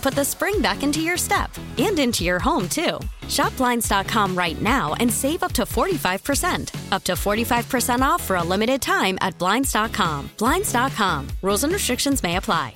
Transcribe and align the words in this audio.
put 0.00 0.14
the 0.14 0.24
spring 0.24 0.60
back 0.60 0.82
into 0.82 1.00
your 1.00 1.16
step 1.16 1.50
and 1.78 1.98
into 1.98 2.24
your 2.24 2.38
home, 2.38 2.68
too. 2.68 2.98
Shop 3.28 3.56
Blinds.com 3.56 4.36
right 4.36 4.60
now 4.60 4.94
and 4.94 5.12
save 5.12 5.42
up 5.42 5.52
to 5.52 5.62
45%. 5.62 6.92
Up 6.92 7.04
to 7.04 7.12
45% 7.12 8.00
off 8.00 8.22
for 8.22 8.36
a 8.36 8.42
limited 8.42 8.80
time 8.82 9.18
at 9.20 9.38
Blinds.com. 9.38 10.30
Blinds.com. 10.38 11.28
Rules 11.42 11.64
and 11.64 11.72
restrictions 11.72 12.22
may 12.22 12.36
apply. 12.36 12.74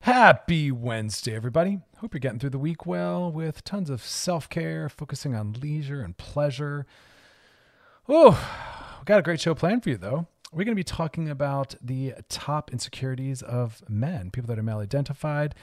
Happy 0.00 0.70
Wednesday, 0.70 1.34
everybody. 1.34 1.80
Hope 1.98 2.14
you're 2.14 2.20
getting 2.20 2.38
through 2.38 2.50
the 2.50 2.60
week 2.60 2.86
well 2.86 3.32
with 3.32 3.64
tons 3.64 3.90
of 3.90 4.04
self 4.04 4.48
care, 4.48 4.88
focusing 4.88 5.34
on 5.34 5.54
leisure 5.54 6.00
and 6.00 6.16
pleasure. 6.16 6.86
Oh, 8.08 8.30
we 9.00 9.04
got 9.04 9.18
a 9.18 9.22
great 9.22 9.40
show 9.40 9.54
planned 9.56 9.82
for 9.82 9.90
you, 9.90 9.96
though. 9.96 10.28
We're 10.52 10.62
going 10.62 10.76
to 10.76 10.80
be 10.80 10.84
talking 10.84 11.28
about 11.28 11.74
the 11.82 12.14
top 12.28 12.72
insecurities 12.72 13.42
of 13.42 13.82
men, 13.88 14.30
people 14.30 14.46
that 14.46 14.60
are 14.60 14.62
male 14.62 14.78
identified, 14.78 15.56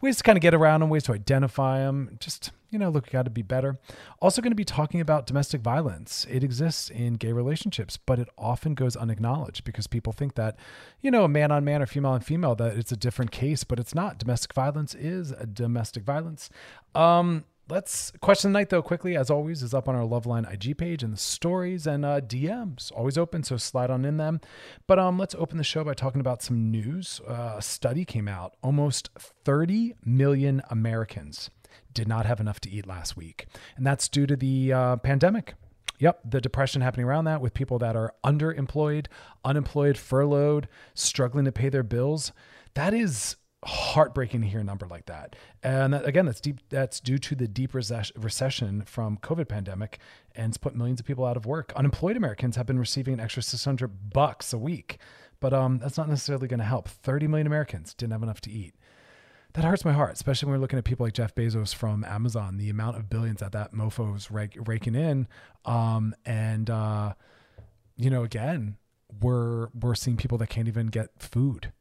ways 0.00 0.16
to 0.18 0.22
kind 0.22 0.36
of 0.36 0.42
get 0.42 0.54
around 0.54 0.80
them, 0.80 0.90
ways 0.90 1.04
to 1.04 1.12
identify 1.12 1.78
them. 1.78 2.16
Just, 2.20 2.50
you 2.70 2.78
know, 2.78 2.90
look, 2.90 3.10
got 3.10 3.24
to 3.24 3.30
be 3.30 3.42
better. 3.42 3.78
Also, 4.20 4.42
going 4.42 4.50
to 4.50 4.56
be 4.56 4.64
talking 4.64 5.00
about 5.00 5.26
domestic 5.26 5.60
violence. 5.60 6.26
It 6.30 6.44
exists 6.44 6.90
in 6.90 7.14
gay 7.14 7.32
relationships, 7.32 7.96
but 7.96 8.18
it 8.18 8.28
often 8.36 8.74
goes 8.74 8.96
unacknowledged 8.96 9.64
because 9.64 9.86
people 9.86 10.12
think 10.12 10.34
that, 10.34 10.58
you 11.00 11.10
know, 11.10 11.24
a 11.24 11.28
man 11.28 11.50
on 11.50 11.64
man 11.64 11.82
or 11.82 11.86
female 11.86 12.12
on 12.12 12.20
female, 12.20 12.54
that 12.56 12.76
it's 12.76 12.92
a 12.92 12.96
different 12.96 13.30
case, 13.30 13.64
but 13.64 13.78
it's 13.78 13.94
not. 13.94 14.18
Domestic 14.18 14.52
violence 14.52 14.94
is 14.94 15.32
a 15.32 15.46
domestic 15.46 16.04
violence. 16.04 16.50
Um, 16.94 17.44
Let's 17.68 18.12
question 18.20 18.52
the 18.52 18.60
night 18.60 18.68
though 18.68 18.80
quickly 18.80 19.16
as 19.16 19.28
always 19.28 19.60
is 19.60 19.74
up 19.74 19.88
on 19.88 19.96
our 19.96 20.04
Loveline 20.04 20.50
IG 20.52 20.78
page 20.78 21.02
and 21.02 21.12
the 21.12 21.18
stories 21.18 21.84
and 21.84 22.04
uh, 22.04 22.20
DMs 22.20 22.92
always 22.92 23.18
open 23.18 23.42
so 23.42 23.56
slide 23.56 23.90
on 23.90 24.04
in 24.04 24.18
them. 24.18 24.40
But 24.86 25.00
um, 25.00 25.18
let's 25.18 25.34
open 25.34 25.58
the 25.58 25.64
show 25.64 25.82
by 25.82 25.94
talking 25.94 26.20
about 26.20 26.42
some 26.42 26.70
news. 26.70 27.20
Uh, 27.26 27.54
a 27.56 27.62
study 27.62 28.04
came 28.04 28.28
out: 28.28 28.54
almost 28.62 29.10
30 29.18 29.94
million 30.04 30.62
Americans 30.70 31.50
did 31.92 32.06
not 32.06 32.24
have 32.24 32.38
enough 32.38 32.60
to 32.60 32.70
eat 32.70 32.86
last 32.86 33.16
week, 33.16 33.46
and 33.76 33.84
that's 33.84 34.08
due 34.08 34.28
to 34.28 34.36
the 34.36 34.72
uh, 34.72 34.96
pandemic. 34.98 35.54
Yep, 35.98 36.20
the 36.30 36.40
depression 36.40 36.82
happening 36.82 37.06
around 37.06 37.24
that 37.24 37.40
with 37.40 37.52
people 37.52 37.80
that 37.80 37.96
are 37.96 38.14
underemployed, 38.22 39.06
unemployed, 39.44 39.98
furloughed, 39.98 40.68
struggling 40.94 41.46
to 41.46 41.52
pay 41.52 41.68
their 41.68 41.82
bills. 41.82 42.32
That 42.74 42.94
is 42.94 43.36
heartbreaking 43.64 44.42
to 44.42 44.46
hear 44.46 44.60
a 44.60 44.64
number 44.64 44.86
like 44.86 45.06
that. 45.06 45.34
And 45.62 45.92
that, 45.94 46.06
again, 46.06 46.26
that's 46.26 46.40
deep. 46.40 46.60
That's 46.68 47.00
due 47.00 47.18
to 47.18 47.34
the 47.34 47.48
deep 47.48 47.74
recession 47.74 48.82
from 48.82 49.18
COVID 49.18 49.48
pandemic, 49.48 49.98
and 50.34 50.50
it's 50.50 50.58
put 50.58 50.74
millions 50.74 51.00
of 51.00 51.06
people 51.06 51.24
out 51.24 51.36
of 51.36 51.46
work. 51.46 51.72
Unemployed 51.74 52.16
Americans 52.16 52.56
have 52.56 52.66
been 52.66 52.78
receiving 52.78 53.14
an 53.14 53.20
extra 53.20 53.42
600 53.42 54.12
bucks 54.12 54.52
a 54.52 54.58
week, 54.58 54.98
but 55.40 55.52
um, 55.52 55.78
that's 55.78 55.96
not 55.98 56.08
necessarily 56.08 56.48
going 56.48 56.60
to 56.60 56.66
help. 56.66 56.88
30 56.88 57.26
million 57.28 57.46
Americans 57.46 57.94
didn't 57.94 58.12
have 58.12 58.22
enough 58.22 58.40
to 58.42 58.50
eat. 58.50 58.74
That 59.54 59.64
hurts 59.64 59.86
my 59.86 59.92
heart, 59.92 60.12
especially 60.12 60.48
when 60.48 60.58
we're 60.58 60.62
looking 60.62 60.78
at 60.78 60.84
people 60.84 61.06
like 61.06 61.14
Jeff 61.14 61.34
Bezos 61.34 61.74
from 61.74 62.04
Amazon. 62.04 62.58
The 62.58 62.68
amount 62.68 62.98
of 62.98 63.08
billions 63.08 63.40
that 63.40 63.52
that 63.52 63.72
mofo 63.72 64.14
is 64.14 64.30
raking 64.30 64.94
in, 64.94 65.28
um, 65.64 66.14
and 66.26 66.68
uh, 66.68 67.14
you 67.96 68.10
know, 68.10 68.22
again, 68.22 68.76
we're 69.22 69.68
we're 69.68 69.94
seeing 69.94 70.18
people 70.18 70.36
that 70.38 70.48
can't 70.48 70.68
even 70.68 70.88
get 70.88 71.08
food 71.18 71.72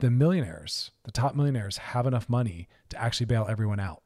the 0.00 0.10
millionaires, 0.10 0.90
the 1.04 1.12
top 1.12 1.34
millionaires, 1.34 1.78
have 1.78 2.06
enough 2.06 2.28
money 2.28 2.68
to 2.88 3.00
actually 3.00 3.26
bail 3.26 3.46
everyone 3.48 3.80
out. 3.80 4.02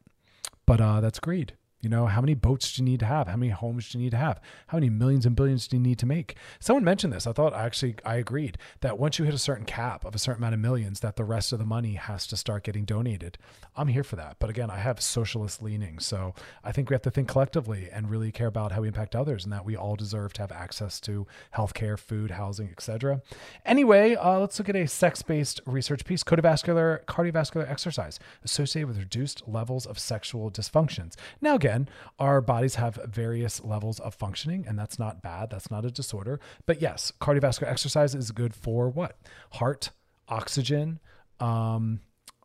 But 0.67 0.81
uh, 0.81 1.01
that's 1.01 1.19
greed. 1.21 1.55
You 1.81 1.89
know, 1.89 2.07
how 2.07 2.21
many 2.21 2.35
boats 2.35 2.73
do 2.73 2.83
you 2.83 2.89
need 2.89 3.01
to 3.01 3.07
have? 3.07 3.27
How 3.27 3.37
many 3.37 3.51
homes 3.51 3.89
do 3.89 3.99
you 3.99 4.05
need 4.05 4.11
to 4.11 4.17
have? 4.19 4.41
How 4.67 4.77
many 4.77 4.91
millions 4.91 5.25
and 5.25 5.35
billions 5.35 5.67
do 5.67 5.77
you 5.77 5.83
need 5.83 5.99
to 6.01 6.07
make? 6.07 6.37
Someone 6.59 6.85
mentioned 6.85 7.13
this. 7.13 7.27
I 7.27 7.33
thought 7.33 7.55
actually 7.55 7.97
I 8.05 8.17
agreed 8.17 8.59
that 8.81 8.99
once 8.99 9.19
you 9.19 9.25
hit 9.25 9.33
a 9.33 9.39
certain 9.39 9.65
cap 9.65 10.05
of 10.05 10.15
a 10.15 10.19
certain 10.19 10.43
amount 10.43 10.55
of 10.55 10.61
millions, 10.61 11.01
that 11.01 11.17
the 11.17 11.25
rest 11.25 11.53
of 11.53 11.59
the 11.59 11.65
money 11.65 11.95
has 11.95 12.27
to 12.27 12.37
start 12.37 12.65
getting 12.65 12.85
donated. 12.85 13.39
I'm 13.77 13.89
here 13.89 14.05
for 14.05 14.17
that. 14.17 14.37
But 14.39 14.51
again, 14.51 14.71
I 14.71 14.77
have 14.77 15.01
socialist 15.01 15.63
leanings. 15.63 16.05
So 16.05 16.35
I 16.63 16.73
think 16.73 16.91
we 16.91 16.95
have 16.95 17.03
to 17.03 17.11
think 17.11 17.29
collectively 17.29 17.89
and 17.91 18.11
really 18.11 18.31
care 18.31 18.49
about 18.49 18.73
how 18.73 18.83
we 18.83 18.89
impact 18.89 19.17
others 19.17 19.45
and 19.45 19.53
that 19.53 19.65
we 19.65 19.77
all 19.77 19.97
deserve 19.97 20.35
to 20.35 20.43
have 20.43 20.53
access 20.53 21.01
to 21.01 21.27
healthcare, 21.57 21.99
food, 21.99 22.33
housing, 22.33 22.69
etc. 22.71 23.23
Anyway, 23.65 24.17
uh, 24.17 24.39
let's 24.39 24.59
look 24.59 24.69
at 24.69 24.77
a 24.77 24.87
sex-based 24.87 25.61
research 25.65 26.05
piece, 26.05 26.23
cardiovascular 26.23 27.05
cardiovascular 27.05 27.69
exercise 27.71 28.19
associated 28.45 28.89
with 28.89 28.99
reduced 28.99 29.47
levels 29.47 29.87
of 29.87 29.99
sexual 29.99 30.51
dysfunctions. 30.51 31.15
Now 31.41 31.55
again, 31.55 31.70
again, 31.71 31.89
our 32.19 32.41
bodies 32.41 32.75
have 32.77 32.99
various 33.07 33.63
levels 33.63 34.01
of 34.01 34.15
functioning, 34.15 34.65
and 34.67 34.79
that's 34.79 34.99
not 34.99 35.23
bad. 35.23 35.51
That's 35.51 35.71
not 35.71 35.85
a 35.85 35.91
disorder. 35.91 36.41
But 36.67 36.83
yes, 36.83 37.13
cardiovascular 37.21 37.69
exercise 37.69 38.15
is 38.15 38.31
good 38.33 38.55
for 38.55 38.89
what? 38.89 39.19
Heart, 39.53 39.91
oxygen, 40.29 40.99
um, 41.39 42.01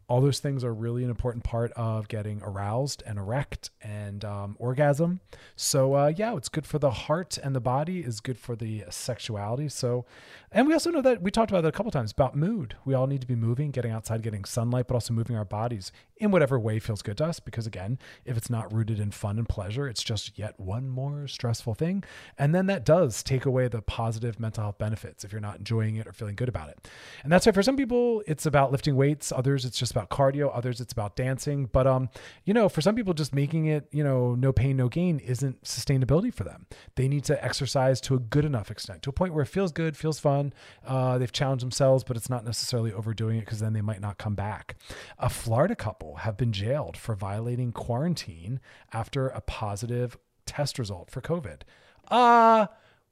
all 0.08 0.22
those 0.22 0.40
things 0.40 0.64
are 0.64 0.74
really 0.74 1.04
an 1.04 1.10
important 1.10 1.44
part 1.44 1.72
of 1.74 2.08
getting 2.08 2.42
aroused 2.44 3.02
and 3.06 3.18
erect 3.18 3.72
and 3.82 4.24
um, 4.24 4.56
orgasm. 4.60 5.20
So 5.56 5.94
uh, 5.96 6.14
yeah, 6.16 6.36
it's 6.36 6.50
good 6.50 6.68
for 6.68 6.78
the 6.78 6.92
heart 6.92 7.38
and 7.42 7.56
the 7.56 7.60
body. 7.60 8.00
is 8.00 8.20
good 8.20 8.38
for 8.38 8.56
the 8.56 8.84
sexuality. 8.90 9.70
So, 9.70 10.06
and 10.52 10.68
we 10.68 10.74
also 10.74 10.92
know 10.92 11.02
that 11.02 11.22
we 11.22 11.32
talked 11.32 11.52
about 11.52 11.62
that 11.62 11.70
a 11.70 11.72
couple 11.72 11.92
times 11.92 12.12
about 12.12 12.36
mood. 12.36 12.76
We 12.86 12.94
all 12.94 13.08
need 13.08 13.22
to 13.22 13.28
be 13.28 13.36
moving, 13.36 13.72
getting 13.72 13.92
outside, 13.92 14.22
getting 14.22 14.46
sunlight, 14.46 14.88
but 14.88 14.94
also 14.94 15.14
moving 15.14 15.36
our 15.36 15.46
bodies 15.46 15.92
in 16.18 16.32
whatever 16.32 16.60
way 16.60 16.80
feels 16.80 17.02
good 17.02 17.18
to 17.18 17.26
us. 17.26 17.40
Because 17.40 17.66
again, 17.66 17.98
if 18.26 18.38
it's 18.38 18.50
not 18.50 18.72
rooted 18.72 19.00
in 19.00 19.12
fun 19.12 19.38
and 19.38 19.50
pleasure, 19.50 19.88
it's 19.88 20.04
just 20.04 20.38
yet 20.38 20.60
one 20.60 20.88
more 20.88 21.28
stressful 21.28 21.74
thing. 21.74 22.04
And 22.38 22.54
then 22.54 22.68
that 22.68 22.86
does 22.86 23.24
take 23.24 23.46
away 23.46 23.68
the 23.68 23.81
positive 23.81 24.40
mental 24.40 24.63
health 24.63 24.78
benefits 24.78 25.24
if 25.24 25.31
you're 25.31 25.42
not 25.42 25.58
enjoying 25.58 25.96
it 25.96 26.08
or 26.08 26.13
feeling 26.13 26.36
good 26.36 26.50
about 26.50 26.69
it. 26.69 26.88
And 27.24 27.31
that's 27.31 27.46
why 27.46 27.51
for 27.51 27.63
some 27.63 27.75
people 27.75 28.24
it's 28.28 28.46
about 28.46 28.72
lifting 28.72 28.96
weights. 28.96 29.31
Others 29.31 29.66
it's 29.66 29.80
just 29.80 29.94
about 29.95 30.09
cardio. 30.09 30.51
Others 30.53 30.81
it's 30.81 30.94
about 30.94 31.15
dancing. 31.15 31.69
But 31.71 31.88
um, 31.88 32.09
you 32.44 32.53
know, 32.53 32.69
for 32.69 32.81
some 32.81 32.95
people, 32.95 33.13
just 33.13 33.33
making 33.33 33.65
it 33.65 33.88
you 33.92 34.03
know 34.03 34.36
no 34.36 34.51
pain 34.51 34.77
no 34.77 34.89
gain 34.89 35.19
isn't 35.19 35.63
sustainability 35.63 36.33
for 36.33 36.44
them. 36.44 36.65
They 36.95 37.07
need 37.07 37.24
to 37.25 37.44
exercise 37.44 38.01
to 38.01 38.15
a 38.15 38.19
good 38.19 38.45
enough 38.45 38.71
extent, 38.71 39.01
to 39.03 39.09
a 39.09 39.13
point 39.13 39.33
where 39.33 39.44
it 39.44 39.47
feels 39.47 39.71
good, 39.71 39.97
feels 39.97 40.19
fun. 40.19 40.53
Uh, 40.86 41.18
they've 41.18 41.31
challenged 41.31 41.63
themselves, 41.63 42.03
but 42.03 42.18
it's 42.18 42.30
not 42.30 42.45
necessarily 42.45 42.92
overdoing 42.92 43.38
it 43.38 43.42
because 43.42 43.59
then 43.59 43.74
they 43.74 43.81
might 43.81 44.01
not 44.01 44.18
come 44.18 44.36
back. 44.36 44.75
A 45.19 45.30
Florida 45.30 45.75
couple 45.75 46.18
have 46.18 46.38
been 46.38 46.51
jailed 46.51 46.98
for 46.98 47.15
violating 47.15 47.71
quarantine 47.71 48.59
after 48.94 49.27
a 49.27 49.41
positive 49.41 50.18
test 50.45 50.80
result 50.80 51.09
for 51.09 51.21
COVID. 51.21 51.62
Uh, 52.07 52.68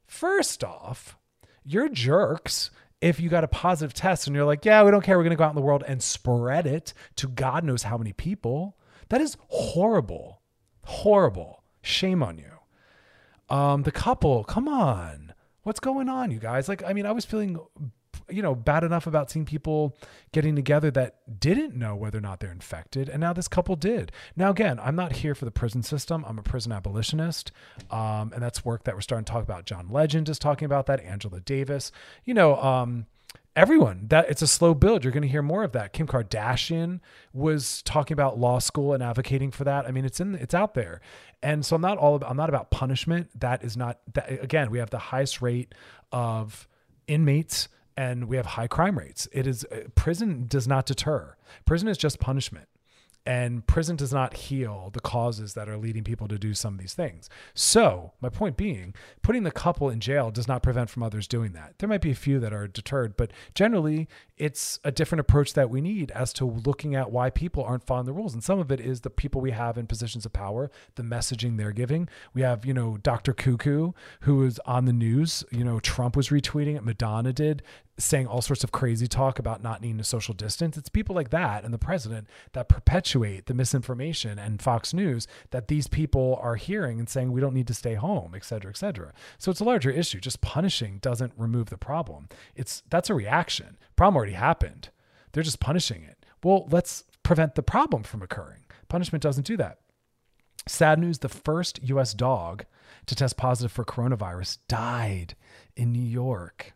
first 0.06 0.62
off, 0.62 1.16
you're 1.64 1.88
jerks 1.88 2.70
if 3.04 3.20
you 3.20 3.28
got 3.28 3.44
a 3.44 3.48
positive 3.48 3.92
test 3.92 4.26
and 4.26 4.34
you're 4.34 4.46
like, 4.46 4.64
yeah, 4.64 4.82
we 4.82 4.90
don't 4.90 5.04
care, 5.04 5.18
we're 5.18 5.24
going 5.24 5.30
to 5.30 5.36
go 5.36 5.44
out 5.44 5.50
in 5.50 5.56
the 5.56 5.60
world 5.60 5.84
and 5.86 6.02
spread 6.02 6.66
it 6.66 6.94
to 7.16 7.28
God 7.28 7.62
knows 7.62 7.82
how 7.82 7.98
many 7.98 8.14
people. 8.14 8.78
That 9.10 9.20
is 9.20 9.36
horrible. 9.48 10.40
Horrible. 10.84 11.62
Shame 11.82 12.22
on 12.22 12.38
you. 12.38 13.54
Um, 13.54 13.82
the 13.82 13.92
couple, 13.92 14.42
come 14.42 14.68
on. 14.68 15.34
What's 15.64 15.80
going 15.80 16.08
on, 16.08 16.30
you 16.30 16.38
guys? 16.38 16.66
Like, 16.66 16.82
I 16.82 16.94
mean, 16.94 17.04
I 17.04 17.12
was 17.12 17.26
feeling 17.26 17.58
you 18.28 18.42
know, 18.42 18.54
bad 18.54 18.84
enough 18.84 19.06
about 19.06 19.30
seeing 19.30 19.44
people 19.44 19.96
getting 20.32 20.56
together 20.56 20.90
that 20.92 21.40
didn't 21.40 21.74
know 21.74 21.94
whether 21.94 22.18
or 22.18 22.20
not 22.20 22.40
they're 22.40 22.50
infected. 22.50 23.08
And 23.08 23.20
now 23.20 23.32
this 23.32 23.48
couple 23.48 23.76
did. 23.76 24.12
Now, 24.36 24.50
again, 24.50 24.80
I'm 24.80 24.96
not 24.96 25.16
here 25.16 25.34
for 25.34 25.44
the 25.44 25.50
prison 25.50 25.82
system. 25.82 26.24
I'm 26.26 26.38
a 26.38 26.42
prison 26.42 26.72
abolitionist. 26.72 27.52
Um, 27.90 28.32
and 28.32 28.42
that's 28.42 28.64
work 28.64 28.84
that 28.84 28.94
we're 28.94 29.00
starting 29.00 29.24
to 29.24 29.32
talk 29.32 29.42
about. 29.42 29.66
John 29.66 29.88
Legend 29.90 30.28
is 30.28 30.38
talking 30.38 30.66
about 30.66 30.86
that. 30.86 31.00
Angela 31.00 31.40
Davis, 31.40 31.92
you 32.24 32.34
know, 32.34 32.56
um, 32.62 33.06
everyone 33.56 34.06
that 34.08 34.28
it's 34.28 34.42
a 34.42 34.46
slow 34.46 34.74
build 34.74 35.04
you're 35.04 35.12
going 35.12 35.22
to 35.22 35.28
hear 35.28 35.42
more 35.42 35.62
of 35.62 35.72
that 35.72 35.92
kim 35.92 36.06
kardashian 36.06 36.98
was 37.32 37.82
talking 37.82 38.12
about 38.12 38.38
law 38.38 38.58
school 38.58 38.92
and 38.92 39.02
advocating 39.02 39.50
for 39.50 39.62
that 39.62 39.86
i 39.86 39.92
mean 39.92 40.04
it's 40.04 40.18
in 40.18 40.34
it's 40.36 40.54
out 40.54 40.74
there 40.74 41.00
and 41.42 41.64
so 41.64 41.76
i'm 41.76 41.82
not 41.82 41.96
all 41.96 42.16
about 42.16 42.28
i'm 42.28 42.36
not 42.36 42.48
about 42.48 42.70
punishment 42.70 43.28
that 43.38 43.62
is 43.62 43.76
not 43.76 44.00
that 44.12 44.42
again 44.42 44.70
we 44.70 44.78
have 44.78 44.90
the 44.90 44.98
highest 44.98 45.40
rate 45.40 45.72
of 46.10 46.66
inmates 47.06 47.68
and 47.96 48.28
we 48.28 48.36
have 48.36 48.46
high 48.46 48.66
crime 48.66 48.98
rates. 48.98 49.28
It 49.32 49.46
is 49.46 49.64
uh, 49.64 49.88
prison 49.94 50.46
does 50.48 50.66
not 50.66 50.86
deter. 50.86 51.36
Prison 51.64 51.88
is 51.88 51.98
just 51.98 52.18
punishment 52.18 52.68
and 53.26 53.66
prison 53.66 53.96
does 53.96 54.12
not 54.12 54.34
heal 54.34 54.90
the 54.92 55.00
causes 55.00 55.54
that 55.54 55.68
are 55.68 55.78
leading 55.78 56.04
people 56.04 56.28
to 56.28 56.38
do 56.38 56.52
some 56.52 56.74
of 56.74 56.80
these 56.80 56.92
things. 56.92 57.30
So, 57.54 58.12
my 58.20 58.28
point 58.28 58.56
being, 58.56 58.94
putting 59.22 59.44
the 59.44 59.50
couple 59.50 59.88
in 59.88 60.00
jail 60.00 60.30
does 60.30 60.46
not 60.46 60.62
prevent 60.62 60.90
from 60.90 61.02
others 61.02 61.26
doing 61.26 61.52
that. 61.52 61.74
There 61.78 61.88
might 61.88 62.02
be 62.02 62.10
a 62.10 62.16
few 62.16 62.38
that 62.40 62.52
are 62.52 62.68
deterred, 62.68 63.16
but 63.16 63.32
generally, 63.54 64.08
it's 64.36 64.78
a 64.84 64.92
different 64.92 65.20
approach 65.20 65.54
that 65.54 65.70
we 65.70 65.80
need 65.80 66.10
as 66.10 66.32
to 66.34 66.44
looking 66.44 66.94
at 66.94 67.10
why 67.10 67.30
people 67.30 67.64
aren't 67.64 67.86
following 67.86 68.06
the 68.06 68.12
rules. 68.12 68.34
And 68.34 68.44
some 68.44 68.58
of 68.58 68.70
it 68.70 68.80
is 68.80 69.00
the 69.00 69.10
people 69.10 69.40
we 69.40 69.52
have 69.52 69.78
in 69.78 69.86
positions 69.86 70.26
of 70.26 70.32
power, 70.32 70.70
the 70.96 71.02
messaging 71.02 71.56
they're 71.56 71.72
giving. 71.72 72.08
We 72.34 72.42
have, 72.42 72.66
you 72.66 72.74
know, 72.74 72.98
Dr. 72.98 73.32
Cuckoo, 73.32 73.92
who 74.20 74.44
is 74.44 74.58
on 74.66 74.84
the 74.84 74.92
news. 74.92 75.44
You 75.50 75.64
know, 75.64 75.80
Trump 75.80 76.16
was 76.16 76.28
retweeting 76.28 76.76
it, 76.76 76.84
Madonna 76.84 77.32
did 77.32 77.62
saying 77.96 78.26
all 78.26 78.42
sorts 78.42 78.64
of 78.64 78.72
crazy 78.72 79.06
talk 79.06 79.38
about 79.38 79.62
not 79.62 79.80
needing 79.80 80.00
a 80.00 80.04
social 80.04 80.34
distance. 80.34 80.76
It's 80.76 80.88
people 80.88 81.14
like 81.14 81.30
that 81.30 81.64
and 81.64 81.72
the 81.72 81.78
president 81.78 82.26
that 82.52 82.68
perpetuate 82.68 83.46
the 83.46 83.54
misinformation 83.54 84.38
and 84.38 84.60
Fox 84.60 84.92
News 84.92 85.28
that 85.50 85.68
these 85.68 85.86
people 85.86 86.38
are 86.42 86.56
hearing 86.56 86.98
and 86.98 87.08
saying 87.08 87.30
we 87.30 87.40
don't 87.40 87.54
need 87.54 87.68
to 87.68 87.74
stay 87.74 87.94
home, 87.94 88.32
et 88.34 88.44
cetera, 88.44 88.70
et 88.70 88.76
cetera. 88.76 89.12
So 89.38 89.50
it's 89.50 89.60
a 89.60 89.64
larger 89.64 89.90
issue. 89.90 90.18
Just 90.18 90.40
punishing 90.40 90.98
doesn't 90.98 91.32
remove 91.36 91.70
the 91.70 91.78
problem. 91.78 92.28
It's 92.56 92.82
that's 92.90 93.10
a 93.10 93.14
reaction. 93.14 93.78
Problem 93.96 94.16
already 94.16 94.32
happened. 94.32 94.88
They're 95.32 95.42
just 95.42 95.60
punishing 95.60 96.02
it. 96.02 96.26
Well, 96.42 96.66
let's 96.70 97.04
prevent 97.22 97.54
the 97.54 97.62
problem 97.62 98.02
from 98.02 98.22
occurring. 98.22 98.64
Punishment 98.88 99.22
doesn't 99.22 99.46
do 99.46 99.56
that. 99.56 99.78
Sad 100.66 100.98
news 100.98 101.18
the 101.18 101.28
first 101.28 101.80
US 101.82 102.14
dog 102.14 102.64
to 103.06 103.14
test 103.14 103.36
positive 103.36 103.70
for 103.70 103.84
coronavirus 103.84 104.58
died 104.68 105.36
in 105.76 105.92
New 105.92 106.02
York. 106.02 106.74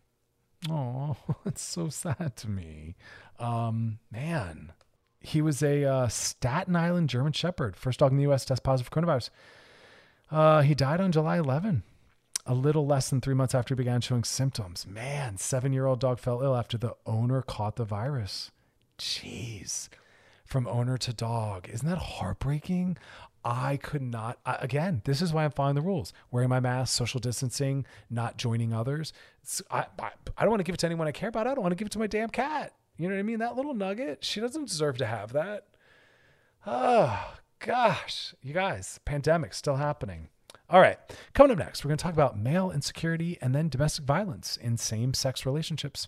Oh, 0.67 1.15
it's 1.45 1.61
so 1.61 1.89
sad 1.89 2.35
to 2.37 2.49
me. 2.49 2.95
Um, 3.39 3.99
man, 4.11 4.73
he 5.21 5.41
was 5.41 5.61
a 5.61 5.85
uh, 5.85 6.07
Staten 6.07 6.75
Island 6.75 7.09
German 7.09 7.33
Shepherd, 7.33 7.75
first 7.75 7.99
dog 7.99 8.11
in 8.11 8.17
the 8.17 8.23
U.S. 8.23 8.45
test 8.45 8.63
positive 8.63 8.91
for 8.91 8.99
coronavirus. 8.99 9.29
Uh, 10.31 10.61
he 10.61 10.75
died 10.75 11.01
on 11.01 11.11
July 11.11 11.37
11, 11.37 11.83
a 12.45 12.53
little 12.53 12.85
less 12.85 13.09
than 13.09 13.21
three 13.21 13.33
months 13.33 13.55
after 13.55 13.73
he 13.73 13.77
began 13.77 14.01
showing 14.01 14.23
symptoms. 14.23 14.85
Man, 14.85 15.37
seven-year-old 15.37 15.99
dog 15.99 16.19
fell 16.19 16.41
ill 16.41 16.55
after 16.55 16.77
the 16.77 16.95
owner 17.05 17.41
caught 17.41 17.77
the 17.77 17.85
virus. 17.85 18.51
Jeez, 18.97 19.87
from 20.45 20.67
owner 20.67 20.97
to 20.97 21.13
dog, 21.13 21.69
isn't 21.69 21.87
that 21.87 21.97
heartbreaking? 21.97 22.97
I 23.43 23.77
could 23.77 24.01
not, 24.01 24.39
I, 24.45 24.57
again, 24.59 25.01
this 25.05 25.21
is 25.21 25.31
why 25.31 25.45
I'm 25.45 25.51
following 25.51 25.75
the 25.75 25.81
rules 25.81 26.13
wearing 26.31 26.49
my 26.49 26.59
mask, 26.59 26.95
social 26.95 27.19
distancing, 27.19 27.85
not 28.09 28.37
joining 28.37 28.73
others. 28.73 29.13
I, 29.71 29.85
I, 29.99 30.11
I 30.37 30.41
don't 30.41 30.49
want 30.49 30.59
to 30.59 30.65
give 30.65 30.73
it 30.73 30.79
to 30.79 30.85
anyone 30.85 31.07
I 31.07 31.11
care 31.11 31.29
about. 31.29 31.47
I 31.47 31.53
don't 31.53 31.61
want 31.61 31.71
to 31.71 31.75
give 31.77 31.85
it 31.85 31.91
to 31.91 31.99
my 31.99 32.07
damn 32.07 32.29
cat. 32.29 32.73
You 32.97 33.07
know 33.07 33.15
what 33.15 33.19
I 33.19 33.23
mean? 33.23 33.39
That 33.39 33.55
little 33.55 33.73
nugget, 33.73 34.25
she 34.25 34.41
doesn't 34.41 34.67
deserve 34.67 34.97
to 34.97 35.05
have 35.05 35.31
that. 35.33 35.67
Oh, 36.67 37.35
gosh. 37.59 38.35
You 38.41 38.53
guys, 38.53 38.99
pandemic 39.05 39.53
still 39.53 39.77
happening. 39.77 40.27
All 40.69 40.81
right. 40.81 40.99
Coming 41.33 41.51
up 41.51 41.57
next, 41.57 41.83
we're 41.83 41.89
going 41.89 41.97
to 41.97 42.03
talk 42.03 42.13
about 42.13 42.37
male 42.37 42.69
insecurity 42.71 43.37
and 43.41 43.55
then 43.55 43.69
domestic 43.69 44.05
violence 44.05 44.57
in 44.57 44.77
same 44.77 45.13
sex 45.13 45.45
relationships. 45.45 46.07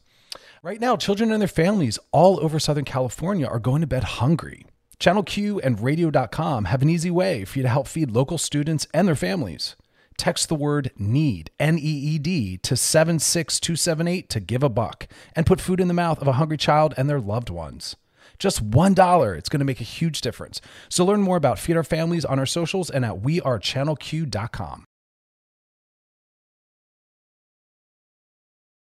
Right 0.62 0.80
now, 0.80 0.98
children 0.98 1.32
and 1.32 1.42
their 1.42 1.48
families 1.48 1.98
all 2.12 2.44
over 2.44 2.60
Southern 2.60 2.86
California 2.86 3.48
are 3.48 3.60
going 3.60 3.82
to 3.82 3.88
bed 3.88 4.04
hungry. 4.04 4.66
Channel 5.02 5.24
Q 5.24 5.60
and 5.62 5.82
radio.com 5.82 6.66
have 6.66 6.84
an 6.84 6.90
easy 6.90 7.10
way 7.10 7.44
for 7.44 7.58
you 7.58 7.64
to 7.64 7.70
help 7.70 7.88
feed 7.88 8.12
local 8.12 8.38
students 8.38 8.86
and 8.94 9.08
their 9.08 9.16
families. 9.16 9.76
Text 10.16 10.48
the 10.48 10.54
word 10.54 10.92
NEED, 10.96 11.50
N 11.60 11.80
E 11.80 11.82
E 11.82 12.20
D, 12.20 12.60
to 12.60 12.78
76278 12.78 14.30
to 14.30 14.40
give 14.40 14.62
a 14.62 14.70
buck 14.70 15.08
and 15.36 15.48
put 15.48 15.60
food 15.60 15.80
in 15.80 15.88
the 15.88 15.96
mouth 15.96 16.22
of 16.22 16.28
a 16.28 16.34
hungry 16.34 16.58
child 16.58 16.94
and 16.98 17.10
their 17.10 17.20
loved 17.20 17.50
ones. 17.50 17.96
Just 18.38 18.70
$1. 18.70 19.38
It's 19.40 19.50
going 19.50 19.58
to 19.58 19.66
make 19.66 19.82
a 19.82 19.84
huge 19.84 20.22
difference. 20.22 20.62
So 20.88 21.04
learn 21.04 21.24
more 21.24 21.38
about 21.38 21.58
Feed 21.58 21.78
Our 21.78 21.84
Families 21.84 22.24
on 22.24 22.38
our 22.38 22.46
socials 22.46 22.92
and 22.92 23.04
at 23.04 23.24
wearechannelq.com. 23.24 24.86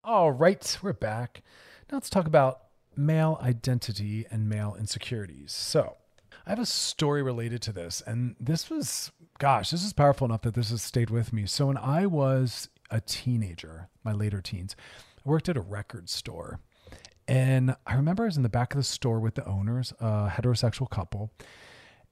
All 0.05 0.31
right, 0.31 0.77
we're 0.81 0.93
back. 0.93 1.43
Now 1.91 1.97
let's 1.97 2.09
talk 2.09 2.25
about 2.25 2.61
male 2.95 3.37
identity 3.41 4.25
and 4.31 4.47
male 4.47 4.77
insecurities. 4.79 5.51
So, 5.51 5.97
I 6.45 6.51
have 6.51 6.59
a 6.59 6.65
story 6.65 7.23
related 7.23 7.61
to 7.63 7.71
this, 7.71 8.03
and 8.05 8.35
this 8.39 8.69
was, 8.69 9.11
gosh, 9.39 9.71
this 9.71 9.83
is 9.83 9.93
powerful 9.93 10.25
enough 10.25 10.43
that 10.43 10.53
this 10.53 10.69
has 10.69 10.83
stayed 10.83 11.09
with 11.09 11.33
me. 11.33 11.47
So 11.47 11.67
when 11.67 11.77
I 11.77 12.05
was 12.05 12.69
a 12.91 13.01
teenager, 13.01 13.89
my 14.03 14.11
later 14.11 14.41
teens, 14.41 14.75
I 15.25 15.29
worked 15.29 15.49
at 15.49 15.57
a 15.57 15.61
record 15.61 16.07
store. 16.07 16.59
And 17.27 17.75
I 17.87 17.95
remember 17.95 18.23
I 18.23 18.27
was 18.27 18.37
in 18.37 18.43
the 18.43 18.49
back 18.49 18.73
of 18.73 18.77
the 18.77 18.83
store 18.83 19.19
with 19.19 19.33
the 19.33 19.45
owners, 19.47 19.91
a 19.99 20.29
heterosexual 20.29 20.87
couple, 20.87 21.31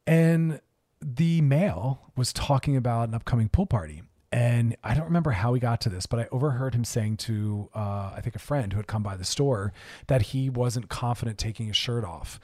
and 0.07 0.59
the 0.99 1.41
male 1.41 2.11
was 2.15 2.33
talking 2.33 2.75
about 2.75 3.09
an 3.09 3.13
upcoming 3.13 3.49
pool 3.49 3.67
party. 3.67 4.01
And 4.31 4.75
I 4.83 4.95
don't 4.95 5.05
remember 5.05 5.29
how 5.29 5.53
he 5.53 5.59
got 5.59 5.79
to 5.81 5.89
this, 5.89 6.07
but 6.07 6.19
I 6.19 6.27
overheard 6.31 6.73
him 6.73 6.83
saying 6.83 7.17
to, 7.17 7.69
uh, 7.75 8.13
I 8.15 8.21
think, 8.23 8.35
a 8.35 8.39
friend 8.39 8.73
who 8.73 8.79
had 8.79 8.87
come 8.87 9.03
by 9.03 9.15
the 9.15 9.23
store 9.23 9.73
that 10.07 10.23
he 10.23 10.49
wasn't 10.49 10.89
confident 10.89 11.37
taking 11.37 11.67
his 11.67 11.77
shirt 11.77 12.03
off. 12.03 12.39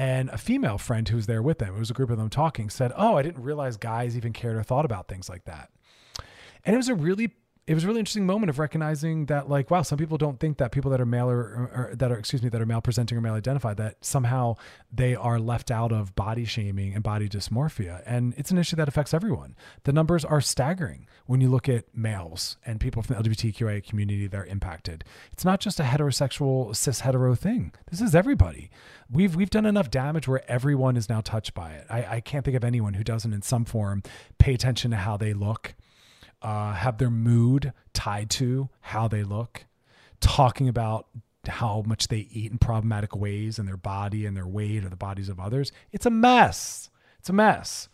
And 0.00 0.30
a 0.30 0.38
female 0.38 0.78
friend 0.78 1.06
who 1.06 1.16
was 1.16 1.26
there 1.26 1.42
with 1.42 1.58
them, 1.58 1.76
it 1.76 1.78
was 1.78 1.90
a 1.90 1.92
group 1.92 2.08
of 2.08 2.16
them 2.16 2.30
talking, 2.30 2.70
said, 2.70 2.90
Oh, 2.96 3.18
I 3.18 3.22
didn't 3.22 3.42
realize 3.42 3.76
guys 3.76 4.16
even 4.16 4.32
cared 4.32 4.56
or 4.56 4.62
thought 4.62 4.86
about 4.86 5.08
things 5.08 5.28
like 5.28 5.44
that. 5.44 5.68
And 6.64 6.72
it 6.72 6.78
was 6.78 6.88
a 6.88 6.94
really 6.94 7.32
it 7.70 7.74
was 7.74 7.84
a 7.84 7.86
really 7.86 8.00
interesting 8.00 8.26
moment 8.26 8.50
of 8.50 8.58
recognizing 8.58 9.26
that 9.26 9.48
like 9.48 9.70
wow 9.70 9.82
some 9.82 9.96
people 9.96 10.18
don't 10.18 10.40
think 10.40 10.58
that 10.58 10.72
people 10.72 10.90
that 10.90 11.00
are 11.00 11.06
male 11.06 11.30
or, 11.30 11.38
or, 11.38 11.90
that 11.94 12.10
are 12.10 12.18
excuse 12.18 12.42
me 12.42 12.48
that 12.48 12.60
are 12.60 12.66
male 12.66 12.80
presenting 12.80 13.16
or 13.16 13.20
male 13.20 13.34
identified 13.34 13.76
that 13.76 13.94
somehow 14.04 14.56
they 14.92 15.14
are 15.14 15.38
left 15.38 15.70
out 15.70 15.92
of 15.92 16.12
body 16.16 16.44
shaming 16.44 16.94
and 16.94 17.04
body 17.04 17.28
dysmorphia. 17.28 18.02
And 18.04 18.34
it's 18.36 18.50
an 18.50 18.58
issue 18.58 18.74
that 18.74 18.88
affects 18.88 19.14
everyone. 19.14 19.54
The 19.84 19.92
numbers 19.92 20.24
are 20.24 20.40
staggering 20.40 21.06
when 21.26 21.40
you 21.40 21.48
look 21.48 21.68
at 21.68 21.84
males 21.94 22.56
and 22.66 22.80
people 22.80 23.02
from 23.02 23.14
the 23.14 23.22
lgbtqia 23.22 23.86
community 23.86 24.26
that 24.26 24.36
are 24.36 24.46
impacted. 24.46 25.04
It's 25.30 25.44
not 25.44 25.60
just 25.60 25.78
a 25.78 25.84
heterosexual 25.84 26.74
cis 26.74 27.00
hetero 27.00 27.36
thing. 27.36 27.72
This 27.88 28.00
is 28.00 28.16
everybody. 28.16 28.72
We've 29.08 29.36
we've 29.36 29.48
done 29.48 29.64
enough 29.64 29.92
damage 29.92 30.26
where 30.26 30.42
everyone 30.50 30.96
is 30.96 31.08
now 31.08 31.20
touched 31.20 31.54
by 31.54 31.74
it. 31.74 31.86
I, 31.88 32.16
I 32.16 32.20
can't 32.20 32.44
think 32.44 32.56
of 32.56 32.64
anyone 32.64 32.94
who 32.94 33.04
doesn't 33.04 33.32
in 33.32 33.42
some 33.42 33.64
form 33.64 34.02
pay 34.38 34.54
attention 34.54 34.90
to 34.90 34.96
how 34.96 35.16
they 35.16 35.32
look 35.32 35.76
uh, 36.42 36.72
have 36.72 36.98
their 36.98 37.10
mood 37.10 37.72
tied 37.92 38.30
to 38.30 38.68
how 38.80 39.08
they 39.08 39.22
look, 39.22 39.66
talking 40.20 40.68
about 40.68 41.06
how 41.46 41.82
much 41.86 42.08
they 42.08 42.28
eat 42.30 42.50
in 42.52 42.58
problematic 42.58 43.14
ways 43.14 43.58
and 43.58 43.68
their 43.68 43.76
body 43.76 44.26
and 44.26 44.36
their 44.36 44.46
weight 44.46 44.84
or 44.84 44.88
the 44.88 44.96
bodies 44.96 45.28
of 45.28 45.38
others. 45.38 45.72
It's 45.92 46.06
a 46.06 46.10
mess. 46.10 46.90
It's 47.18 47.28
a 47.28 47.34
mess. 47.34 47.88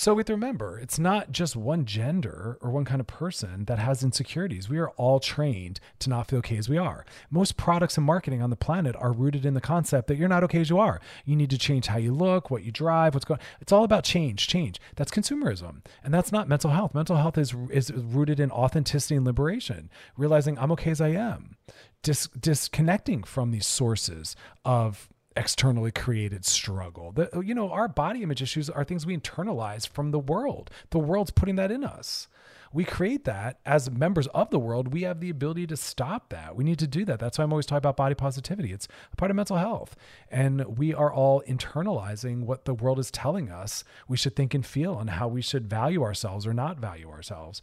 So 0.00 0.14
we 0.14 0.20
have 0.20 0.28
to 0.28 0.32
remember, 0.32 0.78
it's 0.78 0.98
not 0.98 1.30
just 1.30 1.54
one 1.54 1.84
gender 1.84 2.56
or 2.62 2.70
one 2.70 2.86
kind 2.86 3.02
of 3.02 3.06
person 3.06 3.66
that 3.66 3.78
has 3.78 4.02
insecurities. 4.02 4.66
We 4.66 4.78
are 4.78 4.88
all 4.92 5.20
trained 5.20 5.78
to 5.98 6.08
not 6.08 6.26
feel 6.26 6.38
okay 6.38 6.56
as 6.56 6.70
we 6.70 6.78
are. 6.78 7.04
Most 7.30 7.58
products 7.58 7.98
and 7.98 8.06
marketing 8.06 8.40
on 8.40 8.48
the 8.48 8.56
planet 8.56 8.96
are 8.96 9.12
rooted 9.12 9.44
in 9.44 9.52
the 9.52 9.60
concept 9.60 10.08
that 10.08 10.16
you're 10.16 10.26
not 10.26 10.42
okay 10.44 10.58
as 10.58 10.70
you 10.70 10.78
are. 10.78 11.02
You 11.26 11.36
need 11.36 11.50
to 11.50 11.58
change 11.58 11.88
how 11.88 11.98
you 11.98 12.14
look, 12.14 12.50
what 12.50 12.62
you 12.62 12.72
drive, 12.72 13.12
what's 13.12 13.26
going. 13.26 13.40
It's 13.60 13.72
all 13.72 13.84
about 13.84 14.04
change, 14.04 14.48
change. 14.48 14.80
That's 14.96 15.10
consumerism, 15.10 15.84
and 16.02 16.14
that's 16.14 16.32
not 16.32 16.48
mental 16.48 16.70
health. 16.70 16.94
Mental 16.94 17.16
health 17.16 17.36
is 17.36 17.54
is 17.68 17.92
rooted 17.92 18.40
in 18.40 18.50
authenticity 18.50 19.16
and 19.16 19.26
liberation, 19.26 19.90
realizing 20.16 20.58
I'm 20.58 20.72
okay 20.72 20.92
as 20.92 21.02
I 21.02 21.08
am, 21.08 21.58
Dis- 22.02 22.28
disconnecting 22.28 23.22
from 23.24 23.50
these 23.50 23.66
sources 23.66 24.34
of 24.64 25.10
externally 25.36 25.92
created 25.92 26.44
struggle. 26.44 27.12
The, 27.12 27.42
you 27.44 27.54
know, 27.54 27.70
our 27.70 27.88
body 27.88 28.22
image 28.22 28.42
issues 28.42 28.68
are 28.68 28.84
things 28.84 29.06
we 29.06 29.16
internalize 29.16 29.86
from 29.88 30.10
the 30.10 30.18
world. 30.18 30.70
The 30.90 30.98
world's 30.98 31.30
putting 31.30 31.56
that 31.56 31.70
in 31.70 31.84
us. 31.84 32.28
we 32.72 32.84
create 32.84 33.24
that 33.24 33.58
as 33.66 33.90
members 33.90 34.28
of 34.28 34.50
the 34.50 34.58
world. 34.58 34.92
We 34.92 35.02
have 35.02 35.20
the 35.20 35.30
ability 35.30 35.66
to 35.68 35.76
stop 35.76 36.28
that. 36.30 36.54
We 36.54 36.62
need 36.62 36.78
to 36.78 36.86
do 36.86 37.04
that. 37.04 37.18
That's 37.18 37.38
why 37.38 37.44
I'm 37.44 37.52
always 37.52 37.66
talking 37.66 37.78
about 37.78 37.96
body 37.96 38.14
positivity. 38.14 38.72
It's 38.72 38.86
a 39.12 39.16
part 39.16 39.30
of 39.30 39.36
mental 39.36 39.56
health. 39.56 39.96
And 40.30 40.78
we 40.78 40.94
are 40.94 41.12
all 41.12 41.42
internalizing 41.48 42.44
what 42.44 42.64
the 42.66 42.74
world 42.74 42.98
is 42.98 43.10
telling 43.10 43.50
us 43.50 43.82
we 44.06 44.16
should 44.16 44.36
think 44.36 44.54
and 44.54 44.64
feel 44.64 44.98
and 44.98 45.10
how 45.10 45.26
we 45.26 45.42
should 45.42 45.68
value 45.68 46.02
ourselves 46.02 46.46
or 46.46 46.54
not 46.54 46.78
value 46.78 47.10
ourselves. 47.10 47.60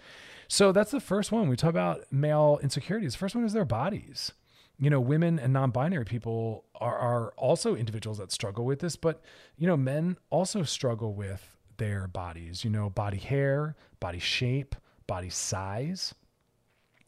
So 0.49 0.71
that's 0.71 0.91
the 0.91 0.99
first 0.99 1.31
one. 1.31 1.47
We 1.47 1.55
talk 1.55 1.69
about 1.69 2.11
male 2.11 2.59
insecurities. 2.61 3.15
First 3.15 3.35
one 3.35 3.45
is 3.45 3.53
their 3.53 3.65
bodies 3.65 4.33
you 4.79 4.89
know, 4.89 4.99
women 4.99 5.39
and 5.39 5.53
non-binary 5.53 6.05
people 6.05 6.65
are, 6.75 6.97
are 6.97 7.33
also 7.37 7.75
individuals 7.75 8.19
that 8.19 8.31
struggle 8.31 8.65
with 8.65 8.79
this, 8.79 8.95
but 8.95 9.21
you 9.57 9.67
know, 9.67 9.77
men 9.77 10.17
also 10.29 10.63
struggle 10.63 11.13
with 11.13 11.57
their 11.77 12.07
bodies, 12.07 12.63
you 12.63 12.69
know, 12.69 12.89
body 12.89 13.17
hair, 13.17 13.75
body 13.99 14.19
shape, 14.19 14.75
body 15.07 15.29
size. 15.29 16.13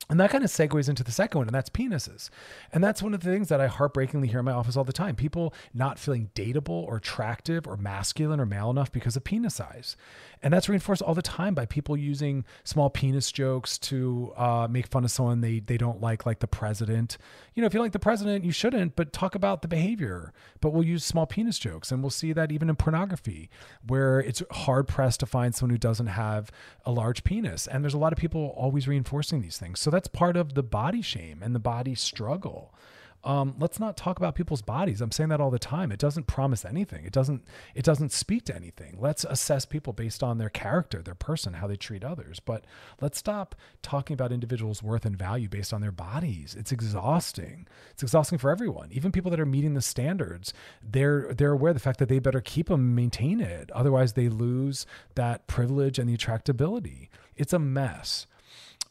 And 0.09 0.19
that 0.19 0.31
kind 0.31 0.43
of 0.43 0.49
segues 0.49 0.89
into 0.89 1.03
the 1.03 1.11
second 1.11 1.37
one, 1.37 1.47
and 1.47 1.53
that's 1.53 1.69
penises. 1.69 2.31
And 2.73 2.83
that's 2.83 3.03
one 3.03 3.13
of 3.13 3.19
the 3.19 3.29
things 3.29 3.49
that 3.49 3.61
I 3.61 3.67
heartbreakingly 3.67 4.27
hear 4.27 4.39
in 4.39 4.45
my 4.45 4.53
office 4.53 4.75
all 4.75 4.83
the 4.83 4.91
time 4.91 5.15
people 5.15 5.53
not 5.71 5.99
feeling 5.99 6.31
dateable 6.33 6.69
or 6.69 6.97
attractive 6.97 7.67
or 7.67 7.77
masculine 7.77 8.39
or 8.39 8.45
male 8.47 8.71
enough 8.71 8.91
because 8.91 9.15
of 9.15 9.23
penis 9.23 9.55
size. 9.55 9.95
And 10.41 10.53
that's 10.53 10.69
reinforced 10.69 11.01
all 11.01 11.13
the 11.13 11.21
time 11.21 11.53
by 11.53 11.65
people 11.65 11.97
using 11.97 12.45
small 12.63 12.89
penis 12.89 13.31
jokes 13.31 13.77
to 13.79 14.31
uh, 14.37 14.67
make 14.69 14.87
fun 14.87 15.03
of 15.03 15.11
someone 15.11 15.41
they, 15.41 15.59
they 15.59 15.77
don't 15.77 15.99
like, 15.99 16.25
like 16.25 16.39
the 16.39 16.47
president. 16.47 17.17
You 17.53 17.61
know, 17.61 17.67
if 17.67 17.73
you 17.73 17.81
like 17.81 17.91
the 17.91 17.99
president, 17.99 18.45
you 18.45 18.51
shouldn't, 18.51 18.95
but 18.95 19.11
talk 19.11 19.35
about 19.35 19.61
the 19.61 19.67
behavior. 19.67 20.31
But 20.61 20.71
we'll 20.71 20.85
use 20.85 21.03
small 21.03 21.25
penis 21.25 21.59
jokes. 21.59 21.91
And 21.91 22.01
we'll 22.01 22.09
see 22.09 22.31
that 22.33 22.51
even 22.51 22.69
in 22.69 22.77
pornography, 22.77 23.49
where 23.85 24.19
it's 24.19 24.41
hard 24.51 24.87
pressed 24.87 25.19
to 25.19 25.25
find 25.25 25.53
someone 25.53 25.71
who 25.71 25.77
doesn't 25.77 26.07
have 26.07 26.51
a 26.85 26.91
large 26.91 27.23
penis. 27.23 27.67
And 27.67 27.83
there's 27.83 27.93
a 27.93 27.99
lot 27.99 28.13
of 28.13 28.19
people 28.19 28.53
always 28.55 28.87
reinforcing 28.87 29.41
these 29.41 29.57
things. 29.57 29.79
So 29.79 29.89
that's 29.89 30.07
part 30.07 30.37
of 30.37 30.53
the 30.53 30.63
body 30.63 31.01
shame 31.01 31.43
and 31.43 31.53
the 31.53 31.59
body 31.59 31.95
struggle 31.95 32.73
um, 33.23 33.55
let's 33.59 33.79
not 33.79 33.97
talk 33.97 34.17
about 34.17 34.35
people's 34.35 34.61
bodies. 34.61 35.01
I'm 35.01 35.11
saying 35.11 35.29
that 35.29 35.41
all 35.41 35.51
the 35.51 35.59
time. 35.59 35.91
It 35.91 35.99
doesn't 35.99 36.27
promise 36.27 36.63
anything. 36.63 37.03
It 37.03 37.11
doesn't. 37.11 37.43
It 37.75 37.83
doesn't 37.83 38.13
speak 38.13 38.45
to 38.45 38.55
anything. 38.55 38.95
Let's 38.97 39.25
assess 39.25 39.65
people 39.65 39.91
based 39.91 40.23
on 40.23 40.37
their 40.37 40.49
character, 40.49 41.01
their 41.01 41.15
person, 41.15 41.55
how 41.55 41.67
they 41.67 41.75
treat 41.75 42.03
others. 42.03 42.39
But 42.39 42.63
let's 43.01 43.17
stop 43.17 43.55
talking 43.81 44.13
about 44.13 44.31
individuals' 44.31 44.81
worth 44.81 45.05
and 45.05 45.17
value 45.17 45.49
based 45.49 45.73
on 45.73 45.81
their 45.81 45.91
bodies. 45.91 46.55
It's 46.57 46.71
exhausting. 46.71 47.67
It's 47.91 48.03
exhausting 48.03 48.37
for 48.37 48.51
everyone. 48.51 48.89
Even 48.91 49.11
people 49.11 49.31
that 49.31 49.39
are 49.39 49.45
meeting 49.45 49.73
the 49.73 49.81
standards, 49.81 50.53
they're 50.81 51.33
they're 51.33 51.51
aware 51.51 51.71
of 51.71 51.75
the 51.75 51.81
fact 51.81 51.99
that 51.99 52.07
they 52.07 52.19
better 52.19 52.41
keep 52.41 52.69
them, 52.69 52.95
maintain 52.95 53.41
it. 53.41 53.69
Otherwise, 53.71 54.13
they 54.13 54.29
lose 54.29 54.85
that 55.15 55.45
privilege 55.45 55.99
and 55.99 56.07
the 56.07 56.17
attractability. 56.17 57.09
It's 57.35 57.53
a 57.53 57.59
mess. 57.59 58.27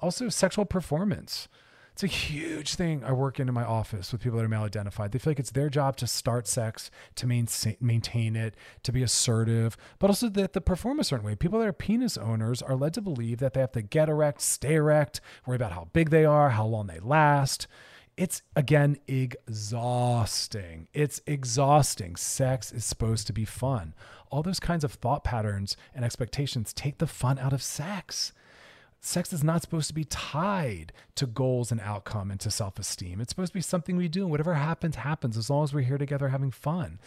Also, 0.01 0.29
sexual 0.29 0.67
performance 0.67 1.49
it's 1.99 2.05
a 2.05 2.17
huge 2.17 2.77
thing 2.77 3.03
I 3.03 3.11
work 3.11 3.41
in 3.41 3.49
in 3.49 3.55
my 3.55 3.65
office 3.65 4.13
with 4.13 4.23
people 4.23 4.39
that 4.39 4.45
are 4.45 4.49
male 4.49 4.63
identified. 4.63 5.11
They 5.11 5.19
feel 5.19 5.33
like 5.33 5.41
it's 5.41 5.51
their 5.51 5.69
job 5.69 5.97
to 5.97 6.07
start 6.07 6.47
sex, 6.47 6.93
to 7.17 7.27
maintain 7.27 8.37
it, 8.37 8.55
to 8.85 8.93
be 8.93 9.03
assertive, 9.03 9.77
but 9.99 10.09
also 10.09 10.29
that 10.29 10.53
the 10.53 10.61
perform 10.61 11.01
a 11.01 11.05
certain 11.05 11.27
way. 11.27 11.35
People 11.35 11.59
that 11.59 11.67
are 11.67 11.73
penis 11.73 12.17
owners 12.17 12.63
are 12.63 12.77
led 12.77 12.95
to 12.95 13.01
believe 13.01 13.41
that 13.41 13.55
they 13.55 13.61
have 13.61 13.73
to 13.73 13.83
get 13.83 14.09
erect, 14.09 14.43
stay 14.43 14.75
erect, 14.75 15.21
worry 15.45 15.57
about 15.57 15.73
how 15.73 15.89
big 15.93 16.11
they 16.11 16.25
are, 16.25 16.51
how 16.51 16.65
long 16.65 16.87
they 16.87 17.01
last. 17.01 17.67
It's 18.17 18.43
again 18.55 18.99
exhausting. 19.09 20.87
It's 20.93 21.21
exhausting. 21.27 22.15
Sex 22.15 22.71
is 22.71 22.85
supposed 22.85 23.27
to 23.27 23.33
be 23.33 23.45
fun. 23.45 23.93
All 24.31 24.45
those 24.45 24.61
kinds 24.61 24.85
of 24.85 24.93
thought 24.93 25.25
patterns 25.25 25.77
and 25.97 26.05
expectations 26.05 26.73
take 26.73 26.99
the 26.99 27.09
fun 27.09 27.41
out 27.41 27.53
of 27.53 27.61
sex. 27.61 28.33
Sex 29.01 29.33
is 29.33 29.45
not 29.45 29.63
supposed 29.63 29.89
to 29.89 29.95
be 29.95 30.05
tied 30.05 30.93
to 31.15 31.27
goals 31.27 31.71
and 31.71 31.81
outcome 31.81 32.31
and 32.31 32.41
to 32.41 32.51
self 32.51 32.79
esteem. 32.79 33.21
It's 33.21 33.31
supposed 33.31 33.53
to 33.53 33.59
be 33.59 33.63
something 33.63 33.97
we 33.97 34.09
do, 34.09 34.23
and 34.23 34.31
whatever 34.31 34.55
happens, 34.55 34.97
happens 34.97 35.37
as 35.37 35.49
long 35.49 35.65
as 35.65 35.73
we're 35.73 35.83
here 35.83 35.99
together 35.99 36.29
having 36.29 36.51
fun. 36.51 36.99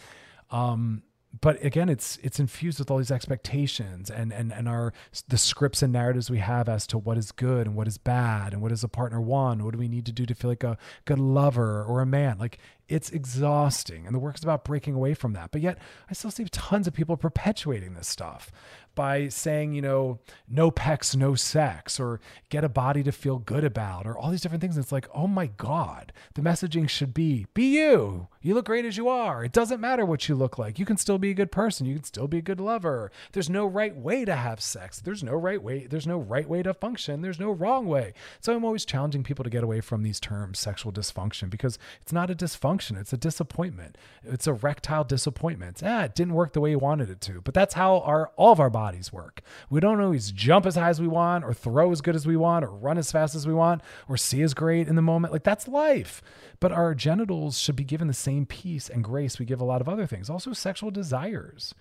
Um, 0.50 1.02
but 1.40 1.62
again, 1.64 1.88
it's 1.88 2.18
it's 2.22 2.38
infused 2.38 2.78
with 2.78 2.90
all 2.90 2.98
these 2.98 3.10
expectations 3.10 4.10
and 4.10 4.32
and 4.32 4.52
and 4.52 4.68
our 4.68 4.92
the 5.28 5.38
scripts 5.38 5.82
and 5.82 5.92
narratives 5.92 6.30
we 6.30 6.38
have 6.38 6.68
as 6.68 6.86
to 6.88 6.98
what 6.98 7.16
is 7.16 7.32
good 7.32 7.66
and 7.66 7.74
what 7.74 7.88
is 7.88 7.96
bad 7.96 8.52
and 8.52 8.60
what 8.60 8.68
does 8.68 8.84
a 8.84 8.88
partner 8.88 9.20
want, 9.20 9.62
what 9.62 9.72
do 9.72 9.78
we 9.78 9.88
need 9.88 10.04
to 10.06 10.12
do 10.12 10.26
to 10.26 10.34
feel 10.34 10.50
like 10.50 10.64
a 10.64 10.76
good 11.06 11.18
lover 11.18 11.82
or 11.84 12.02
a 12.02 12.06
man. 12.06 12.38
Like 12.38 12.58
it's 12.92 13.08
exhausting, 13.08 14.04
and 14.04 14.14
the 14.14 14.18
work 14.18 14.36
is 14.36 14.44
about 14.44 14.64
breaking 14.64 14.94
away 14.94 15.14
from 15.14 15.32
that. 15.32 15.50
But 15.50 15.62
yet, 15.62 15.78
I 16.10 16.12
still 16.12 16.30
see 16.30 16.44
tons 16.44 16.86
of 16.86 16.92
people 16.92 17.16
perpetuating 17.16 17.94
this 17.94 18.06
stuff 18.06 18.52
by 18.94 19.28
saying, 19.28 19.72
you 19.72 19.80
know, 19.80 20.18
no 20.46 20.70
pecs, 20.70 21.16
no 21.16 21.34
sex, 21.34 21.98
or 21.98 22.20
get 22.50 22.64
a 22.64 22.68
body 22.68 23.02
to 23.02 23.10
feel 23.10 23.38
good 23.38 23.64
about, 23.64 24.06
or 24.06 24.16
all 24.16 24.30
these 24.30 24.42
different 24.42 24.60
things. 24.60 24.76
And 24.76 24.84
It's 24.84 24.92
like, 24.92 25.08
oh 25.14 25.26
my 25.26 25.46
God, 25.46 26.12
the 26.34 26.42
messaging 26.42 26.86
should 26.88 27.14
be 27.14 27.46
be 27.54 27.76
you. 27.76 28.28
You 28.42 28.54
look 28.54 28.66
great 28.66 28.84
as 28.84 28.98
you 28.98 29.08
are. 29.08 29.44
It 29.44 29.52
doesn't 29.52 29.80
matter 29.80 30.04
what 30.04 30.28
you 30.28 30.34
look 30.34 30.58
like. 30.58 30.78
You 30.78 30.84
can 30.84 30.96
still 30.98 31.16
be 31.16 31.30
a 31.30 31.34
good 31.34 31.50
person. 31.50 31.86
You 31.86 31.94
can 31.94 32.04
still 32.04 32.28
be 32.28 32.38
a 32.38 32.42
good 32.42 32.60
lover. 32.60 33.10
There's 33.32 33.48
no 33.48 33.64
right 33.64 33.96
way 33.96 34.24
to 34.24 34.34
have 34.34 34.60
sex. 34.60 35.00
There's 35.00 35.22
no 35.22 35.32
right 35.32 35.62
way. 35.62 35.86
There's 35.86 36.06
no 36.06 36.18
right 36.18 36.48
way 36.48 36.62
to 36.62 36.74
function. 36.74 37.22
There's 37.22 37.40
no 37.40 37.50
wrong 37.50 37.86
way. 37.86 38.12
So 38.40 38.54
I'm 38.54 38.64
always 38.64 38.84
challenging 38.84 39.22
people 39.22 39.44
to 39.44 39.50
get 39.50 39.64
away 39.64 39.80
from 39.80 40.02
these 40.02 40.20
terms, 40.20 40.58
sexual 40.58 40.92
dysfunction, 40.92 41.48
because 41.48 41.78
it's 42.02 42.12
not 42.12 42.30
a 42.30 42.34
dysfunction. 42.34 42.81
It's 42.90 43.12
a 43.12 43.16
disappointment. 43.16 43.96
It's 44.24 44.46
a 44.46 44.52
rectile 44.52 45.04
disappointment. 45.04 45.82
Ah, 45.84 46.04
it 46.04 46.14
didn't 46.14 46.34
work 46.34 46.52
the 46.52 46.60
way 46.60 46.70
you 46.70 46.78
wanted 46.78 47.10
it 47.10 47.20
to. 47.22 47.40
But 47.40 47.54
that's 47.54 47.74
how 47.74 48.00
our 48.00 48.30
all 48.36 48.52
of 48.52 48.60
our 48.60 48.70
bodies 48.70 49.12
work. 49.12 49.42
We 49.70 49.80
don't 49.80 50.00
always 50.00 50.32
jump 50.32 50.66
as 50.66 50.76
high 50.76 50.88
as 50.88 51.00
we 51.00 51.08
want, 51.08 51.44
or 51.44 51.54
throw 51.54 51.90
as 51.92 52.00
good 52.00 52.16
as 52.16 52.26
we 52.26 52.36
want, 52.36 52.64
or 52.64 52.70
run 52.70 52.98
as 52.98 53.12
fast 53.12 53.34
as 53.34 53.46
we 53.46 53.54
want, 53.54 53.82
or 54.08 54.16
see 54.16 54.42
as 54.42 54.54
great 54.54 54.88
in 54.88 54.96
the 54.96 55.02
moment. 55.02 55.32
Like 55.32 55.44
that's 55.44 55.68
life. 55.68 56.22
But 56.60 56.72
our 56.72 56.94
genitals 56.94 57.58
should 57.58 57.76
be 57.76 57.84
given 57.84 58.08
the 58.08 58.14
same 58.14 58.46
peace 58.46 58.88
and 58.88 59.04
grace 59.04 59.38
we 59.38 59.46
give 59.46 59.60
a 59.60 59.64
lot 59.64 59.80
of 59.80 59.88
other 59.88 60.06
things. 60.06 60.30
Also, 60.30 60.52
sexual 60.52 60.90
desires. 60.90 61.74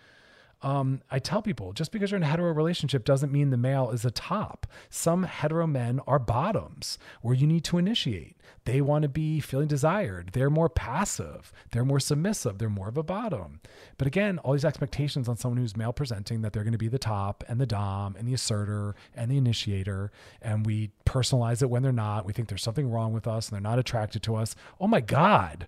Um, 0.64 1.02
I 1.10 1.20
tell 1.20 1.42
people 1.42 1.74
just 1.74 1.92
because 1.92 2.12
you're 2.12 2.18
in 2.18 2.24
a 2.24 2.28
hetero 2.28 2.54
relationship 2.54 3.04
doesn't 3.04 3.32
mean 3.32 3.50
the 3.50 3.58
male 3.58 3.90
is 3.90 4.06
a 4.06 4.12
top. 4.12 4.68
Some 4.90 5.24
hetero 5.24 5.66
men 5.66 6.00
are 6.06 6.20
bottoms 6.20 7.00
where 7.22 7.36
you 7.36 7.48
need 7.48 7.64
to 7.66 7.78
initiate. 7.78 8.38
They 8.66 8.80
want 8.80 9.02
to 9.04 9.10
be 9.10 9.40
feeling 9.40 9.68
desired. 9.68 10.32
They're 10.34 10.52
more 10.52 10.70
passive. 10.70 11.52
They're 11.72 11.86
more 11.86 12.00
submissive. 12.00 12.60
They're 12.60 12.70
more 12.70 12.90
of 12.90 12.98
a 12.98 13.04
bottom. 13.04 13.60
But 13.98 14.06
again, 14.06 14.38
all 14.40 14.54
these 14.54 14.66
expectations 14.66 15.28
on 15.28 15.38
someone 15.38 15.58
who's 15.58 15.76
male 15.76 15.94
presenting 15.94 16.42
that 16.42 16.54
they're 16.54 16.64
going 16.64 16.74
to 16.74 16.78
be 16.78 16.88
the 16.88 17.00
top 17.00 17.44
and 17.48 17.60
the 17.60 17.66
dom 17.66 18.16
and 18.16 18.28
the 18.28 18.36
asserter 18.36 18.96
and 19.16 19.32
the 19.32 19.38
initiator. 19.38 20.12
And 20.44 20.66
we 20.66 20.92
personalize 21.06 21.64
it 21.64 21.72
when 21.72 21.82
they're 21.82 21.92
not. 21.92 22.26
We 22.26 22.34
think 22.34 22.50
there's 22.50 22.64
something 22.64 22.90
wrong 22.90 23.14
with 23.14 23.28
us 23.28 23.50
and 23.50 23.56
they're 23.56 23.72
not 23.72 23.80
attracted 23.80 24.22
to 24.24 24.36
us. 24.36 24.56
Oh 24.80 24.88
my 24.88 25.02
God 25.02 25.68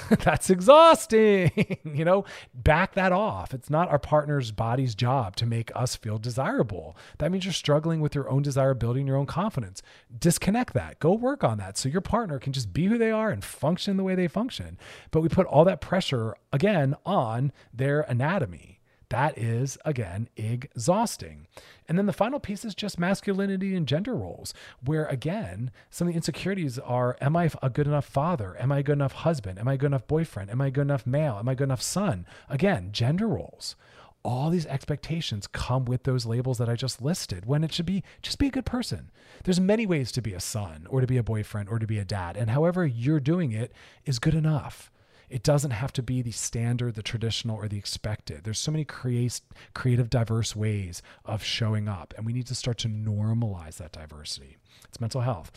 that's 0.20 0.50
exhausting. 0.50 1.50
you 1.84 2.04
know, 2.04 2.24
back 2.54 2.94
that 2.94 3.12
off. 3.12 3.52
It's 3.52 3.70
not 3.70 3.88
our 3.88 3.98
partner's 3.98 4.50
body's 4.50 4.94
job 4.94 5.36
to 5.36 5.46
make 5.46 5.70
us 5.74 5.96
feel 5.96 6.18
desirable. 6.18 6.96
That 7.18 7.30
means 7.30 7.44
you're 7.44 7.52
struggling 7.52 8.00
with 8.00 8.14
your 8.14 8.28
own 8.30 8.42
desirability 8.42 9.00
and 9.00 9.08
your 9.08 9.18
own 9.18 9.26
confidence. 9.26 9.82
Disconnect 10.18 10.74
that. 10.74 10.98
Go 10.98 11.12
work 11.12 11.44
on 11.44 11.58
that 11.58 11.76
so 11.76 11.88
your 11.88 12.00
partner 12.00 12.38
can 12.38 12.52
just 12.52 12.72
be 12.72 12.86
who 12.86 12.98
they 12.98 13.10
are 13.10 13.30
and 13.30 13.44
function 13.44 13.96
the 13.96 14.04
way 14.04 14.14
they 14.14 14.28
function. 14.28 14.78
But 15.10 15.20
we 15.20 15.28
put 15.28 15.46
all 15.46 15.64
that 15.64 15.80
pressure 15.80 16.34
again 16.52 16.94
on 17.04 17.52
their 17.72 18.02
anatomy. 18.02 18.81
That 19.12 19.36
is, 19.36 19.76
again, 19.84 20.30
exhausting. 20.38 21.46
And 21.86 21.98
then 21.98 22.06
the 22.06 22.14
final 22.14 22.40
piece 22.40 22.64
is 22.64 22.74
just 22.74 22.98
masculinity 22.98 23.76
and 23.76 23.86
gender 23.86 24.14
roles, 24.14 24.54
where 24.82 25.04
again, 25.04 25.70
some 25.90 26.08
of 26.08 26.14
the 26.14 26.16
insecurities 26.16 26.78
are 26.78 27.18
Am 27.20 27.36
I 27.36 27.50
a 27.62 27.68
good 27.68 27.86
enough 27.86 28.06
father? 28.06 28.56
Am 28.58 28.72
I 28.72 28.78
a 28.78 28.82
good 28.82 28.94
enough 28.94 29.12
husband? 29.12 29.58
Am 29.58 29.68
I 29.68 29.74
a 29.74 29.76
good 29.76 29.88
enough 29.88 30.06
boyfriend? 30.06 30.50
Am 30.50 30.62
I 30.62 30.68
a 30.68 30.70
good 30.70 30.80
enough 30.80 31.06
male? 31.06 31.36
Am 31.38 31.46
I 31.46 31.52
a 31.52 31.54
good 31.54 31.64
enough 31.64 31.82
son? 31.82 32.24
Again, 32.48 32.88
gender 32.90 33.28
roles. 33.28 33.76
All 34.22 34.48
these 34.48 34.64
expectations 34.64 35.46
come 35.46 35.84
with 35.84 36.04
those 36.04 36.24
labels 36.24 36.56
that 36.56 36.70
I 36.70 36.74
just 36.74 37.02
listed 37.02 37.44
when 37.44 37.64
it 37.64 37.72
should 37.74 37.84
be 37.84 38.02
just 38.22 38.38
be 38.38 38.46
a 38.46 38.50
good 38.50 38.64
person. 38.64 39.10
There's 39.44 39.60
many 39.60 39.84
ways 39.84 40.10
to 40.12 40.22
be 40.22 40.32
a 40.32 40.40
son 40.40 40.86
or 40.88 41.02
to 41.02 41.06
be 41.06 41.18
a 41.18 41.22
boyfriend 41.22 41.68
or 41.68 41.78
to 41.78 41.86
be 41.86 41.98
a 41.98 42.04
dad. 42.06 42.38
And 42.38 42.48
however 42.48 42.86
you're 42.86 43.20
doing 43.20 43.52
it 43.52 43.72
is 44.06 44.18
good 44.18 44.34
enough. 44.34 44.90
It 45.32 45.42
doesn't 45.42 45.70
have 45.70 45.92
to 45.94 46.02
be 46.02 46.20
the 46.20 46.30
standard, 46.30 46.94
the 46.94 47.02
traditional, 47.02 47.56
or 47.56 47.66
the 47.66 47.78
expected. 47.78 48.44
There's 48.44 48.58
so 48.58 48.70
many 48.70 48.84
create, 48.84 49.40
creative, 49.72 50.10
diverse 50.10 50.54
ways 50.54 51.00
of 51.24 51.42
showing 51.42 51.88
up, 51.88 52.12
and 52.16 52.26
we 52.26 52.34
need 52.34 52.46
to 52.48 52.54
start 52.54 52.76
to 52.78 52.88
normalize 52.88 53.78
that 53.78 53.92
diversity. 53.92 54.58
It's 54.84 55.00
mental 55.00 55.22
health. 55.22 55.50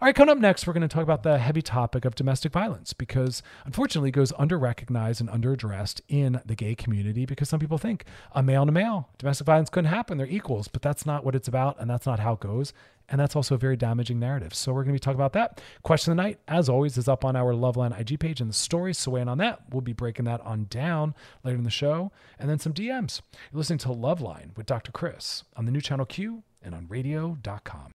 All 0.00 0.06
right, 0.06 0.14
coming 0.14 0.32
up 0.32 0.38
next, 0.38 0.66
we're 0.66 0.72
going 0.72 0.82
to 0.82 0.88
talk 0.88 1.04
about 1.04 1.22
the 1.22 1.38
heavy 1.38 1.62
topic 1.62 2.04
of 2.04 2.16
domestic 2.16 2.50
violence 2.50 2.92
because 2.92 3.40
unfortunately 3.64 4.08
it 4.08 4.12
goes 4.12 4.32
under 4.36 4.58
recognized 4.58 5.20
and 5.20 5.30
under 5.30 5.52
addressed 5.52 6.00
in 6.08 6.40
the 6.44 6.56
gay 6.56 6.74
community 6.74 7.24
because 7.24 7.48
some 7.48 7.60
people 7.60 7.78
think 7.78 8.04
a 8.32 8.42
male 8.42 8.62
and 8.62 8.68
a 8.68 8.72
male, 8.72 9.08
domestic 9.18 9.46
violence 9.46 9.70
couldn't 9.70 9.90
happen. 9.90 10.18
They're 10.18 10.26
equals, 10.26 10.66
but 10.66 10.82
that's 10.82 11.06
not 11.06 11.24
what 11.24 11.36
it's 11.36 11.46
about, 11.46 11.80
and 11.80 11.88
that's 11.88 12.06
not 12.06 12.18
how 12.18 12.32
it 12.32 12.40
goes. 12.40 12.72
And 13.10 13.20
that's 13.20 13.36
also 13.36 13.56
a 13.56 13.58
very 13.58 13.76
damaging 13.76 14.18
narrative. 14.18 14.54
So 14.54 14.72
we're 14.72 14.84
going 14.84 14.94
to 14.94 15.00
be 15.00 15.00
talking 15.00 15.18
about 15.18 15.32
that. 15.32 15.60
Question 15.82 16.12
of 16.12 16.16
the 16.16 16.22
night, 16.22 16.38
as 16.48 16.68
always, 16.68 16.96
is 16.96 17.08
up 17.08 17.24
on 17.24 17.36
our 17.36 17.52
Loveline 17.52 17.98
IG 17.98 18.20
page 18.20 18.40
in 18.40 18.46
the 18.46 18.54
story. 18.54 18.94
So 18.94 19.10
weigh 19.10 19.22
in 19.22 19.28
on 19.28 19.38
that. 19.38 19.62
We'll 19.70 19.80
be 19.80 19.92
breaking 19.92 20.26
that 20.26 20.40
on 20.42 20.66
down 20.70 21.14
later 21.44 21.58
in 21.58 21.64
the 21.64 21.70
show. 21.70 22.12
And 22.38 22.48
then 22.48 22.58
some 22.58 22.72
DMs. 22.72 23.20
You're 23.52 23.58
listening 23.58 23.80
to 23.80 23.88
Loveline 23.88 24.56
with 24.56 24.66
Dr. 24.66 24.92
Chris 24.92 25.44
on 25.56 25.64
the 25.66 25.72
new 25.72 25.80
channel 25.80 26.06
Q 26.06 26.44
and 26.62 26.74
on 26.74 26.86
radio.com. 26.88 27.92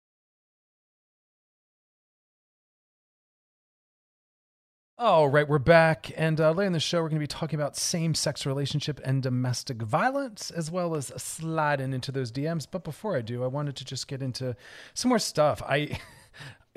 All 4.97 5.29
right, 5.29 5.49
we're 5.49 5.59
back. 5.59 6.13
And 6.17 6.41
uh, 6.41 6.53
later 6.53 6.69
in 6.69 6.73
the 6.73 6.79
show, 6.79 7.03
we're 7.03 7.09
going 7.09 7.19
to 7.19 7.25
be 7.25 7.27
talking 7.27 7.59
about 7.59 7.77
same 7.77 8.15
sex 8.15 8.47
relationship 8.47 9.01
and 9.05 9.21
domestic 9.21 9.83
violence, 9.83 10.53
as 10.53 10.71
well 10.71 10.95
as 10.95 11.07
sliding 11.17 11.93
into 11.93 12.13
those 12.13 12.31
DMs. 12.31 12.65
But 12.71 12.85
before 12.85 13.17
I 13.17 13.21
do, 13.21 13.43
I 13.43 13.49
wanted 13.49 13.75
to 13.75 13.85
just 13.85 14.07
get 14.07 14.23
into 14.23 14.55
some 14.95 15.09
more 15.09 15.19
stuff. 15.19 15.61
I. 15.63 15.77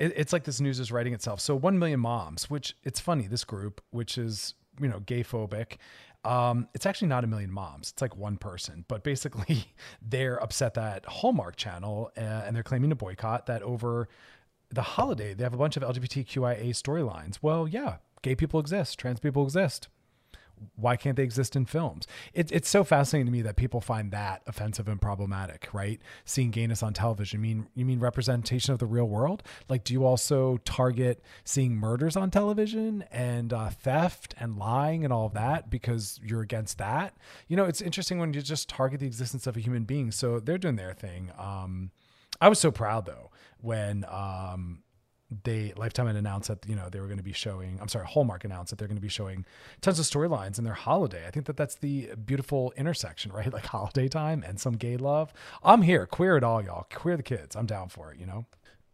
it, 0.00 0.14
it's 0.16 0.32
like 0.32 0.42
this 0.42 0.60
news 0.60 0.80
is 0.80 0.90
writing 0.90 1.14
itself. 1.14 1.38
So, 1.40 1.54
1 1.54 1.78
million 1.78 2.00
moms, 2.00 2.50
which 2.50 2.74
it's 2.82 2.98
funny, 2.98 3.28
this 3.28 3.44
group, 3.44 3.80
which 3.90 4.18
is, 4.18 4.54
you 4.80 4.88
know, 4.88 4.98
gay 4.98 5.22
phobic. 5.22 5.76
Um, 6.24 6.66
it's 6.74 6.86
actually 6.86 7.08
not 7.08 7.22
a 7.22 7.28
million 7.28 7.52
moms. 7.52 7.90
It's 7.92 8.02
like 8.02 8.16
one 8.16 8.36
person, 8.36 8.84
but 8.88 9.04
basically 9.04 9.66
they're 10.02 10.42
upset 10.42 10.74
that 10.74 11.06
Hallmark 11.06 11.54
Channel 11.54 12.10
uh, 12.16 12.20
and 12.20 12.56
they're 12.56 12.64
claiming 12.64 12.90
to 12.90 12.96
boycott 12.96 13.46
that 13.46 13.62
over 13.62 14.08
the 14.70 14.82
holiday 14.82 15.34
they 15.34 15.44
have 15.44 15.54
a 15.54 15.58
bunch 15.58 15.76
of 15.76 15.82
LGBTQIA 15.82 16.70
storylines. 16.70 17.38
Well, 17.40 17.68
yeah, 17.68 17.96
gay 18.22 18.34
people 18.34 18.60
exist, 18.60 18.98
trans 18.98 19.20
people 19.20 19.44
exist. 19.44 19.88
Why 20.74 20.96
can't 20.96 21.16
they 21.16 21.22
exist 21.22 21.54
in 21.54 21.66
films? 21.66 22.06
It, 22.32 22.50
it's 22.50 22.68
so 22.68 22.82
fascinating 22.82 23.26
to 23.26 23.32
me 23.32 23.42
that 23.42 23.54
people 23.56 23.80
find 23.80 24.10
that 24.10 24.42
offensive 24.46 24.88
and 24.88 25.00
problematic, 25.00 25.68
right? 25.72 26.00
Seeing 26.24 26.50
gayness 26.50 26.82
on 26.82 26.94
television. 26.94 27.38
You 27.38 27.42
mean 27.42 27.68
you 27.74 27.84
mean 27.84 28.00
representation 28.00 28.72
of 28.72 28.80
the 28.80 28.86
real 28.86 29.04
world? 29.04 29.44
Like, 29.68 29.84
do 29.84 29.92
you 29.92 30.04
also 30.04 30.56
target 30.64 31.22
seeing 31.44 31.76
murders 31.76 32.16
on 32.16 32.30
television 32.30 33.04
and 33.12 33.52
uh, 33.52 33.70
theft 33.70 34.34
and 34.40 34.56
lying 34.56 35.04
and 35.04 35.12
all 35.12 35.26
of 35.26 35.34
that 35.34 35.70
because 35.70 36.18
you're 36.24 36.42
against 36.42 36.78
that? 36.78 37.16
You 37.46 37.56
know, 37.56 37.64
it's 37.64 37.80
interesting 37.80 38.18
when 38.18 38.34
you 38.34 38.42
just 38.42 38.68
target 38.68 39.00
the 39.00 39.06
existence 39.06 39.46
of 39.46 39.56
a 39.56 39.60
human 39.60 39.84
being. 39.84 40.10
So 40.10 40.40
they're 40.40 40.58
doing 40.58 40.76
their 40.76 40.92
thing. 40.92 41.30
Um, 41.38 41.92
I 42.40 42.48
was 42.48 42.58
so 42.58 42.70
proud 42.70 43.06
though 43.06 43.30
when 43.60 44.04
um, 44.08 44.82
they 45.44 45.72
Lifetime 45.76 46.06
had 46.06 46.16
announced 46.16 46.48
that 46.48 46.66
you 46.66 46.74
know 46.74 46.88
they 46.88 47.00
were 47.00 47.06
going 47.06 47.18
to 47.18 47.24
be 47.24 47.32
showing. 47.32 47.78
I'm 47.80 47.88
sorry, 47.88 48.06
Hallmark 48.06 48.44
announced 48.44 48.70
that 48.70 48.78
they're 48.78 48.88
going 48.88 48.96
to 48.96 49.02
be 49.02 49.08
showing 49.08 49.44
tons 49.80 49.98
of 49.98 50.06
storylines 50.06 50.58
in 50.58 50.64
their 50.64 50.74
holiday. 50.74 51.26
I 51.26 51.30
think 51.30 51.46
that 51.46 51.56
that's 51.56 51.74
the 51.74 52.10
beautiful 52.24 52.72
intersection, 52.76 53.32
right? 53.38 53.52
Like 53.52 53.66
holiday 53.66 54.08
time 54.08 54.42
and 54.46 54.58
some 54.58 54.74
gay 54.74 54.96
love. 54.96 55.32
I'm 55.62 55.82
here, 55.82 56.06
queer 56.06 56.36
it 56.36 56.44
all, 56.44 56.62
y'all. 56.62 56.86
Queer 56.92 57.16
the 57.16 57.22
kids. 57.22 57.56
I'm 57.56 57.66
down 57.66 57.88
for 57.88 58.12
it. 58.12 58.18
You 58.18 58.26
know. 58.26 58.46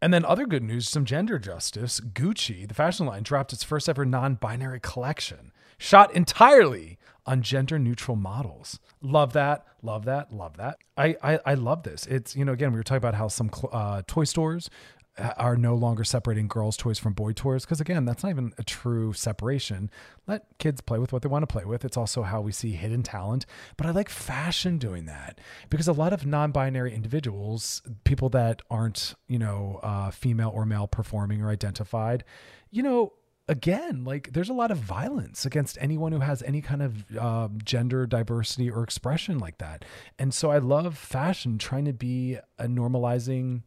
And 0.03 0.13
then 0.13 0.25
other 0.25 0.45
good 0.45 0.63
news, 0.63 0.89
some 0.89 1.07
gender 1.07 1.39
justice. 1.39 1.99
Gucci, 1.99 2.69
the 2.69 2.75
fashion 2.75 3.07
line, 3.07 3.23
dropped 3.23 3.55
its 3.55 3.65
first 3.65 3.89
ever 3.89 4.05
non-binary 4.05 4.81
collection, 4.81 5.51
shot 5.79 6.15
entirely 6.15 6.99
on 7.25 7.41
gender 7.41 7.79
neutral 7.79 8.17
models. 8.17 8.81
Love 9.01 9.33
that, 9.33 9.65
love 9.83 10.05
that, 10.05 10.31
love 10.31 10.59
that. 10.59 10.79
I, 10.99 11.17
I, 11.23 11.41
I 11.47 11.55
love 11.55 11.85
this. 11.85 12.07
It's 12.07 12.37
you 12.37 12.45
know 12.45 12.53
again 12.53 12.73
we 12.73 12.79
were 12.79 12.83
talking 12.83 12.99
about 12.99 13.15
how 13.15 13.29
some 13.29 13.51
uh, 13.73 14.03
toy 14.07 14.25
stores 14.25 14.69
are 15.17 15.57
no 15.57 15.75
longer 15.75 16.03
separating 16.03 16.49
girls' 16.49 16.77
toys 16.77 16.99
from 16.99 17.13
boy 17.13 17.33
toys 17.33 17.65
because 17.65 17.81
again 17.81 18.05
that's 18.05 18.23
not 18.23 18.31
even 18.31 18.53
a 18.59 18.65
true 18.65 19.13
separation. 19.13 19.91
Let 20.27 20.47
kids 20.59 20.81
play 20.81 20.99
with 20.99 21.13
what 21.13 21.23
they 21.23 21.29
want 21.29 21.43
to 21.43 21.53
play 21.53 21.65
with. 21.65 21.85
It's 21.85 21.97
also 21.97 22.23
how 22.23 22.41
we 22.41 22.53
see 22.53 22.73
hidden 22.73 23.03
talent. 23.03 23.47
But 23.77 23.87
i 23.87 23.91
like 23.91 24.09
fashion 24.09 24.79
doing 24.79 25.05
that 25.07 25.41
because 25.71 25.87
a 25.87 25.93
lot 25.93 26.13
of 26.13 26.27
non-binary 26.27 26.93
individuals 26.95 27.83
people 28.05 28.29
that 28.31 28.63
aren't 28.71 29.15
you 29.29 29.39
know 29.39 29.81
uh, 29.83 30.11
female 30.11 30.51
or 30.53 30.67
male 30.67 30.87
performing 30.89 31.43
or 31.43 31.51
identified 31.51 32.25
you 32.71 32.83
know 32.83 33.13
again 33.49 34.05
like 34.05 34.33
there's 34.33 34.49
a 34.49 34.55
lot 34.55 34.71
of 34.71 34.79
violence 34.79 35.45
against 35.45 35.77
anyone 35.81 36.13
who 36.13 36.21
has 36.21 36.43
any 36.45 36.61
kind 36.61 36.83
of 36.83 37.05
uh, 37.17 37.49
gender 37.63 38.07
diversity 38.07 38.71
or 38.71 38.83
expression 38.83 39.39
like 39.39 39.59
that. 39.59 39.85
And 40.19 40.35
so 40.35 40.51
i 40.51 40.59
love 40.59 40.99
fashion 40.99 41.59
trying 41.59 41.85
to 41.85 41.93
be 41.93 42.39
a 42.59 42.67
normalizing 42.67 43.63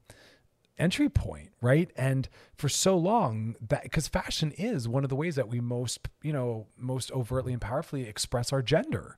entry 0.80 1.10
point, 1.10 1.50
right? 1.62 1.92
And 1.96 2.28
for 2.54 2.70
so 2.70 2.98
long 2.98 3.56
that 3.68 3.84
because 3.84 4.08
fashion 4.08 4.52
is 4.58 4.88
one 4.88 5.04
of 5.04 5.10
the 5.10 5.16
ways 5.16 5.36
that 5.36 5.48
we 5.48 5.60
most, 5.60 6.08
you 6.22 6.34
know, 6.34 6.68
most 6.78 7.12
overtly 7.12 7.54
and 7.54 7.62
powerfully 7.62 8.04
express 8.04 8.54
our 8.54 8.62
gender 8.62 9.18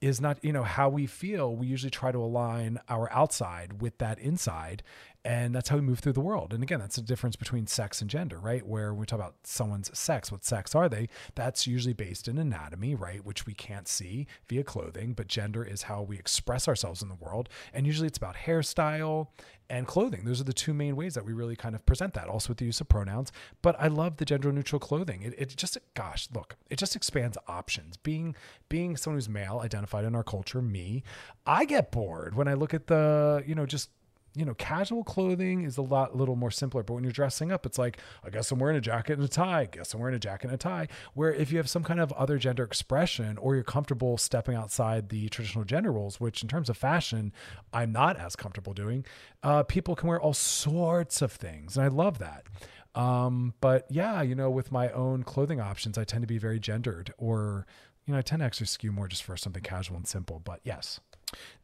is 0.00 0.20
not, 0.20 0.42
you 0.42 0.52
know, 0.52 0.62
how 0.62 0.88
we 0.88 1.06
feel. 1.06 1.54
We 1.54 1.66
usually 1.66 1.90
try 1.90 2.10
to 2.10 2.18
align 2.18 2.78
our 2.88 3.12
outside 3.12 3.82
with 3.82 3.98
that 3.98 4.18
inside 4.18 4.82
and 5.24 5.54
that's 5.54 5.68
how 5.68 5.76
we 5.76 5.82
move 5.82 5.98
through 5.98 6.14
the 6.14 6.20
world. 6.20 6.54
And 6.54 6.62
again, 6.62 6.80
that's 6.80 6.96
the 6.96 7.02
difference 7.02 7.36
between 7.36 7.66
sex 7.66 8.00
and 8.00 8.08
gender, 8.08 8.38
right? 8.38 8.66
Where 8.66 8.94
we 8.94 9.04
talk 9.04 9.18
about 9.18 9.34
someone's 9.44 9.96
sex, 9.98 10.32
what 10.32 10.44
sex 10.44 10.74
are 10.74 10.88
they? 10.88 11.08
That's 11.34 11.66
usually 11.66 11.92
based 11.92 12.26
in 12.26 12.38
anatomy, 12.38 12.94
right? 12.94 13.24
Which 13.24 13.46
we 13.46 13.52
can't 13.52 13.86
see 13.86 14.26
via 14.48 14.64
clothing, 14.64 15.12
but 15.12 15.28
gender 15.28 15.62
is 15.62 15.82
how 15.82 16.02
we 16.02 16.18
express 16.18 16.66
ourselves 16.66 17.02
in 17.02 17.08
the 17.08 17.14
world. 17.16 17.50
And 17.74 17.86
usually 17.86 18.08
it's 18.08 18.16
about 18.16 18.34
hairstyle 18.34 19.28
and 19.68 19.86
clothing. 19.86 20.24
Those 20.24 20.40
are 20.40 20.44
the 20.44 20.52
two 20.54 20.72
main 20.72 20.96
ways 20.96 21.14
that 21.14 21.24
we 21.24 21.34
really 21.34 21.54
kind 21.54 21.74
of 21.74 21.84
present 21.84 22.14
that, 22.14 22.26
also 22.26 22.48
with 22.48 22.58
the 22.58 22.64
use 22.64 22.80
of 22.80 22.88
pronouns. 22.88 23.30
But 23.60 23.76
I 23.78 23.88
love 23.88 24.16
the 24.16 24.24
gender 24.24 24.50
neutral 24.50 24.80
clothing. 24.80 25.22
It, 25.22 25.34
it 25.36 25.56
just, 25.56 25.76
gosh, 25.94 26.28
look, 26.34 26.56
it 26.70 26.78
just 26.78 26.96
expands 26.96 27.36
options. 27.46 27.98
Being 27.98 28.34
being 28.70 28.96
someone 28.96 29.18
who's 29.18 29.28
male 29.28 29.60
identified 29.62 30.04
in 30.04 30.14
our 30.14 30.24
culture, 30.24 30.62
me, 30.62 31.02
I 31.46 31.66
get 31.66 31.92
bored 31.92 32.34
when 32.34 32.48
I 32.48 32.54
look 32.54 32.72
at 32.72 32.86
the, 32.86 33.44
you 33.46 33.54
know, 33.54 33.66
just 33.66 33.90
you 34.34 34.44
know, 34.44 34.54
casual 34.54 35.02
clothing 35.02 35.64
is 35.64 35.76
a 35.76 35.82
lot, 35.82 36.12
a 36.12 36.16
little 36.16 36.36
more 36.36 36.50
simpler. 36.50 36.82
But 36.82 36.94
when 36.94 37.04
you're 37.04 37.12
dressing 37.12 37.50
up, 37.50 37.66
it's 37.66 37.78
like, 37.78 37.98
I 38.24 38.30
guess 38.30 38.50
I'm 38.50 38.58
wearing 38.58 38.76
a 38.76 38.80
jacket 38.80 39.14
and 39.14 39.24
a 39.24 39.28
tie. 39.28 39.62
I 39.62 39.64
guess 39.66 39.92
I'm 39.92 40.00
wearing 40.00 40.14
a 40.14 40.20
jacket 40.20 40.46
and 40.46 40.54
a 40.54 40.58
tie. 40.58 40.88
Where 41.14 41.32
if 41.32 41.50
you 41.50 41.58
have 41.58 41.68
some 41.68 41.82
kind 41.82 42.00
of 42.00 42.12
other 42.12 42.38
gender 42.38 42.62
expression 42.62 43.38
or 43.38 43.54
you're 43.54 43.64
comfortable 43.64 44.16
stepping 44.18 44.54
outside 44.54 45.08
the 45.08 45.28
traditional 45.28 45.64
gender 45.64 45.92
roles, 45.92 46.20
which 46.20 46.42
in 46.42 46.48
terms 46.48 46.68
of 46.68 46.76
fashion, 46.76 47.32
I'm 47.72 47.92
not 47.92 48.16
as 48.18 48.36
comfortable 48.36 48.72
doing, 48.72 49.04
uh, 49.42 49.64
people 49.64 49.96
can 49.96 50.08
wear 50.08 50.20
all 50.20 50.34
sorts 50.34 51.22
of 51.22 51.32
things. 51.32 51.76
And 51.76 51.84
I 51.84 51.88
love 51.88 52.18
that. 52.18 52.44
Um, 52.94 53.54
but 53.60 53.86
yeah, 53.90 54.22
you 54.22 54.34
know, 54.34 54.50
with 54.50 54.72
my 54.72 54.90
own 54.90 55.22
clothing 55.22 55.60
options, 55.60 55.98
I 55.98 56.04
tend 56.04 56.22
to 56.22 56.28
be 56.28 56.38
very 56.38 56.58
gendered 56.60 57.12
or, 57.18 57.66
you 58.06 58.12
know, 58.12 58.18
I 58.18 58.22
tend 58.22 58.40
to 58.40 58.46
actually 58.46 58.66
skew 58.66 58.92
more 58.92 59.08
just 59.08 59.22
for 59.22 59.36
something 59.36 59.62
casual 59.62 59.96
and 59.96 60.06
simple. 60.06 60.40
But 60.44 60.60
yes. 60.64 61.00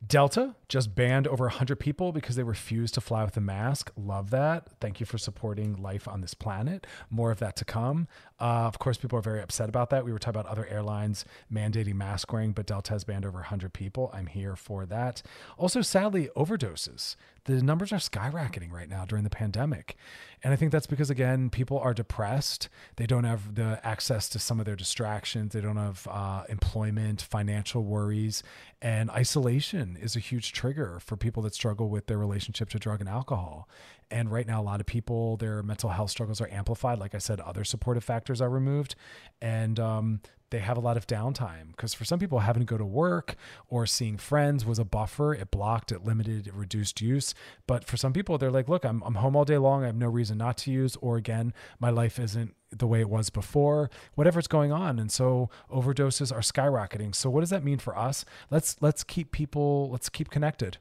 Delta 0.06 0.54
just 0.68 0.94
banned 0.94 1.26
over 1.26 1.44
100 1.44 1.76
people 1.76 2.12
because 2.12 2.36
they 2.36 2.42
refused 2.42 2.94
to 2.94 3.00
fly 3.00 3.24
with 3.24 3.36
a 3.36 3.40
mask. 3.40 3.90
Love 3.96 4.30
that. 4.30 4.68
Thank 4.80 5.00
you 5.00 5.06
for 5.06 5.18
supporting 5.18 5.74
life 5.76 6.06
on 6.06 6.20
this 6.20 6.34
planet. 6.34 6.86
More 7.10 7.30
of 7.30 7.38
that 7.38 7.56
to 7.56 7.64
come. 7.64 8.06
Uh, 8.40 8.66
of 8.66 8.78
course, 8.78 8.98
people 8.98 9.18
are 9.18 9.22
very 9.22 9.40
upset 9.40 9.68
about 9.68 9.90
that. 9.90 10.04
We 10.04 10.12
were 10.12 10.18
talking 10.18 10.38
about 10.40 10.50
other 10.50 10.66
airlines 10.66 11.24
mandating 11.52 11.94
mask 11.94 12.32
wearing, 12.32 12.52
but 12.52 12.66
Delta 12.66 12.92
has 12.92 13.04
banned 13.04 13.24
over 13.24 13.38
100 13.38 13.72
people. 13.72 14.10
I'm 14.12 14.26
here 14.26 14.56
for 14.56 14.86
that. 14.86 15.22
Also, 15.56 15.82
sadly, 15.82 16.28
overdoses. 16.36 17.16
The 17.46 17.62
numbers 17.62 17.92
are 17.92 17.96
skyrocketing 17.96 18.72
right 18.72 18.88
now 18.88 19.04
during 19.04 19.22
the 19.22 19.30
pandemic. 19.30 19.96
And 20.42 20.52
I 20.52 20.56
think 20.56 20.72
that's 20.72 20.86
because, 20.86 21.10
again, 21.10 21.48
people 21.48 21.78
are 21.78 21.94
depressed. 21.94 22.68
They 22.96 23.06
don't 23.06 23.24
have 23.24 23.54
the 23.54 23.80
access 23.84 24.28
to 24.30 24.38
some 24.38 24.58
of 24.58 24.66
their 24.66 24.76
distractions, 24.76 25.52
they 25.52 25.60
don't 25.60 25.76
have 25.76 26.06
uh, 26.10 26.42
employment, 26.48 27.22
financial 27.22 27.84
worries, 27.84 28.42
and 28.82 29.10
isolation 29.10 29.96
is 30.00 30.16
a 30.16 30.20
huge 30.20 30.52
trigger 30.52 30.98
for 31.00 31.16
people 31.16 31.42
that 31.44 31.54
struggle 31.54 31.88
with 31.88 32.06
their 32.06 32.18
relationship 32.18 32.68
to 32.70 32.78
drug 32.78 33.00
and 33.00 33.08
alcohol. 33.08 33.68
And 34.10 34.30
right 34.30 34.46
now, 34.46 34.60
a 34.60 34.62
lot 34.62 34.80
of 34.80 34.86
people, 34.86 35.36
their 35.36 35.62
mental 35.62 35.90
health 35.90 36.10
struggles 36.10 36.40
are 36.40 36.48
amplified. 36.50 36.98
Like 36.98 37.14
I 37.14 37.18
said, 37.18 37.40
other 37.40 37.64
supportive 37.64 38.04
factors 38.04 38.40
are 38.40 38.50
removed. 38.50 38.94
And 39.40 39.80
um, 39.80 40.20
they 40.50 40.58
have 40.60 40.76
a 40.76 40.80
lot 40.80 40.96
of 40.96 41.06
downtime 41.06 41.68
because 41.70 41.94
for 41.94 42.04
some 42.04 42.18
people 42.18 42.40
having 42.40 42.60
to 42.60 42.66
go 42.66 42.78
to 42.78 42.84
work 42.84 43.36
or 43.68 43.86
seeing 43.86 44.16
friends 44.16 44.64
was 44.64 44.78
a 44.78 44.84
buffer. 44.84 45.34
It 45.34 45.50
blocked 45.50 45.92
it 45.92 46.04
limited 46.04 46.46
it 46.46 46.54
reduced 46.54 47.00
use. 47.00 47.34
But 47.66 47.84
for 47.84 47.96
some 47.96 48.12
people 48.12 48.38
they're 48.38 48.50
like 48.50 48.68
look 48.68 48.84
I'm, 48.84 49.02
I'm 49.02 49.16
home 49.16 49.36
all 49.36 49.44
day 49.44 49.58
long. 49.58 49.82
I 49.82 49.86
have 49.86 49.96
no 49.96 50.08
reason 50.08 50.38
not 50.38 50.56
to 50.58 50.70
use 50.70 50.96
or 50.96 51.16
again 51.16 51.52
my 51.80 51.90
life 51.90 52.18
isn't 52.18 52.54
the 52.70 52.86
way 52.86 53.00
it 53.00 53.08
was 53.08 53.30
before. 53.30 53.90
Whatever's 54.14 54.48
going 54.48 54.72
on. 54.72 54.98
And 54.98 55.10
so 55.10 55.50
overdoses 55.72 56.32
are 56.32 56.40
skyrocketing. 56.40 57.14
So 57.14 57.30
what 57.30 57.40
does 57.40 57.50
that 57.50 57.64
mean 57.64 57.78
for 57.78 57.96
us? 57.96 58.24
Let's 58.50 58.76
let's 58.80 59.04
keep 59.04 59.32
people 59.32 59.90
let's 59.90 60.08
keep 60.08 60.30
connected 60.30 60.78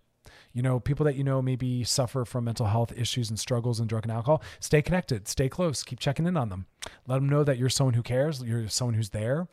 you 0.56 0.62
know, 0.62 0.80
people 0.80 1.04
that 1.04 1.18
you 1.18 1.24
know 1.24 1.42
maybe 1.42 1.84
suffer 1.84 2.24
from 2.24 2.46
mental 2.46 2.68
health 2.68 2.94
issues 2.96 3.30
and 3.30 3.38
struggles 3.38 3.82
and 3.82 3.90
drug 3.90 4.06
and 4.06 4.12
alcohol, 4.12 4.42
stay 4.62 4.82
connected, 4.82 5.28
stay 5.28 5.50
close, 5.50 5.84
keep 5.84 6.00
checking 6.00 6.26
in 6.26 6.38
on 6.38 6.48
them. 6.48 6.66
Let 7.08 7.16
them 7.16 7.28
know 7.28 7.44
that 7.44 7.58
you're 7.58 7.68
someone 7.68 7.94
who 7.94 8.02
cares, 8.02 8.42
you're 8.42 8.70
someone 8.70 8.94
who's 8.94 9.10
there. 9.10 9.50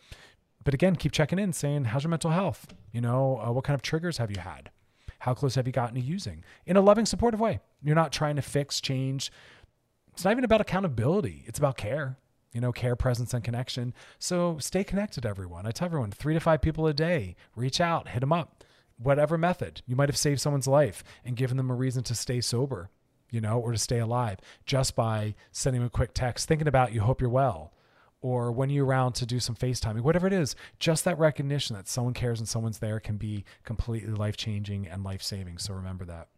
But 0.63 0.75
again, 0.75 0.95
keep 0.95 1.11
checking 1.11 1.41
in, 1.41 1.53
saying, 1.53 1.87
How's 1.87 2.05
your 2.05 2.11
mental 2.11 2.31
health? 2.31 2.73
You 2.93 3.01
know, 3.01 3.43
uh, 3.45 3.51
what 3.51 3.65
kind 3.65 3.75
of 3.75 3.83
triggers 3.83 4.19
have 4.19 4.31
you 4.31 4.41
had? 4.41 4.71
How 5.19 5.35
close 5.35 5.57
have 5.57 5.67
you 5.67 5.73
gotten 5.73 5.97
to 5.97 6.01
using 6.01 6.45
in 6.67 6.77
a 6.77 6.81
loving, 6.81 7.05
supportive 7.05 7.41
way? 7.41 7.59
You're 7.83 7.97
not 7.97 8.13
trying 8.13 8.37
to 8.37 8.43
fix, 8.43 8.81
change. 8.81 9.33
It's 10.13 10.25
not 10.25 10.31
even 10.31 10.45
about 10.45 10.61
accountability, 10.61 11.43
it's 11.47 11.59
about 11.59 11.77
care 11.77 12.17
you 12.55 12.61
know, 12.61 12.71
care, 12.71 12.95
presence, 12.95 13.33
and 13.33 13.43
connection. 13.43 13.95
So 14.19 14.59
stay 14.59 14.85
connected, 14.85 15.25
everyone. 15.25 15.67
I 15.67 15.71
tell 15.71 15.87
everyone 15.87 16.11
three 16.11 16.35
to 16.35 16.41
five 16.41 16.61
people 16.61 16.87
a 16.87 16.93
day, 16.93 17.35
reach 17.57 17.81
out, 17.81 18.09
hit 18.09 18.21
them 18.21 18.31
up 18.31 18.63
whatever 19.03 19.39
method. 19.39 19.83
You 19.87 19.97
might 19.97 20.09
have 20.09 20.17
saved 20.17 20.41
someone's 20.41 20.67
life 20.67 21.03
and 21.25 21.37
given 21.37 21.57
them 21.57 21.71
a 21.71 21.75
reason 21.75 22.03
to 22.05 22.15
stay 22.15 22.41
sober, 22.41 22.91
you 23.31 23.41
know, 23.41 23.59
or 23.59 23.73
to 23.73 23.79
stay 23.79 23.99
alive 23.99 24.39
just 24.67 24.95
by 24.95 25.35
sending 25.51 25.81
them 25.81 25.87
a 25.87 25.91
quick 25.91 26.15
text, 26.15 26.49
thinking 26.49 26.69
about 26.69 26.93
you, 26.93 27.01
hope 27.01 27.21
you're 27.21 27.31
well. 27.31 27.73
Or 28.21 28.53
when 28.53 28.71
you're 28.71 28.87
around 28.87 29.15
to 29.15 29.27
do 29.27 29.41
some 29.41 29.57
FaceTiming, 29.57 30.03
whatever 30.03 30.29
it 30.29 30.33
is, 30.33 30.55
just 30.79 31.05
that 31.05 31.19
recognition 31.19 31.75
that 31.75 31.89
someone 31.89 32.15
cares 32.15 32.39
and 32.39 32.49
someone's 32.49 32.79
there 32.79 33.01
can 33.01 33.17
be 33.17 33.45
completely 33.65 34.13
life 34.13 34.37
changing 34.37 34.87
and 34.87 35.03
life 35.03 35.23
saving. 35.23 35.59
So 35.59 35.75
remember 35.75 36.05
that. 36.05 36.29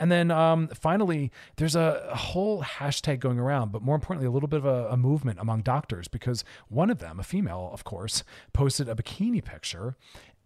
And 0.00 0.10
then 0.10 0.30
um, 0.30 0.68
finally, 0.68 1.30
there's 1.56 1.76
a, 1.76 2.08
a, 2.10 2.16
whole 2.16 2.62
hashtag 2.62 3.20
going 3.20 3.38
around, 3.38 3.70
but 3.70 3.82
more 3.82 3.94
importantly, 3.94 4.26
a 4.26 4.30
little 4.30 4.48
bit 4.48 4.58
of 4.58 4.66
a, 4.66 4.88
a 4.88 4.96
movement 4.96 5.38
among 5.38 5.62
doctors 5.62 6.08
because 6.08 6.44
one 6.68 6.90
of 6.90 6.98
them, 6.98 7.20
a 7.20 7.22
female, 7.22 7.70
of 7.72 7.84
course, 7.84 8.24
posted 8.52 8.88
a 8.88 8.94
bikini 8.94 9.42
picture 9.44 9.96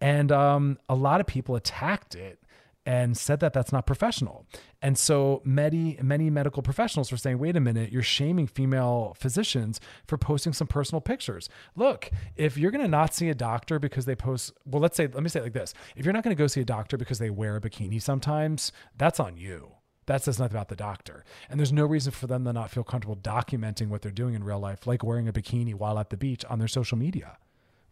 and 0.00 0.30
um, 0.32 0.78
a 0.88 0.94
lot 0.94 1.20
of 1.20 1.26
people 1.26 1.56
attacked 1.56 2.14
it 2.14 2.40
and 2.88 3.18
said 3.18 3.40
that 3.40 3.52
that's 3.52 3.70
not 3.70 3.84
professional. 3.86 4.46
And 4.80 4.96
so 4.96 5.42
many 5.44 5.98
many 6.02 6.30
medical 6.30 6.62
professionals 6.62 7.12
were 7.12 7.18
saying, 7.18 7.38
"Wait 7.38 7.54
a 7.54 7.60
minute, 7.60 7.92
you're 7.92 8.02
shaming 8.02 8.46
female 8.46 9.14
physicians 9.18 9.78
for 10.06 10.16
posting 10.16 10.54
some 10.54 10.68
personal 10.68 11.02
pictures." 11.02 11.50
Look, 11.76 12.10
if 12.34 12.56
you're 12.56 12.70
going 12.70 12.84
to 12.84 12.88
not 12.88 13.14
see 13.14 13.28
a 13.28 13.34
doctor 13.34 13.78
because 13.78 14.06
they 14.06 14.14
post, 14.16 14.52
well, 14.64 14.80
let's 14.80 14.96
say 14.96 15.06
let 15.06 15.22
me 15.22 15.28
say 15.28 15.40
it 15.40 15.42
like 15.42 15.52
this. 15.52 15.74
If 15.96 16.06
you're 16.06 16.14
not 16.14 16.24
going 16.24 16.34
to 16.34 16.42
go 16.42 16.46
see 16.46 16.62
a 16.62 16.64
doctor 16.64 16.96
because 16.96 17.18
they 17.18 17.28
wear 17.28 17.56
a 17.56 17.60
bikini 17.60 18.00
sometimes, 18.00 18.72
that's 18.96 19.20
on 19.20 19.36
you. 19.36 19.72
That 20.06 20.22
says 20.22 20.38
nothing 20.38 20.56
about 20.56 20.68
the 20.68 20.76
doctor. 20.76 21.26
And 21.50 21.60
there's 21.60 21.74
no 21.74 21.84
reason 21.84 22.12
for 22.12 22.26
them 22.26 22.46
to 22.46 22.54
not 22.54 22.70
feel 22.70 22.84
comfortable 22.84 23.16
documenting 23.16 23.88
what 23.88 24.00
they're 24.00 24.10
doing 24.10 24.32
in 24.32 24.42
real 24.42 24.60
life, 24.60 24.86
like 24.86 25.04
wearing 25.04 25.28
a 25.28 25.32
bikini 25.34 25.74
while 25.74 25.98
at 25.98 26.08
the 26.08 26.16
beach 26.16 26.42
on 26.46 26.58
their 26.58 26.68
social 26.68 26.96
media 26.96 27.36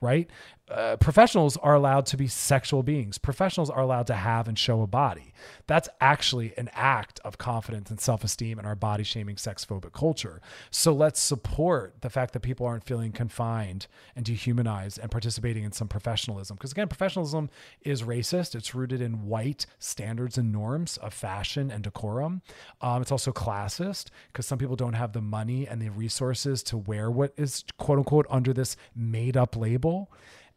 right? 0.00 0.28
Uh, 0.68 0.96
professionals 0.96 1.56
are 1.58 1.74
allowed 1.74 2.04
to 2.04 2.16
be 2.16 2.26
sexual 2.26 2.82
beings. 2.82 3.18
Professionals 3.18 3.70
are 3.70 3.82
allowed 3.82 4.06
to 4.08 4.14
have 4.14 4.48
and 4.48 4.58
show 4.58 4.82
a 4.82 4.86
body. 4.86 5.32
That's 5.68 5.88
actually 6.00 6.54
an 6.58 6.68
act 6.72 7.20
of 7.24 7.38
confidence 7.38 7.88
and 7.88 8.00
self 8.00 8.24
esteem 8.24 8.58
in 8.58 8.66
our 8.66 8.74
body 8.74 9.04
shaming, 9.04 9.36
sex 9.36 9.64
phobic 9.64 9.92
culture. 9.92 10.40
So 10.72 10.92
let's 10.92 11.20
support 11.20 11.94
the 12.00 12.10
fact 12.10 12.32
that 12.32 12.40
people 12.40 12.66
aren't 12.66 12.82
feeling 12.82 13.12
confined 13.12 13.86
and 14.16 14.24
dehumanized 14.24 14.98
and 14.98 15.08
participating 15.08 15.62
in 15.62 15.70
some 15.70 15.86
professionalism. 15.86 16.56
Because 16.56 16.72
again, 16.72 16.88
professionalism 16.88 17.48
is 17.82 18.02
racist, 18.02 18.56
it's 18.56 18.74
rooted 18.74 19.00
in 19.00 19.26
white 19.26 19.66
standards 19.78 20.36
and 20.36 20.50
norms 20.50 20.96
of 20.96 21.14
fashion 21.14 21.70
and 21.70 21.84
decorum. 21.84 22.42
Um, 22.80 23.02
it's 23.02 23.12
also 23.12 23.30
classist 23.30 24.06
because 24.32 24.46
some 24.46 24.58
people 24.58 24.76
don't 24.76 24.94
have 24.94 25.12
the 25.12 25.20
money 25.20 25.68
and 25.68 25.80
the 25.80 25.90
resources 25.90 26.64
to 26.64 26.76
wear 26.76 27.08
what 27.08 27.32
is 27.36 27.62
quote 27.78 27.98
unquote 27.98 28.26
under 28.28 28.52
this 28.52 28.76
made 28.96 29.36
up 29.36 29.54
label 29.54 29.85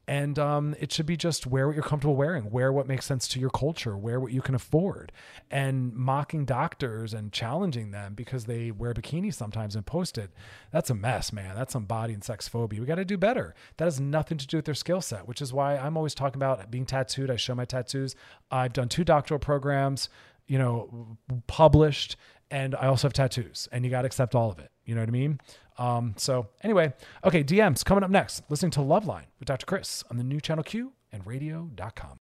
and 0.09 0.39
um, 0.39 0.75
it 0.79 0.91
should 0.91 1.05
be 1.05 1.15
just 1.15 1.45
wear 1.45 1.67
what 1.67 1.75
you're 1.75 1.83
comfortable 1.83 2.15
wearing, 2.15 2.49
wear 2.49 2.73
what 2.73 2.87
makes 2.87 3.05
sense 3.05 3.27
to 3.27 3.39
your 3.39 3.51
culture, 3.51 3.95
wear 3.95 4.19
what 4.19 4.31
you 4.31 4.41
can 4.41 4.55
afford. 4.55 5.11
And 5.51 5.93
mocking 5.93 6.45
doctors 6.45 7.13
and 7.13 7.31
challenging 7.31 7.91
them 7.91 8.15
because 8.15 8.45
they 8.45 8.71
wear 8.71 8.91
bikinis 8.95 9.35
sometimes 9.35 9.75
and 9.75 9.85
post 9.85 10.17
it, 10.17 10.31
that's 10.71 10.89
a 10.89 10.95
mess, 10.95 11.31
man. 11.31 11.53
That's 11.55 11.73
some 11.73 11.85
body 11.85 12.15
and 12.15 12.23
sex 12.23 12.47
phobia. 12.47 12.79
We 12.79 12.87
got 12.87 12.95
to 12.95 13.05
do 13.05 13.19
better. 13.19 13.53
That 13.77 13.85
has 13.85 13.99
nothing 13.99 14.39
to 14.39 14.47
do 14.47 14.57
with 14.57 14.65
their 14.65 14.73
skill 14.73 15.01
set, 15.01 15.27
which 15.27 15.43
is 15.43 15.53
why 15.53 15.77
I'm 15.77 15.95
always 15.95 16.15
talking 16.15 16.39
about 16.39 16.71
being 16.71 16.87
tattooed. 16.87 17.29
I 17.29 17.35
show 17.35 17.53
my 17.53 17.65
tattoos. 17.65 18.15
I've 18.49 18.73
done 18.73 18.89
two 18.89 19.03
doctoral 19.03 19.39
programs, 19.39 20.09
you 20.47 20.57
know, 20.57 21.19
published, 21.45 22.15
and 22.49 22.73
I 22.73 22.87
also 22.87 23.07
have 23.07 23.13
tattoos, 23.13 23.69
and 23.71 23.85
you 23.85 23.91
got 23.91 24.01
to 24.01 24.07
accept 24.07 24.33
all 24.33 24.49
of 24.49 24.57
it. 24.57 24.71
You 24.85 24.95
know 24.95 25.01
what 25.01 25.09
I 25.09 25.11
mean? 25.11 25.39
Um, 25.79 26.13
so 26.17 26.49
anyway, 26.61 26.93
okay, 27.23 27.43
DMs 27.43 27.83
coming 27.83 28.03
up 28.03 28.11
next. 28.11 28.43
Listening 28.49 28.71
to 28.71 28.81
Loveline 28.81 29.27
with 29.39 29.47
Dr. 29.47 29.65
Chris 29.65 30.03
on 30.11 30.17
the 30.17 30.23
new 30.23 30.41
channel 30.41 30.63
Q 30.63 30.91
and 31.11 31.25
radio.com. 31.25 32.17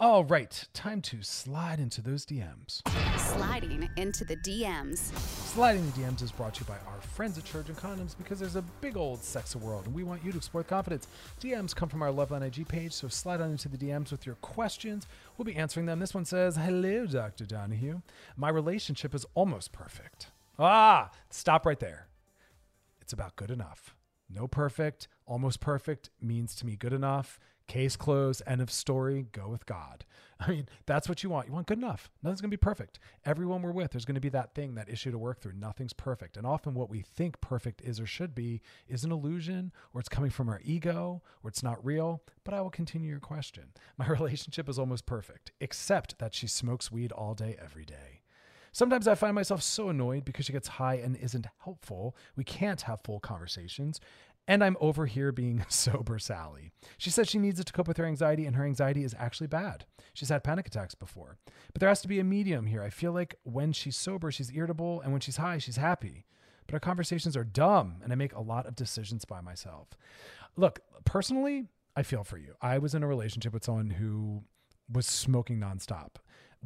All 0.00 0.24
right, 0.24 0.66
time 0.74 1.00
to 1.02 1.22
slide 1.22 1.78
into 1.78 2.02
those 2.02 2.26
DMs. 2.26 2.82
Sliding 3.16 3.88
into 3.96 4.24
the 4.24 4.36
DMs. 4.36 4.98
Sliding 4.98 5.86
the 5.86 5.92
DMs 5.92 6.20
is 6.20 6.32
brought 6.32 6.54
to 6.54 6.60
you 6.60 6.66
by 6.66 6.78
our 6.92 7.00
friends 7.00 7.38
at 7.38 7.44
Trojan 7.44 7.76
Condoms 7.76 8.16
because 8.18 8.40
there's 8.40 8.56
a 8.56 8.62
big 8.80 8.96
old 8.96 9.22
sex 9.22 9.54
world 9.54 9.86
and 9.86 9.94
we 9.94 10.02
want 10.02 10.24
you 10.24 10.32
to 10.32 10.36
explore 10.36 10.64
confidence. 10.64 11.06
DMs 11.40 11.74
come 11.74 11.88
from 11.88 12.02
our 12.02 12.10
Loveline 12.10 12.42
IG 12.42 12.66
page, 12.66 12.92
so 12.92 13.06
slide 13.06 13.40
on 13.40 13.52
into 13.52 13.68
the 13.68 13.78
DMs 13.78 14.10
with 14.10 14.26
your 14.26 14.34
questions. 14.36 15.06
We'll 15.36 15.46
be 15.46 15.56
answering 15.56 15.86
them. 15.86 16.00
This 16.00 16.14
one 16.14 16.24
says, 16.24 16.56
Hello, 16.56 17.06
Dr. 17.06 17.44
Donaghue. 17.44 18.02
My 18.36 18.48
relationship 18.48 19.14
is 19.14 19.24
almost 19.34 19.72
perfect. 19.72 20.26
Ah, 20.58 21.10
stop 21.30 21.66
right 21.66 21.78
there. 21.78 22.08
It's 23.00 23.12
about 23.12 23.36
good 23.36 23.50
enough. 23.50 23.94
No 24.30 24.46
perfect, 24.46 25.08
almost 25.26 25.60
perfect 25.60 26.10
means 26.20 26.54
to 26.56 26.66
me 26.66 26.76
good 26.76 26.92
enough. 26.92 27.38
Case 27.66 27.96
closed, 27.96 28.42
end 28.46 28.60
of 28.60 28.70
story, 28.70 29.26
go 29.32 29.48
with 29.48 29.66
God. 29.66 30.04
I 30.40 30.50
mean, 30.50 30.68
that's 30.86 31.08
what 31.08 31.22
you 31.22 31.30
want. 31.30 31.46
You 31.46 31.54
want 31.54 31.66
good 31.66 31.78
enough. 31.78 32.10
Nothing's 32.22 32.40
going 32.40 32.50
to 32.50 32.56
be 32.56 32.60
perfect. 32.60 32.98
Everyone 33.24 33.62
we're 33.62 33.72
with, 33.72 33.92
there's 33.92 34.04
going 34.04 34.16
to 34.16 34.20
be 34.20 34.28
that 34.30 34.54
thing, 34.54 34.74
that 34.74 34.88
issue 34.88 35.10
to 35.10 35.18
work 35.18 35.40
through. 35.40 35.54
Nothing's 35.54 35.92
perfect. 35.92 36.36
And 36.36 36.46
often 36.46 36.74
what 36.74 36.90
we 36.90 37.00
think 37.00 37.40
perfect 37.40 37.80
is 37.82 37.98
or 37.98 38.06
should 38.06 38.34
be 38.34 38.60
is 38.86 39.04
an 39.04 39.12
illusion, 39.12 39.72
or 39.92 40.00
it's 40.00 40.08
coming 40.08 40.30
from 40.30 40.48
our 40.48 40.60
ego, 40.62 41.22
or 41.42 41.48
it's 41.48 41.62
not 41.62 41.84
real. 41.84 42.22
But 42.44 42.54
I 42.54 42.60
will 42.60 42.70
continue 42.70 43.08
your 43.08 43.20
question. 43.20 43.72
My 43.96 44.06
relationship 44.08 44.68
is 44.68 44.78
almost 44.78 45.06
perfect, 45.06 45.52
except 45.60 46.18
that 46.18 46.34
she 46.34 46.46
smokes 46.46 46.92
weed 46.92 47.12
all 47.12 47.34
day, 47.34 47.56
every 47.62 47.84
day. 47.84 48.23
Sometimes 48.74 49.06
I 49.06 49.14
find 49.14 49.36
myself 49.36 49.62
so 49.62 49.88
annoyed 49.88 50.24
because 50.24 50.46
she 50.46 50.52
gets 50.52 50.66
high 50.66 50.96
and 50.96 51.16
isn't 51.16 51.46
helpful. 51.62 52.16
We 52.34 52.42
can't 52.42 52.82
have 52.82 53.04
full 53.04 53.20
conversations. 53.20 54.00
And 54.48 54.64
I'm 54.64 54.76
over 54.80 55.06
here 55.06 55.30
being 55.30 55.64
sober 55.68 56.18
Sally. 56.18 56.72
She 56.98 57.08
says 57.08 57.28
she 57.30 57.38
needs 57.38 57.60
it 57.60 57.66
to 57.66 57.72
cope 57.72 57.86
with 57.86 57.98
her 57.98 58.04
anxiety, 58.04 58.46
and 58.46 58.56
her 58.56 58.64
anxiety 58.64 59.04
is 59.04 59.14
actually 59.16 59.46
bad. 59.46 59.84
She's 60.12 60.28
had 60.28 60.42
panic 60.42 60.66
attacks 60.66 60.96
before. 60.96 61.38
But 61.72 61.78
there 61.78 61.88
has 61.88 62.02
to 62.02 62.08
be 62.08 62.18
a 62.18 62.24
medium 62.24 62.66
here. 62.66 62.82
I 62.82 62.90
feel 62.90 63.12
like 63.12 63.36
when 63.44 63.72
she's 63.72 63.96
sober, 63.96 64.32
she's 64.32 64.50
irritable, 64.52 65.00
and 65.02 65.12
when 65.12 65.20
she's 65.20 65.36
high, 65.36 65.58
she's 65.58 65.76
happy. 65.76 66.26
But 66.66 66.74
our 66.74 66.80
conversations 66.80 67.36
are 67.36 67.44
dumb, 67.44 67.98
and 68.02 68.12
I 68.12 68.16
make 68.16 68.34
a 68.34 68.40
lot 68.40 68.66
of 68.66 68.74
decisions 68.74 69.24
by 69.24 69.40
myself. 69.40 69.86
Look, 70.56 70.80
personally, 71.04 71.68
I 71.94 72.02
feel 72.02 72.24
for 72.24 72.38
you. 72.38 72.54
I 72.60 72.78
was 72.78 72.96
in 72.96 73.04
a 73.04 73.08
relationship 73.08 73.52
with 73.54 73.64
someone 73.64 73.90
who 73.90 74.42
was 74.92 75.06
smoking 75.06 75.60
nonstop. 75.60 76.16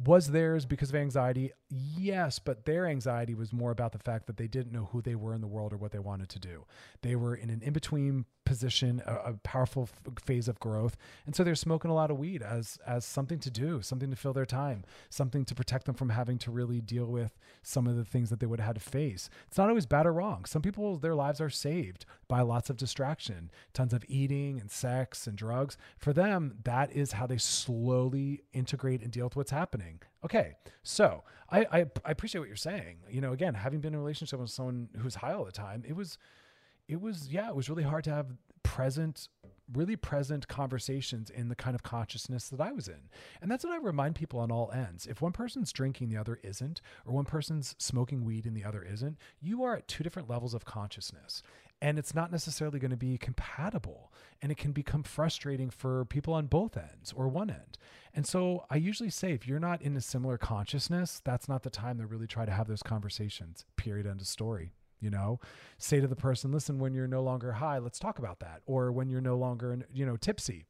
Was 0.03 0.31
theirs 0.31 0.65
because 0.65 0.89
of 0.89 0.95
anxiety? 0.95 1.51
Yes, 1.71 2.39
but 2.39 2.65
their 2.65 2.87
anxiety 2.87 3.35
was 3.35 3.53
more 3.53 3.69
about 3.69 3.91
the 3.91 3.99
fact 3.99 4.25
that 4.25 4.37
they 4.37 4.47
didn't 4.47 4.71
know 4.71 4.89
who 4.91 5.03
they 5.03 5.13
were 5.13 5.35
in 5.35 5.41
the 5.41 5.47
world 5.47 5.71
or 5.71 5.77
what 5.77 5.91
they 5.91 5.99
wanted 5.99 6.27
to 6.29 6.39
do. 6.39 6.65
They 7.03 7.15
were 7.15 7.35
in 7.35 7.51
an 7.51 7.61
in 7.61 7.73
between 7.73 8.25
position, 8.43 9.03
a, 9.05 9.13
a 9.13 9.33
powerful 9.43 9.83
f- 9.83 10.23
phase 10.23 10.47
of 10.47 10.59
growth, 10.59 10.97
and 11.27 11.35
so 11.35 11.43
they're 11.43 11.53
smoking 11.53 11.91
a 11.91 11.93
lot 11.93 12.09
of 12.09 12.17
weed 12.17 12.41
as 12.41 12.79
as 12.87 13.05
something 13.05 13.37
to 13.39 13.51
do, 13.51 13.83
something 13.83 14.09
to 14.09 14.15
fill 14.15 14.33
their 14.33 14.47
time, 14.47 14.83
something 15.11 15.45
to 15.45 15.53
protect 15.53 15.85
them 15.85 15.93
from 15.93 16.09
having 16.09 16.39
to 16.39 16.49
really 16.49 16.81
deal 16.81 17.05
with 17.05 17.37
some 17.61 17.85
of 17.85 17.95
the 17.95 18.05
things 18.05 18.31
that 18.31 18.39
they 18.39 18.47
would 18.47 18.59
have 18.59 18.67
had 18.67 18.75
to 18.83 18.89
face. 18.89 19.29
It's 19.47 19.59
not 19.59 19.69
always 19.69 19.85
bad 19.85 20.07
or 20.07 20.13
wrong. 20.13 20.45
Some 20.45 20.63
people, 20.63 20.97
their 20.97 21.13
lives 21.13 21.39
are 21.39 21.51
saved 21.51 22.07
by 22.27 22.41
lots 22.41 22.71
of 22.71 22.77
distraction, 22.77 23.51
tons 23.73 23.93
of 23.93 24.03
eating 24.07 24.59
and 24.59 24.71
sex 24.71 25.27
and 25.27 25.37
drugs. 25.37 25.77
For 25.99 26.13
them, 26.13 26.55
that 26.63 26.91
is 26.91 27.11
how 27.11 27.27
they 27.27 27.37
slowly 27.37 28.41
integrate 28.53 29.03
and 29.03 29.11
deal 29.11 29.25
with 29.25 29.35
what's 29.35 29.51
happening. 29.51 29.99
Okay, 30.23 30.55
so 30.83 31.23
I, 31.49 31.59
I, 31.71 31.85
I 32.03 32.11
appreciate 32.11 32.39
what 32.39 32.47
you're 32.47 32.55
saying. 32.57 32.97
You 33.09 33.21
know, 33.21 33.31
again, 33.31 33.53
having 33.53 33.79
been 33.79 33.93
in 33.93 33.99
a 33.99 34.01
relationship 34.01 34.39
with 34.39 34.49
someone 34.49 34.89
who's 34.97 35.15
high 35.15 35.33
all 35.33 35.45
the 35.45 35.51
time, 35.51 35.83
it 35.87 35.95
was 35.95 36.17
it 36.87 36.99
was 36.99 37.29
yeah 37.31 37.47
it 37.49 37.55
was 37.55 37.69
really 37.69 37.83
hard 37.83 38.03
to 38.05 38.11
have 38.11 38.27
present 38.63 39.29
really 39.73 39.95
present 39.95 40.47
conversations 40.47 41.29
in 41.29 41.49
the 41.49 41.55
kind 41.55 41.75
of 41.75 41.83
consciousness 41.83 42.49
that 42.49 42.61
I 42.61 42.71
was 42.71 42.87
in. 42.87 43.09
And 43.41 43.51
that's 43.51 43.63
what 43.63 43.73
I 43.73 43.77
remind 43.77 44.15
people 44.15 44.39
on 44.39 44.51
all 44.51 44.71
ends. 44.71 45.05
If 45.05 45.21
one 45.21 45.31
person's 45.31 45.71
drinking, 45.71 46.09
the 46.09 46.17
other 46.17 46.39
isn't, 46.43 46.81
or 47.05 47.13
one 47.13 47.25
person's 47.25 47.75
smoking 47.77 48.25
weed 48.25 48.45
and 48.45 48.55
the 48.55 48.63
other 48.63 48.83
isn't, 48.83 49.17
you 49.41 49.63
are 49.63 49.75
at 49.75 49.87
two 49.87 50.03
different 50.03 50.29
levels 50.29 50.53
of 50.53 50.65
consciousness. 50.65 51.43
And 51.81 51.97
it's 51.97 52.13
not 52.13 52.31
necessarily 52.31 52.79
going 52.79 52.91
to 52.91 52.97
be 52.97 53.17
compatible. 53.17 54.11
And 54.41 54.51
it 54.51 54.57
can 54.57 54.71
become 54.71 55.03
frustrating 55.03 55.69
for 55.69 56.05
people 56.05 56.33
on 56.33 56.47
both 56.47 56.75
ends 56.75 57.13
or 57.13 57.27
one 57.27 57.49
end. 57.49 57.77
And 58.13 58.25
so 58.25 58.65
I 58.69 58.75
usually 58.75 59.09
say 59.09 59.31
if 59.31 59.47
you're 59.47 59.59
not 59.59 59.81
in 59.81 59.95
a 59.95 60.01
similar 60.01 60.37
consciousness, 60.37 61.21
that's 61.23 61.47
not 61.47 61.63
the 61.63 61.69
time 61.69 61.97
to 61.99 62.05
really 62.05 62.27
try 62.27 62.45
to 62.45 62.51
have 62.51 62.67
those 62.67 62.83
conversations. 62.83 63.65
Period. 63.77 64.07
End 64.07 64.21
of 64.21 64.27
story 64.27 64.71
you 64.99 65.09
know 65.09 65.39
say 65.77 65.99
to 65.99 66.07
the 66.07 66.15
person 66.15 66.51
listen 66.51 66.79
when 66.79 66.93
you're 66.93 67.07
no 67.07 67.21
longer 67.21 67.53
high 67.53 67.77
let's 67.77 67.99
talk 67.99 68.19
about 68.19 68.39
that 68.39 68.61
or 68.65 68.91
when 68.91 69.09
you're 69.09 69.21
no 69.21 69.37
longer 69.37 69.77
you 69.93 70.05
know 70.05 70.15
tipsy 70.17 70.65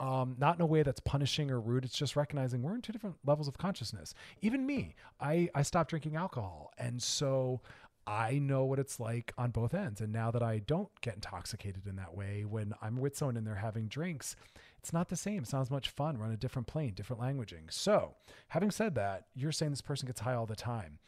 um, 0.00 0.34
not 0.38 0.56
in 0.56 0.60
a 0.60 0.66
way 0.66 0.82
that's 0.82 1.00
punishing 1.00 1.50
or 1.50 1.60
rude 1.60 1.84
it's 1.84 1.96
just 1.96 2.16
recognizing 2.16 2.62
we're 2.62 2.74
in 2.74 2.82
two 2.82 2.92
different 2.92 3.16
levels 3.24 3.46
of 3.46 3.56
consciousness 3.56 4.14
even 4.42 4.66
me 4.66 4.94
i 5.20 5.48
i 5.54 5.62
stopped 5.62 5.90
drinking 5.90 6.16
alcohol 6.16 6.72
and 6.78 7.02
so 7.02 7.60
I 8.06 8.38
know 8.38 8.64
what 8.64 8.78
it's 8.78 9.00
like 9.00 9.32
on 9.38 9.50
both 9.50 9.72
ends. 9.72 10.00
And 10.00 10.12
now 10.12 10.30
that 10.30 10.42
I 10.42 10.58
don't 10.58 10.88
get 11.00 11.14
intoxicated 11.14 11.86
in 11.86 11.96
that 11.96 12.14
way, 12.14 12.44
when 12.44 12.74
I'm 12.82 12.96
with 12.96 13.16
someone 13.16 13.36
and 13.36 13.46
they're 13.46 13.54
having 13.54 13.88
drinks, 13.88 14.36
it's 14.78 14.92
not 14.92 15.08
the 15.08 15.16
same. 15.16 15.42
It's 15.42 15.52
not 15.52 15.62
as 15.62 15.70
much 15.70 15.88
fun. 15.88 16.18
We're 16.18 16.26
on 16.26 16.32
a 16.32 16.36
different 16.36 16.68
plane, 16.68 16.92
different 16.94 17.22
languaging. 17.22 17.72
So, 17.72 18.14
having 18.48 18.70
said 18.70 18.94
that, 18.96 19.24
you're 19.34 19.52
saying 19.52 19.72
this 19.72 19.80
person 19.80 20.06
gets 20.06 20.20
high 20.20 20.34
all 20.34 20.46
the 20.46 20.54
time. 20.54 20.98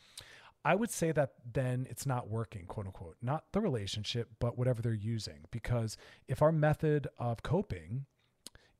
I 0.66 0.74
would 0.74 0.90
say 0.90 1.12
that 1.12 1.34
then 1.52 1.86
it's 1.88 2.06
not 2.06 2.28
working, 2.28 2.66
quote 2.66 2.86
unquote, 2.86 3.14
not 3.22 3.44
the 3.52 3.60
relationship, 3.60 4.30
but 4.40 4.58
whatever 4.58 4.82
they're 4.82 4.92
using. 4.92 5.44
Because 5.52 5.96
if 6.26 6.42
our 6.42 6.50
method 6.50 7.06
of 7.20 7.44
coping 7.44 8.06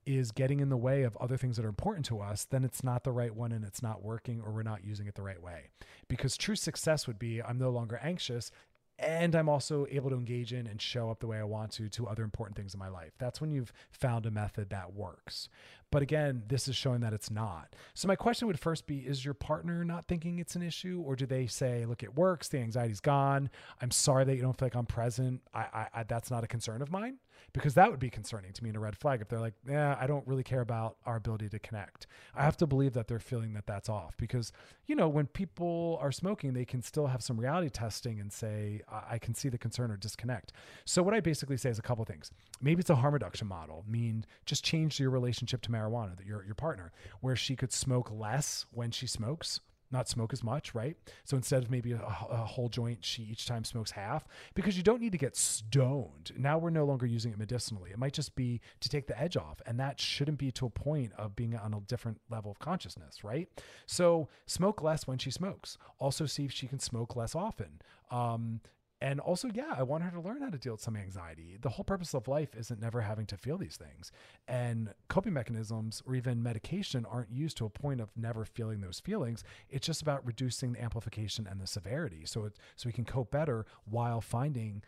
is 0.05 0.33
getting 0.33 0.59
in 0.59 0.69
the 0.69 0.77
way 0.77 1.05
of 1.05 1.17
other 1.19 1.37
things 1.37 1.55
that 1.57 1.65
are 1.65 1.69
important 1.69 2.05
to 2.07 2.21
us, 2.21 2.45
then 2.45 2.65
it's 2.65 2.83
not 2.83 3.05
the 3.05 3.13
right 3.13 3.33
one 3.33 3.53
and 3.53 3.65
it's 3.65 3.85
not 3.85 4.03
working 4.03 4.41
or 4.41 4.51
we're 4.51 4.65
not 4.65 4.85
using 4.85 5.07
it 5.07 5.15
the 5.15 5.23
right 5.23 5.41
way. 5.41 5.69
Because 6.09 6.37
true 6.37 6.57
success 6.57 7.07
would 7.07 7.21
be 7.21 7.41
I'm 7.41 7.57
no 7.57 7.71
longer 7.71 8.01
anxious 8.03 8.51
and 8.99 9.35
I'm 9.35 9.49
also 9.49 9.87
able 9.91 10.11
to 10.11 10.17
engage 10.17 10.53
in 10.53 10.67
and 10.67 10.81
show 10.81 11.11
up 11.11 11.21
the 11.21 11.27
way 11.27 11.39
I 11.39 11.45
want 11.45 11.73
to 11.73 11.89
to 11.89 12.07
other 12.07 12.25
important 12.25 12.57
things 12.57 12.73
in 12.73 12.79
my 12.79 12.89
life. 12.89 13.13
That's 13.19 13.41
when 13.41 13.51
you've 13.51 13.73
found 13.91 14.25
a 14.27 14.31
method 14.31 14.71
that 14.71 14.95
works. 14.95 15.49
But 15.91 16.03
again, 16.03 16.43
this 16.49 16.67
is 16.67 16.77
showing 16.77 17.01
that 17.01 17.13
it's 17.13 17.31
not. 17.31 17.77
So 17.95 18.09
my 18.09 18.17
question 18.17 18.49
would 18.49 18.59
first 18.59 18.87
be 18.87 18.99
is 18.99 19.25
your 19.25 19.35
partner 19.35 19.85
not 19.85 20.07
thinking 20.07 20.39
it's 20.39 20.57
an 20.57 20.63
issue 20.63 21.03
or 21.07 21.15
do 21.15 21.27
they 21.27 21.47
say, 21.47 21.85
look, 21.85 22.03
it 22.03 22.17
works, 22.17 22.49
the 22.49 22.59
anxiety's 22.59 23.01
gone. 23.01 23.51
I'm 23.81 23.91
sorry 23.91 24.25
that 24.25 24.35
you 24.35 24.43
don't 24.43 24.59
feel 24.59 24.67
like 24.67 24.77
I'm 24.77 24.87
present. 24.87 25.43
I, 25.55 25.61
I, 25.61 25.87
I 25.95 26.03
that's 26.05 26.31
not 26.31 26.43
a 26.43 26.49
concern 26.49 26.83
of 26.83 26.91
mine 26.91 27.19
because 27.53 27.75
that 27.75 27.91
would 27.91 28.01
be 28.01 28.11
concerning 28.11 28.53
to 28.53 28.63
me 28.63 28.71
and 28.71 28.77
a 28.77 28.81
red 28.81 28.97
flag 28.97 29.21
if 29.21 29.29
they're 29.29 29.41
like, 29.41 29.55
yeah, 29.69 29.97
I 30.01 30.07
don't 30.07 30.27
really 30.27 30.43
care 30.43 30.61
about 30.61 30.97
our 31.07 31.17
ability 31.17 31.49
to 31.51 31.59
connect. 31.59 32.07
I 32.35 32.43
have 32.43 32.57
to 32.59 32.67
believe 32.67 32.93
that 32.95 33.09
they're 33.09 33.19
feeling 33.19 33.55
that 33.55 33.67
that's 33.67 33.89
off 33.89 34.17
because, 34.17 34.53
you 34.87 34.95
know, 34.95 35.09
when 35.09 35.27
people 35.27 35.99
are 36.01 36.13
smoking, 36.13 36.53
they 36.53 36.65
can 36.65 36.83
still 36.83 37.07
have 37.07 37.23
some 37.23 37.39
reality 37.39 37.71
testing 37.71 38.21
and 38.21 38.33
say, 38.33 38.83
I 38.91 39.19
can 39.19 39.35
see 39.35 39.49
the 39.49 39.59
concern 39.59 39.91
or 39.91 39.97
disconnect. 39.97 40.53
So 40.85 41.03
what 41.03 41.15
I 41.15 41.21
basically 41.21 41.57
say 41.57 41.71
is 41.71 41.79
a 41.79 41.83
couple 41.83 42.05
things. 42.05 42.31
Maybe 42.61 42.81
it's 42.81 42.91
a 42.91 42.97
harm 42.97 43.15
reduction 43.15 43.47
model, 43.47 43.85
mean 43.89 44.25
just 44.45 44.65
change 44.65 45.01
your 45.01 45.11
relationship 45.11 45.63
to 45.63 45.71
marijuana, 45.71 46.17
that 46.17 46.27
your, 46.27 46.45
your 46.45 46.55
partner, 46.55 46.93
where 47.21 47.37
she 47.37 47.57
could 47.57 47.73
smoke 47.73 48.11
less 48.11 48.67
when 48.71 48.91
she 48.91 49.07
smokes 49.07 49.61
not 49.91 50.09
smoke 50.09 50.33
as 50.33 50.43
much, 50.43 50.75
right? 50.75 50.97
So 51.25 51.37
instead 51.37 51.63
of 51.63 51.71
maybe 51.71 51.93
a, 51.93 52.01
a, 52.01 52.45
whole 52.45 52.69
joint, 52.69 53.05
she 53.05 53.23
each 53.23 53.47
time 53.47 53.65
smokes 53.65 53.91
half 53.91 54.27
because 54.55 54.77
you 54.77 54.83
don't 54.83 55.01
need 55.01 55.13
to 55.13 55.19
get 55.19 55.37
stoned. 55.37 56.33
Now 56.37 56.59
we're 56.59 56.71
no 56.71 56.85
longer 56.85 57.07
using 57.07 57.33
it 57.33 57.39
medicinally. 57.39 57.91
It 57.91 57.99
might 57.99 58.13
just 58.13 58.35
be 58.35 58.61
to 58.81 58.89
take 58.89 59.07
the 59.07 59.21
edge 59.21 59.37
off, 59.37 59.61
and 59.67 59.79
that 59.81 60.01
shouldn't 60.01 60.39
be 60.39 60.51
to 60.53 60.67
a 60.67 60.71
point 60.71 61.13
of 61.17 61.37
being 61.37 61.57
on 61.57 61.75
a 61.75 61.81
different 61.81 62.21
level 62.31 62.51
of 62.51 62.59
consciousness, 62.59 63.23
right? 63.23 63.49
So 63.87 64.29
smoke 64.47 64.83
less 64.83 65.07
when 65.07 65.19
she 65.19 65.31
smokes. 65.31 65.79
Also, 65.99 66.27
see 66.27 66.45
if 66.45 66.53
she 66.53 66.67
can 66.67 66.81
smoke 66.81 67.17
less 67.17 67.35
often. 67.35 67.81
Um, 68.11 68.61
and 69.01 69.21
also 69.21 69.49
yeah 69.53 69.75
i 69.77 69.83
want 69.83 70.03
her 70.03 70.11
to 70.11 70.21
learn 70.21 70.41
how 70.41 70.51
to 70.51 70.59
deal 70.59 70.73
with 70.73 70.81
some 70.81 70.97
anxiety. 70.97 71.57
The 71.61 71.71
whole 71.71 71.85
purpose 71.85 72.15
of 72.15 72.29
life 72.29 72.55
isn't 72.57 72.81
never 72.81 73.01
having 73.01 73.27
to 73.27 73.37
feel 73.37 73.59
these 73.59 73.77
things. 73.77 74.13
And 74.49 74.93
coping 75.09 75.33
mechanisms 75.33 76.03
or 76.07 76.15
even 76.15 76.43
medication 76.43 77.07
aren't 77.07 77.31
used 77.31 77.57
to 77.59 77.67
a 77.67 77.71
point 77.71 78.01
of 78.01 78.11
never 78.17 78.45
feeling 78.45 78.81
those 78.81 79.01
feelings. 79.01 79.45
It's 79.69 79.87
just 79.87 80.03
about 80.03 80.27
reducing 80.27 80.73
the 80.73 80.83
amplification 80.83 81.47
and 81.51 81.61
the 81.61 81.67
severity. 81.67 82.23
So 82.25 82.45
it 82.45 82.59
so 82.75 82.89
we 82.89 82.93
can 82.93 83.05
cope 83.05 83.31
better 83.31 83.67
while 83.85 84.21
finding 84.21 84.83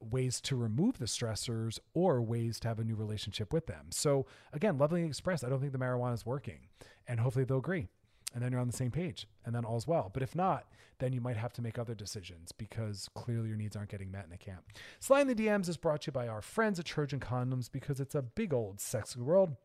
ways 0.00 0.40
to 0.40 0.54
remove 0.54 0.98
the 0.98 1.06
stressors 1.06 1.80
or 1.92 2.22
ways 2.22 2.60
to 2.60 2.68
have 2.68 2.78
a 2.78 2.84
new 2.84 2.94
relationship 2.94 3.52
with 3.52 3.66
them. 3.66 3.86
So 3.90 4.26
again 4.52 4.78
lovingly 4.78 5.06
expressed 5.08 5.44
i 5.44 5.48
don't 5.48 5.60
think 5.60 5.72
the 5.72 5.78
marijuana 5.78 6.14
is 6.14 6.26
working. 6.26 6.68
And 7.06 7.20
hopefully 7.20 7.44
they'll 7.44 7.58
agree 7.58 7.88
and 8.34 8.42
then 8.42 8.52
you're 8.52 8.60
on 8.60 8.66
the 8.66 8.76
same 8.76 8.90
page 8.90 9.26
and 9.44 9.54
then 9.54 9.64
all's 9.64 9.86
well. 9.86 10.10
But 10.12 10.22
if 10.22 10.34
not, 10.34 10.66
then 10.98 11.12
you 11.12 11.20
might 11.20 11.36
have 11.36 11.52
to 11.54 11.62
make 11.62 11.78
other 11.78 11.94
decisions 11.94 12.52
because 12.52 13.08
clearly 13.14 13.48
your 13.48 13.56
needs 13.56 13.76
aren't 13.76 13.90
getting 13.90 14.10
met 14.10 14.24
in 14.24 14.30
the 14.30 14.36
camp. 14.36 14.64
Slide 15.00 15.22
in 15.22 15.28
the 15.28 15.34
DMs 15.34 15.68
is 15.68 15.76
brought 15.76 16.02
to 16.02 16.08
you 16.08 16.12
by 16.12 16.28
our 16.28 16.42
friends 16.42 16.78
at 16.78 16.84
Trojan 16.84 17.20
Condoms 17.20 17.70
because 17.70 18.00
it's 18.00 18.14
a 18.14 18.22
big 18.22 18.52
old 18.52 18.80
sexy 18.80 19.20
world. 19.20 19.56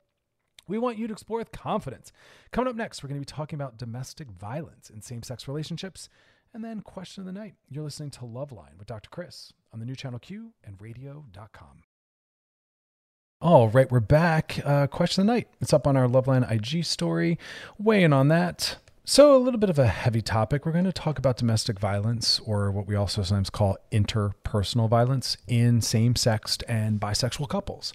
We 0.67 0.77
want 0.77 0.97
you 0.97 1.07
to 1.07 1.13
explore 1.13 1.39
with 1.39 1.51
confidence. 1.51 2.11
Coming 2.51 2.69
up 2.69 2.75
next, 2.75 3.03
we're 3.03 3.09
going 3.09 3.21
to 3.21 3.27
be 3.27 3.35
talking 3.35 3.57
about 3.57 3.77
domestic 3.77 4.31
violence 4.31 4.89
in 4.89 5.01
same 5.01 5.23
sex 5.23 5.47
relationships. 5.47 6.07
And 6.53 6.63
then, 6.63 6.81
question 6.81 7.21
of 7.21 7.25
the 7.25 7.37
night. 7.37 7.55
You're 7.67 7.83
listening 7.83 8.11
to 8.11 8.21
Loveline 8.21 8.77
with 8.77 8.87
Dr. 8.87 9.09
Chris 9.09 9.51
on 9.73 9.79
the 9.79 9.85
new 9.85 9.95
channel 9.95 10.19
Q 10.19 10.53
and 10.63 10.79
radio.com. 10.79 11.83
All 13.43 13.67
right, 13.67 13.91
we're 13.91 13.99
back. 13.99 14.61
Uh, 14.63 14.87
question 14.87 15.19
of 15.19 15.27
the 15.27 15.33
night. 15.33 15.49
It's 15.59 15.73
up 15.73 15.85
on 15.85 15.97
our 15.97 16.07
Loveline 16.07 16.49
IG 16.49 16.85
story. 16.85 17.37
Weighing 17.77 18.13
on 18.13 18.29
that. 18.29 18.77
So, 19.03 19.35
a 19.35 19.37
little 19.37 19.59
bit 19.59 19.69
of 19.69 19.77
a 19.77 19.87
heavy 19.87 20.21
topic. 20.21 20.65
We're 20.65 20.71
going 20.71 20.85
to 20.85 20.93
talk 20.93 21.19
about 21.19 21.35
domestic 21.35 21.77
violence, 21.77 22.39
or 22.45 22.71
what 22.71 22.87
we 22.87 22.95
also 22.95 23.21
sometimes 23.21 23.49
call 23.49 23.75
interpersonal 23.91 24.87
violence, 24.87 25.35
in 25.45 25.81
same 25.81 26.15
sexed 26.15 26.63
and 26.69 27.01
bisexual 27.01 27.49
couples. 27.49 27.91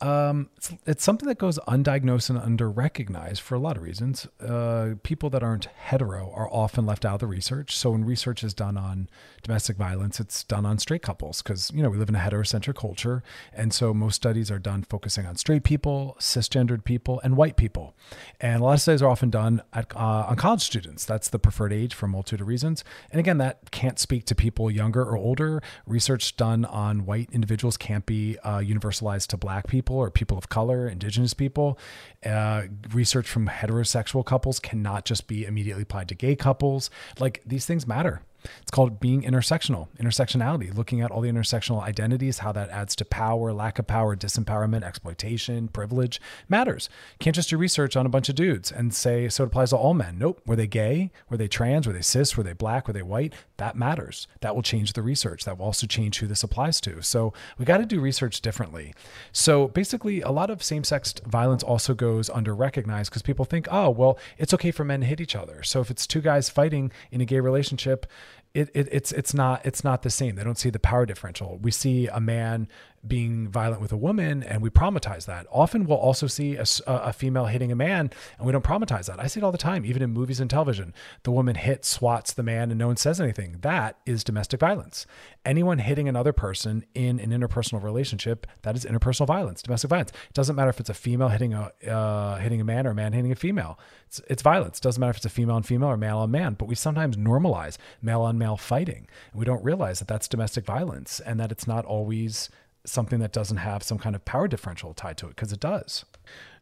Um, 0.00 0.48
it's, 0.56 0.72
it's, 0.86 1.04
something 1.04 1.28
that 1.28 1.38
goes 1.38 1.58
undiagnosed 1.66 2.30
and 2.30 2.38
underrecognized 2.38 3.40
for 3.40 3.56
a 3.56 3.58
lot 3.58 3.76
of 3.76 3.82
reasons. 3.82 4.28
Uh, 4.40 4.94
people 5.02 5.28
that 5.30 5.42
aren't 5.42 5.64
hetero 5.64 6.30
are 6.34 6.48
often 6.52 6.86
left 6.86 7.04
out 7.04 7.14
of 7.14 7.20
the 7.20 7.26
research. 7.26 7.76
So 7.76 7.90
when 7.90 8.04
research 8.04 8.44
is 8.44 8.54
done 8.54 8.76
on 8.76 9.08
domestic 9.42 9.76
violence, 9.76 10.20
it's 10.20 10.44
done 10.44 10.64
on 10.64 10.78
straight 10.78 11.02
couples 11.02 11.42
because 11.42 11.72
you 11.74 11.82
know 11.82 11.90
we 11.90 11.96
live 11.96 12.08
in 12.08 12.14
a 12.14 12.20
heterocentric 12.20 12.76
culture, 12.76 13.24
and 13.52 13.74
so 13.74 13.92
most 13.92 14.14
studies 14.14 14.52
are 14.52 14.60
done 14.60 14.84
focusing 14.84 15.26
on 15.26 15.34
straight 15.34 15.64
people, 15.64 16.16
cisgendered 16.20 16.84
people, 16.84 17.20
and 17.24 17.36
white 17.36 17.56
people. 17.56 17.96
And 18.40 18.60
a 18.60 18.64
lot 18.64 18.74
of 18.74 18.80
studies 18.80 19.02
are 19.02 19.10
often 19.10 19.30
done 19.30 19.62
at, 19.72 19.96
uh, 19.96 20.26
on 20.28 20.36
college 20.36 20.62
students. 20.62 21.04
That's 21.04 21.28
the 21.28 21.40
preferred 21.40 21.72
age 21.72 21.94
for 21.94 22.06
a 22.06 22.08
multitude 22.08 22.40
of 22.40 22.46
reasons. 22.46 22.84
And 23.10 23.18
again, 23.18 23.38
that 23.38 23.72
can't 23.72 23.98
speak 23.98 24.26
to 24.26 24.36
people 24.36 24.70
younger 24.70 25.02
or 25.02 25.16
older. 25.16 25.60
Research 25.86 26.36
done 26.36 26.64
on 26.64 27.04
white 27.04 27.30
individuals 27.32 27.76
can't 27.76 28.06
be 28.06 28.38
uh, 28.44 28.58
universalized 28.58 29.26
to 29.28 29.36
black 29.36 29.66
people 29.66 29.87
people 29.88 29.96
or 29.96 30.10
people 30.10 30.36
of 30.36 30.48
color, 30.50 30.86
indigenous 30.86 31.32
people. 31.34 31.78
Uh, 32.24 32.64
research 32.92 33.26
from 33.28 33.48
heterosexual 33.48 34.24
couples 34.24 34.60
cannot 34.60 35.06
just 35.06 35.26
be 35.26 35.46
immediately 35.46 35.82
applied 35.82 36.08
to 36.08 36.14
gay 36.14 36.36
couples. 36.36 36.90
Like 37.18 37.42
these 37.46 37.64
things 37.64 37.86
matter. 37.86 38.20
It's 38.62 38.70
called 38.70 39.00
being 39.00 39.22
intersectional, 39.22 39.88
intersectionality, 39.98 40.72
looking 40.76 41.00
at 41.00 41.10
all 41.10 41.22
the 41.22 41.30
intersectional 41.30 41.82
identities, 41.82 42.38
how 42.38 42.52
that 42.52 42.70
adds 42.70 42.94
to 42.96 43.04
power, 43.04 43.52
lack 43.52 43.80
of 43.80 43.88
power, 43.88 44.14
disempowerment, 44.14 44.84
exploitation, 44.84 45.66
privilege 45.68 46.20
matters. 46.48 46.88
Can't 47.18 47.34
just 47.34 47.50
do 47.50 47.56
research 47.58 47.96
on 47.96 48.06
a 48.06 48.10
bunch 48.10 48.28
of 48.28 48.36
dudes 48.36 48.70
and 48.70 48.94
say, 48.94 49.28
so 49.28 49.42
it 49.42 49.48
applies 49.48 49.70
to 49.70 49.76
all 49.76 49.94
men. 49.94 50.18
Nope. 50.18 50.40
Were 50.46 50.54
they 50.54 50.68
gay? 50.68 51.10
Were 51.28 51.36
they 51.36 51.48
trans? 51.48 51.86
Were 51.86 51.92
they 51.92 52.02
cis? 52.02 52.36
Were 52.36 52.44
they 52.44 52.52
black? 52.52 52.86
Were 52.86 52.92
they 52.92 53.02
white? 53.02 53.34
That 53.58 53.76
matters. 53.76 54.26
That 54.40 54.54
will 54.54 54.62
change 54.62 54.94
the 54.94 55.02
research. 55.02 55.44
That 55.44 55.58
will 55.58 55.66
also 55.66 55.86
change 55.86 56.18
who 56.18 56.26
this 56.26 56.42
applies 56.42 56.80
to. 56.82 57.02
So 57.02 57.32
we 57.58 57.64
got 57.64 57.78
to 57.78 57.86
do 57.86 58.00
research 58.00 58.40
differently. 58.40 58.94
So 59.32 59.68
basically, 59.68 60.20
a 60.22 60.30
lot 60.30 60.48
of 60.48 60.62
same 60.62 60.84
sex 60.84 61.14
violence 61.26 61.62
also 61.62 61.92
goes 61.92 62.30
under 62.30 62.54
recognized 62.54 63.10
because 63.10 63.22
people 63.22 63.44
think, 63.44 63.66
oh, 63.70 63.90
well, 63.90 64.18
it's 64.38 64.54
okay 64.54 64.70
for 64.70 64.84
men 64.84 65.00
to 65.00 65.06
hit 65.06 65.20
each 65.20 65.36
other. 65.36 65.62
So 65.64 65.80
if 65.80 65.90
it's 65.90 66.06
two 66.06 66.20
guys 66.20 66.48
fighting 66.48 66.92
in 67.10 67.20
a 67.20 67.24
gay 67.24 67.40
relationship, 67.40 68.06
it, 68.54 68.70
it, 68.74 68.88
it's 68.90 69.12
it's 69.12 69.34
not 69.34 69.64
it's 69.66 69.84
not 69.84 70.02
the 70.02 70.10
same. 70.10 70.36
They 70.36 70.44
don't 70.44 70.58
see 70.58 70.70
the 70.70 70.78
power 70.78 71.04
differential. 71.04 71.58
We 71.60 71.70
see 71.70 72.06
a 72.06 72.20
man 72.20 72.66
being 73.08 73.48
violent 73.48 73.80
with 73.80 73.92
a 73.92 73.96
woman 73.96 74.42
and 74.42 74.62
we 74.62 74.70
traumatize 74.70 75.26
that. 75.26 75.46
Often 75.50 75.86
we'll 75.86 75.98
also 75.98 76.26
see 76.26 76.56
a, 76.56 76.64
a, 76.86 77.12
female 77.12 77.46
hitting 77.46 77.72
a 77.72 77.76
man 77.76 78.10
and 78.36 78.46
we 78.46 78.52
don't 78.52 78.64
traumatize 78.64 79.06
that. 79.06 79.18
I 79.18 79.26
see 79.26 79.40
it 79.40 79.44
all 79.44 79.52
the 79.52 79.58
time, 79.58 79.84
even 79.84 80.02
in 80.02 80.10
movies 80.10 80.40
and 80.40 80.50
television. 80.50 80.94
The 81.22 81.30
woman 81.30 81.56
hits, 81.56 81.88
swats 81.88 82.32
the 82.32 82.42
man, 82.42 82.70
and 82.70 82.78
no 82.78 82.88
one 82.88 82.96
says 82.96 83.20
anything. 83.20 83.56
That 83.62 83.98
is 84.06 84.22
domestic 84.22 84.60
violence. 84.60 85.06
Anyone 85.44 85.78
hitting 85.78 86.08
another 86.08 86.32
person 86.32 86.84
in 86.94 87.18
an 87.20 87.30
interpersonal 87.30 87.82
relationship, 87.82 88.46
that 88.62 88.76
is 88.76 88.84
interpersonal 88.84 89.26
violence, 89.26 89.62
domestic 89.62 89.90
violence. 89.90 90.10
It 90.10 90.34
doesn't 90.34 90.54
matter 90.56 90.70
if 90.70 90.80
it's 90.80 90.90
a 90.90 90.94
female 90.94 91.28
hitting 91.28 91.54
a 91.54 91.72
uh, 91.88 92.36
hitting 92.36 92.60
a 92.60 92.64
man 92.64 92.86
or 92.86 92.90
a 92.90 92.94
man 92.94 93.12
hitting 93.12 93.32
a 93.32 93.36
female. 93.36 93.78
It's, 94.06 94.20
it's 94.28 94.42
violence. 94.42 94.78
It 94.78 94.82
doesn't 94.82 95.00
matter 95.00 95.10
if 95.10 95.16
it's 95.16 95.26
a 95.26 95.30
female 95.30 95.56
on 95.56 95.62
female 95.62 95.88
or 95.88 95.96
male 95.96 96.18
on 96.18 96.30
man. 96.30 96.54
But 96.54 96.66
we 96.66 96.74
sometimes 96.74 97.16
normalize 97.16 97.76
male 98.02 98.22
on 98.22 98.38
male 98.38 98.56
fighting. 98.56 99.06
And 99.32 99.38
we 99.38 99.44
don't 99.44 99.64
realize 99.64 99.98
that 99.98 100.08
that's 100.08 100.28
domestic 100.28 100.64
violence 100.64 101.20
and 101.20 101.38
that 101.40 101.52
it's 101.52 101.66
not 101.66 101.84
always 101.84 102.50
something 102.84 103.18
that 103.20 103.32
doesn't 103.32 103.58
have 103.58 103.82
some 103.82 103.98
kind 103.98 104.14
of 104.14 104.24
power 104.24 104.48
differential 104.48 104.94
tied 104.94 105.16
to 105.18 105.26
it 105.26 105.30
because 105.30 105.52
it 105.52 105.60
does. 105.60 106.04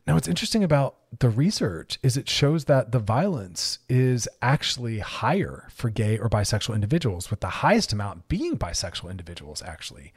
Now, 0.07 0.15
what's 0.15 0.29
interesting 0.29 0.63
about 0.63 0.95
the 1.19 1.29
research 1.29 1.99
is 2.01 2.17
it 2.17 2.29
shows 2.29 2.67
that 2.67 2.93
the 2.93 3.01
violence 3.01 3.81
is 3.89 4.29
actually 4.41 5.01
higher 5.01 5.67
for 5.69 5.91
gay 5.91 6.17
or 6.17 6.29
bisexual 6.29 6.77
individuals, 6.77 7.29
with 7.29 7.41
the 7.41 7.49
highest 7.49 7.93
amount 7.93 8.29
being 8.29 8.57
bisexual 8.57 9.11
individuals, 9.11 9.63
actually. 9.63 10.13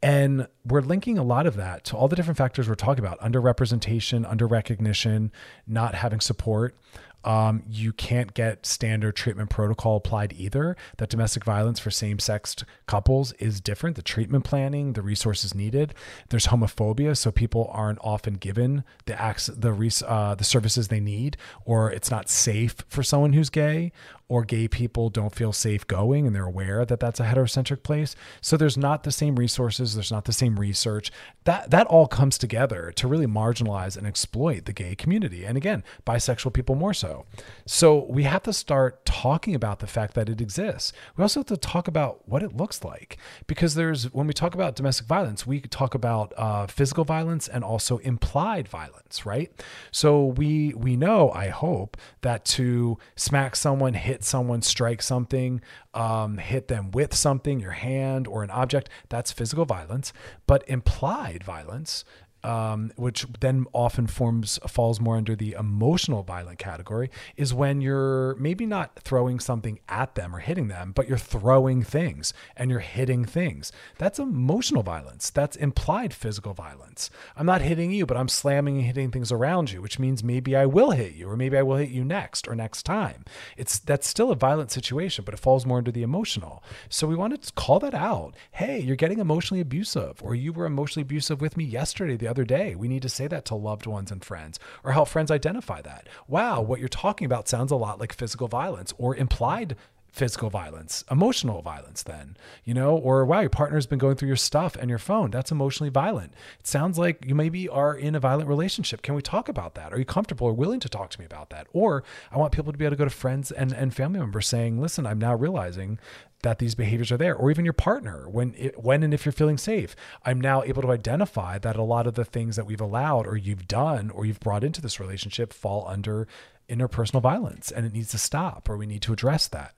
And 0.00 0.46
we're 0.64 0.82
linking 0.82 1.18
a 1.18 1.24
lot 1.24 1.46
of 1.48 1.56
that 1.56 1.82
to 1.86 1.96
all 1.96 2.06
the 2.06 2.14
different 2.14 2.38
factors 2.38 2.68
we're 2.68 2.76
talking 2.76 3.04
about 3.04 3.18
underrepresentation, 3.20 4.28
under 4.30 4.46
recognition, 4.46 5.32
not 5.66 5.96
having 5.96 6.20
support. 6.20 6.76
Um, 7.24 7.62
you 7.68 7.92
can't 7.92 8.34
get 8.34 8.66
standard 8.66 9.16
treatment 9.16 9.50
protocol 9.50 9.96
applied 9.96 10.32
either. 10.34 10.76
That 10.98 11.08
domestic 11.08 11.44
violence 11.44 11.78
for 11.78 11.90
same 11.90 12.18
sexed 12.18 12.64
couples 12.86 13.32
is 13.34 13.60
different. 13.60 13.96
The 13.96 14.02
treatment 14.02 14.44
planning, 14.44 14.92
the 14.92 15.02
resources 15.02 15.54
needed. 15.54 15.94
There's 16.28 16.48
homophobia, 16.48 17.16
so 17.16 17.30
people 17.30 17.70
aren't 17.72 17.98
often 18.02 18.34
given 18.34 18.84
the 19.06 19.20
acts, 19.20 19.46
the 19.46 19.72
res, 19.72 20.02
uh, 20.02 20.34
the 20.34 20.44
services 20.44 20.88
they 20.88 21.00
need, 21.00 21.36
or 21.64 21.90
it's 21.90 22.10
not 22.10 22.28
safe 22.28 22.76
for 22.88 23.02
someone 23.02 23.32
who's 23.32 23.50
gay, 23.50 23.92
or 24.28 24.44
gay 24.44 24.66
people 24.66 25.10
don't 25.10 25.34
feel 25.34 25.52
safe 25.52 25.86
going 25.86 26.26
and 26.26 26.34
they're 26.34 26.46
aware 26.46 26.84
that 26.84 27.00
that's 27.00 27.20
a 27.20 27.24
heterocentric 27.24 27.82
place. 27.82 28.16
So 28.40 28.56
there's 28.56 28.78
not 28.78 29.02
the 29.02 29.12
same 29.12 29.36
resources, 29.36 29.94
there's 29.94 30.12
not 30.12 30.24
the 30.24 30.32
same 30.32 30.58
research. 30.58 31.10
That 31.44 31.70
that 31.70 31.86
all 31.88 32.06
comes 32.06 32.38
together 32.38 32.92
to 32.96 33.06
really 33.06 33.26
marginalize 33.26 33.96
and 33.96 34.06
exploit 34.06 34.64
the 34.64 34.72
gay 34.72 34.94
community. 34.94 35.44
And 35.44 35.56
again, 35.56 35.84
bisexual 36.06 36.54
people 36.54 36.74
more 36.74 36.94
so. 36.94 37.26
So 37.66 38.06
we 38.08 38.22
have 38.22 38.42
to 38.44 38.52
start 38.52 39.04
talking 39.04 39.54
about 39.54 39.80
the 39.80 39.86
fact 39.86 40.14
that 40.14 40.28
it 40.28 40.40
exists. 40.40 40.92
We 41.16 41.22
also 41.22 41.40
have 41.40 41.46
to 41.46 41.56
talk 41.56 41.86
about 41.86 42.26
what 42.26 42.42
it 42.42 42.56
looks 42.56 42.82
like 42.82 43.18
because 43.46 43.74
there's 43.74 44.12
when 44.12 44.26
we 44.26 44.32
talk 44.32 44.54
about 44.54 44.76
domestic 44.76 45.06
violence, 45.06 45.46
we 45.46 45.60
talk 45.60 45.94
about 45.94 46.32
uh, 46.36 46.66
physical 46.66 47.04
violence 47.04 47.46
and 47.46 47.62
also 47.62 47.98
implied 47.98 48.68
violence, 48.68 49.26
right? 49.26 49.52
So 49.90 50.24
we 50.24 50.72
we 50.74 50.96
know, 50.96 51.30
I 51.30 51.48
hope, 51.48 51.96
that 52.22 52.44
to 52.46 52.98
smack 53.16 53.56
someone, 53.56 53.94
hit 53.94 54.13
someone, 54.22 54.62
strike 54.62 55.02
something, 55.02 55.60
um, 55.94 56.38
hit 56.38 56.68
them 56.68 56.90
with 56.90 57.14
something, 57.14 57.58
your 57.58 57.72
hand 57.72 58.28
or 58.28 58.42
an 58.42 58.50
object, 58.50 58.88
that's 59.08 59.32
physical 59.32 59.64
violence. 59.64 60.12
But 60.46 60.62
implied 60.68 61.42
violence 61.42 62.04
um, 62.44 62.92
which 62.96 63.26
then 63.40 63.66
often 63.72 64.06
forms 64.06 64.58
falls 64.68 65.00
more 65.00 65.16
under 65.16 65.34
the 65.34 65.52
emotional 65.58 66.22
violent 66.22 66.58
category, 66.58 67.10
is 67.36 67.54
when 67.54 67.80
you're 67.80 68.34
maybe 68.36 68.66
not 68.66 69.00
throwing 69.00 69.40
something 69.40 69.80
at 69.88 70.14
them 70.14 70.36
or 70.36 70.40
hitting 70.40 70.68
them, 70.68 70.92
but 70.94 71.08
you're 71.08 71.18
throwing 71.18 71.82
things 71.82 72.34
and 72.56 72.70
you're 72.70 72.80
hitting 72.80 73.24
things. 73.24 73.72
That's 73.98 74.18
emotional 74.18 74.82
violence. 74.82 75.30
That's 75.30 75.56
implied 75.56 76.12
physical 76.12 76.52
violence. 76.52 77.10
I'm 77.36 77.46
not 77.46 77.62
hitting 77.62 77.90
you, 77.90 78.04
but 78.04 78.16
I'm 78.16 78.28
slamming 78.28 78.76
and 78.76 78.84
hitting 78.84 79.10
things 79.10 79.32
around 79.32 79.72
you, 79.72 79.80
which 79.80 79.98
means 79.98 80.22
maybe 80.22 80.54
I 80.54 80.66
will 80.66 80.90
hit 80.90 81.14
you, 81.14 81.28
or 81.28 81.36
maybe 81.36 81.56
I 81.56 81.62
will 81.62 81.76
hit 81.76 81.90
you 81.90 82.04
next 82.04 82.46
or 82.46 82.54
next 82.54 82.82
time. 82.82 83.24
It's 83.56 83.78
that's 83.78 84.06
still 84.06 84.30
a 84.30 84.36
violent 84.36 84.70
situation, 84.70 85.24
but 85.24 85.32
it 85.32 85.40
falls 85.40 85.64
more 85.64 85.78
into 85.78 85.92
the 85.92 86.02
emotional. 86.02 86.62
So 86.90 87.06
we 87.06 87.16
want 87.16 87.42
to 87.42 87.52
call 87.54 87.80
that 87.80 87.94
out. 87.94 88.34
Hey, 88.52 88.80
you're 88.80 88.96
getting 88.96 89.18
emotionally 89.18 89.62
abusive, 89.62 90.22
or 90.22 90.34
you 90.34 90.52
were 90.52 90.66
emotionally 90.66 91.02
abusive 91.02 91.40
with 91.40 91.56
me 91.56 91.64
yesterday, 91.64 92.16
the 92.16 92.33
other 92.34 92.44
day. 92.44 92.74
We 92.74 92.88
need 92.88 93.02
to 93.02 93.08
say 93.08 93.28
that 93.28 93.44
to 93.44 93.54
loved 93.54 93.86
ones 93.86 94.10
and 94.10 94.24
friends, 94.24 94.58
or 94.82 94.90
help 94.90 95.06
friends 95.06 95.30
identify 95.30 95.80
that. 95.82 96.08
Wow, 96.26 96.62
what 96.62 96.80
you're 96.80 96.88
talking 96.88 97.26
about 97.26 97.46
sounds 97.46 97.70
a 97.70 97.76
lot 97.76 98.00
like 98.00 98.12
physical 98.12 98.48
violence 98.48 98.92
or 98.98 99.14
implied 99.14 99.76
physical 100.14 100.48
violence, 100.48 101.02
emotional 101.10 101.60
violence, 101.60 102.04
then, 102.04 102.36
you 102.62 102.72
know, 102.72 102.96
or 102.96 103.24
wow, 103.24 103.40
your 103.40 103.50
partner's 103.50 103.84
been 103.84 103.98
going 103.98 104.14
through 104.14 104.28
your 104.28 104.36
stuff 104.36 104.76
and 104.76 104.88
your 104.88 104.98
phone. 104.98 105.32
That's 105.32 105.50
emotionally 105.50 105.90
violent. 105.90 106.34
It 106.60 106.68
sounds 106.68 106.96
like 106.96 107.24
you 107.26 107.34
maybe 107.34 107.68
are 107.68 107.96
in 107.96 108.14
a 108.14 108.20
violent 108.20 108.48
relationship. 108.48 109.02
Can 109.02 109.16
we 109.16 109.22
talk 109.22 109.48
about 109.48 109.74
that? 109.74 109.92
Are 109.92 109.98
you 109.98 110.04
comfortable 110.04 110.46
or 110.46 110.52
willing 110.52 110.78
to 110.78 110.88
talk 110.88 111.10
to 111.10 111.18
me 111.18 111.26
about 111.26 111.50
that? 111.50 111.66
Or 111.72 112.04
I 112.30 112.38
want 112.38 112.52
people 112.52 112.70
to 112.70 112.78
be 112.78 112.84
able 112.84 112.92
to 112.92 112.98
go 112.98 113.04
to 113.04 113.10
friends 113.10 113.50
and, 113.50 113.72
and 113.72 113.92
family 113.92 114.20
members 114.20 114.46
saying, 114.46 114.80
listen, 114.80 115.04
I'm 115.04 115.18
now 115.18 115.34
realizing 115.34 115.98
that 116.44 116.58
these 116.58 116.74
behaviors 116.74 117.10
are 117.10 117.16
there 117.16 117.34
or 117.34 117.50
even 117.50 117.64
your 117.64 117.72
partner 117.72 118.28
when 118.28 118.54
it, 118.56 118.78
when 118.78 119.02
and 119.02 119.14
if 119.14 119.24
you're 119.24 119.32
feeling 119.32 119.56
safe 119.56 119.96
i'm 120.26 120.38
now 120.38 120.62
able 120.64 120.82
to 120.82 120.90
identify 120.90 121.58
that 121.58 121.74
a 121.74 121.82
lot 121.82 122.06
of 122.06 122.14
the 122.14 122.24
things 122.24 122.54
that 122.56 122.66
we've 122.66 122.82
allowed 122.82 123.26
or 123.26 123.34
you've 123.34 123.66
done 123.66 124.10
or 124.10 124.26
you've 124.26 124.40
brought 124.40 124.62
into 124.62 124.82
this 124.82 125.00
relationship 125.00 125.54
fall 125.54 125.86
under 125.88 126.28
interpersonal 126.68 127.22
violence 127.22 127.70
and 127.70 127.84
it 127.84 127.92
needs 127.92 128.10
to 128.10 128.18
stop 128.18 128.68
or 128.68 128.76
we 128.76 128.86
need 128.86 129.02
to 129.02 129.12
address 129.12 129.48
that 129.48 129.74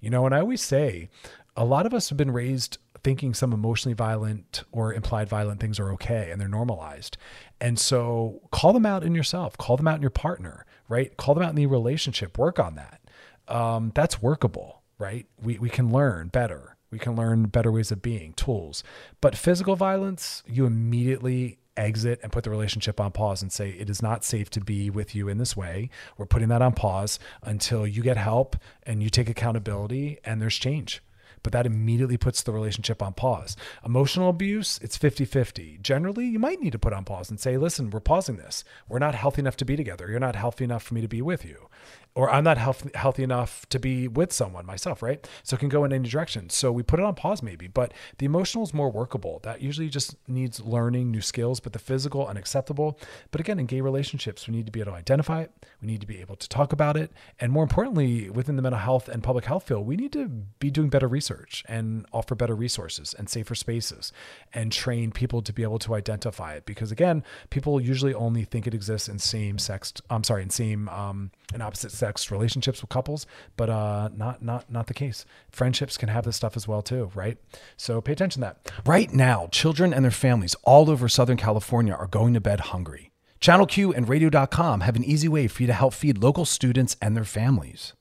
you 0.00 0.10
know 0.10 0.24
and 0.26 0.34
i 0.34 0.40
always 0.40 0.62
say 0.62 1.08
a 1.56 1.64
lot 1.64 1.86
of 1.86 1.94
us 1.94 2.08
have 2.08 2.18
been 2.18 2.30
raised 2.30 2.78
thinking 3.02 3.32
some 3.32 3.52
emotionally 3.52 3.94
violent 3.94 4.64
or 4.72 4.92
implied 4.92 5.28
violent 5.28 5.60
things 5.60 5.78
are 5.78 5.92
okay 5.92 6.30
and 6.30 6.40
they're 6.40 6.48
normalized 6.48 7.16
and 7.60 7.78
so 7.78 8.40
call 8.52 8.72
them 8.72 8.86
out 8.86 9.02
in 9.02 9.14
yourself 9.14 9.56
call 9.58 9.76
them 9.76 9.88
out 9.88 9.96
in 9.96 10.02
your 10.02 10.10
partner 10.10 10.64
right 10.88 11.16
call 11.16 11.34
them 11.34 11.42
out 11.42 11.50
in 11.50 11.56
the 11.56 11.66
relationship 11.66 12.38
work 12.38 12.58
on 12.58 12.74
that 12.74 13.00
um, 13.48 13.92
that's 13.94 14.20
workable 14.20 14.78
right? 14.98 15.26
We, 15.40 15.58
we 15.58 15.70
can 15.70 15.90
learn 15.90 16.28
better. 16.28 16.76
We 16.90 16.98
can 16.98 17.14
learn 17.14 17.44
better 17.44 17.70
ways 17.70 17.92
of 17.92 18.02
being, 18.02 18.32
tools. 18.34 18.82
But 19.20 19.36
physical 19.36 19.76
violence, 19.76 20.42
you 20.46 20.66
immediately 20.66 21.57
exit 21.78 22.20
and 22.22 22.32
put 22.32 22.44
the 22.44 22.50
relationship 22.50 23.00
on 23.00 23.12
pause 23.12 23.42
and 23.42 23.52
say, 23.52 23.70
it 23.70 23.88
is 23.88 24.02
not 24.02 24.24
safe 24.24 24.50
to 24.50 24.60
be 24.60 24.90
with 24.90 25.14
you 25.14 25.28
in 25.28 25.38
this 25.38 25.56
way. 25.56 25.90
We're 26.16 26.26
putting 26.26 26.48
that 26.48 26.62
on 26.62 26.72
pause 26.72 27.18
until 27.42 27.86
you 27.86 28.02
get 28.02 28.16
help 28.16 28.56
and 28.82 29.02
you 29.02 29.10
take 29.10 29.30
accountability 29.30 30.18
and 30.24 30.42
there's 30.42 30.56
change 30.56 31.02
but 31.44 31.52
that 31.52 31.66
immediately 31.66 32.16
puts 32.16 32.42
the 32.42 32.52
relationship 32.52 33.00
on 33.00 33.12
pause. 33.12 33.56
Emotional 33.84 34.28
abuse, 34.28 34.78
it's 34.82 34.96
50 34.96 35.24
50. 35.24 35.78
Generally, 35.80 36.26
you 36.26 36.38
might 36.38 36.60
need 36.60 36.72
to 36.72 36.78
put 36.78 36.92
on 36.92 37.04
pause 37.04 37.30
and 37.30 37.38
say, 37.38 37.56
listen, 37.56 37.90
we're 37.90 38.00
pausing 38.00 38.36
this. 38.36 38.64
We're 38.88 38.98
not 38.98 39.14
healthy 39.14 39.40
enough 39.40 39.56
to 39.58 39.64
be 39.64 39.76
together. 39.76 40.10
You're 40.10 40.18
not 40.18 40.36
healthy 40.36 40.64
enough 40.64 40.82
for 40.82 40.94
me 40.94 41.00
to 41.00 41.08
be 41.08 41.22
with 41.22 41.44
you 41.44 41.68
or 42.18 42.28
I'm 42.28 42.42
not 42.42 42.58
health, 42.58 42.92
healthy 42.96 43.22
enough 43.22 43.64
to 43.68 43.78
be 43.78 44.08
with 44.08 44.32
someone 44.32 44.66
myself, 44.66 45.04
right? 45.04 45.24
So 45.44 45.54
it 45.54 45.60
can 45.60 45.68
go 45.68 45.84
in 45.84 45.92
any 45.92 46.08
direction. 46.08 46.50
So 46.50 46.72
we 46.72 46.82
put 46.82 46.98
it 46.98 47.04
on 47.04 47.14
pause 47.14 47.44
maybe, 47.44 47.68
but 47.68 47.94
the 48.18 48.26
emotional 48.26 48.64
is 48.64 48.74
more 48.74 48.90
workable. 48.90 49.38
That 49.44 49.62
usually 49.62 49.88
just 49.88 50.16
needs 50.26 50.58
learning 50.58 51.12
new 51.12 51.20
skills, 51.20 51.60
but 51.60 51.74
the 51.74 51.78
physical 51.78 52.26
unacceptable. 52.26 52.98
But 53.30 53.40
again, 53.40 53.60
in 53.60 53.66
gay 53.66 53.80
relationships, 53.82 54.48
we 54.48 54.52
need 54.56 54.66
to 54.66 54.72
be 54.72 54.80
able 54.80 54.90
to 54.90 54.98
identify 54.98 55.42
it. 55.42 55.52
We 55.80 55.86
need 55.86 56.00
to 56.00 56.08
be 56.08 56.20
able 56.20 56.34
to 56.34 56.48
talk 56.48 56.72
about 56.72 56.96
it. 56.96 57.12
And 57.38 57.52
more 57.52 57.62
importantly, 57.62 58.28
within 58.30 58.56
the 58.56 58.62
mental 58.62 58.80
health 58.80 59.08
and 59.08 59.22
public 59.22 59.44
health 59.44 59.68
field, 59.68 59.86
we 59.86 59.94
need 59.94 60.12
to 60.14 60.26
be 60.26 60.72
doing 60.72 60.88
better 60.88 61.06
research 61.06 61.62
and 61.68 62.04
offer 62.12 62.34
better 62.34 62.56
resources 62.56 63.14
and 63.16 63.30
safer 63.30 63.54
spaces 63.54 64.10
and 64.52 64.72
train 64.72 65.12
people 65.12 65.40
to 65.42 65.52
be 65.52 65.62
able 65.62 65.78
to 65.78 65.94
identify 65.94 66.54
it. 66.54 66.66
Because 66.66 66.90
again, 66.90 67.22
people 67.50 67.80
usually 67.80 68.12
only 68.12 68.42
think 68.42 68.66
it 68.66 68.74
exists 68.74 69.08
in 69.08 69.20
same 69.20 69.56
sex, 69.56 69.92
I'm 70.10 70.24
sorry, 70.24 70.42
in 70.42 70.50
same 70.50 70.88
um, 70.88 71.30
and 71.54 71.62
opposite 71.62 71.92
sex 71.92 72.07
sex 72.08 72.30
relationships 72.30 72.80
with 72.80 72.88
couples, 72.88 73.26
but 73.56 73.68
uh, 73.68 74.08
not 74.16 74.42
not 74.42 74.70
not 74.70 74.86
the 74.86 74.94
case. 74.94 75.26
Friendships 75.50 75.98
can 75.98 76.08
have 76.08 76.24
this 76.24 76.36
stuff 76.36 76.56
as 76.56 76.66
well 76.66 76.80
too, 76.80 77.10
right? 77.14 77.36
So 77.76 78.00
pay 78.00 78.12
attention 78.12 78.40
to 78.42 78.48
that. 78.48 78.72
Right 78.86 79.12
now, 79.12 79.48
children 79.52 79.92
and 79.92 80.04
their 80.04 80.10
families 80.10 80.56
all 80.64 80.88
over 80.90 81.08
Southern 81.08 81.36
California 81.36 81.94
are 81.94 82.06
going 82.06 82.32
to 82.34 82.40
bed 82.40 82.60
hungry. 82.60 83.10
Channel 83.40 83.66
Q 83.66 83.92
and 83.92 84.08
Radio.com 84.08 84.80
have 84.80 84.96
an 84.96 85.04
easy 85.04 85.28
way 85.28 85.48
for 85.48 85.62
you 85.62 85.66
to 85.66 85.72
help 85.72 85.92
feed 85.92 86.18
local 86.18 86.44
students 86.44 86.96
and 87.02 87.14
their 87.14 87.24
families. 87.24 87.92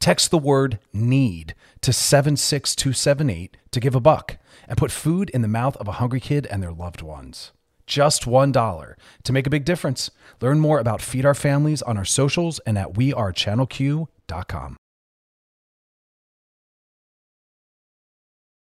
Text 0.00 0.30
the 0.30 0.38
word 0.38 0.78
NEED 0.92 1.54
to 1.82 1.92
76278 1.92 3.56
to 3.70 3.80
give 3.80 3.94
a 3.94 4.00
buck 4.00 4.38
and 4.66 4.78
put 4.78 4.90
food 4.90 5.28
in 5.30 5.42
the 5.42 5.48
mouth 5.60 5.76
of 5.76 5.86
a 5.86 5.98
hungry 6.00 6.20
kid 6.20 6.46
and 6.46 6.62
their 6.62 6.72
loved 6.72 7.02
ones 7.02 7.52
just 7.86 8.24
$1 8.24 8.94
to 9.24 9.32
make 9.32 9.46
a 9.46 9.50
big 9.50 9.64
difference. 9.64 10.10
Learn 10.40 10.60
more 10.60 10.78
about 10.78 11.02
Feed 11.02 11.26
Our 11.26 11.34
Families 11.34 11.82
on 11.82 11.96
our 11.96 12.04
socials 12.04 12.58
and 12.60 12.78
at 12.78 12.94
wearechannelq.com. 12.94 14.76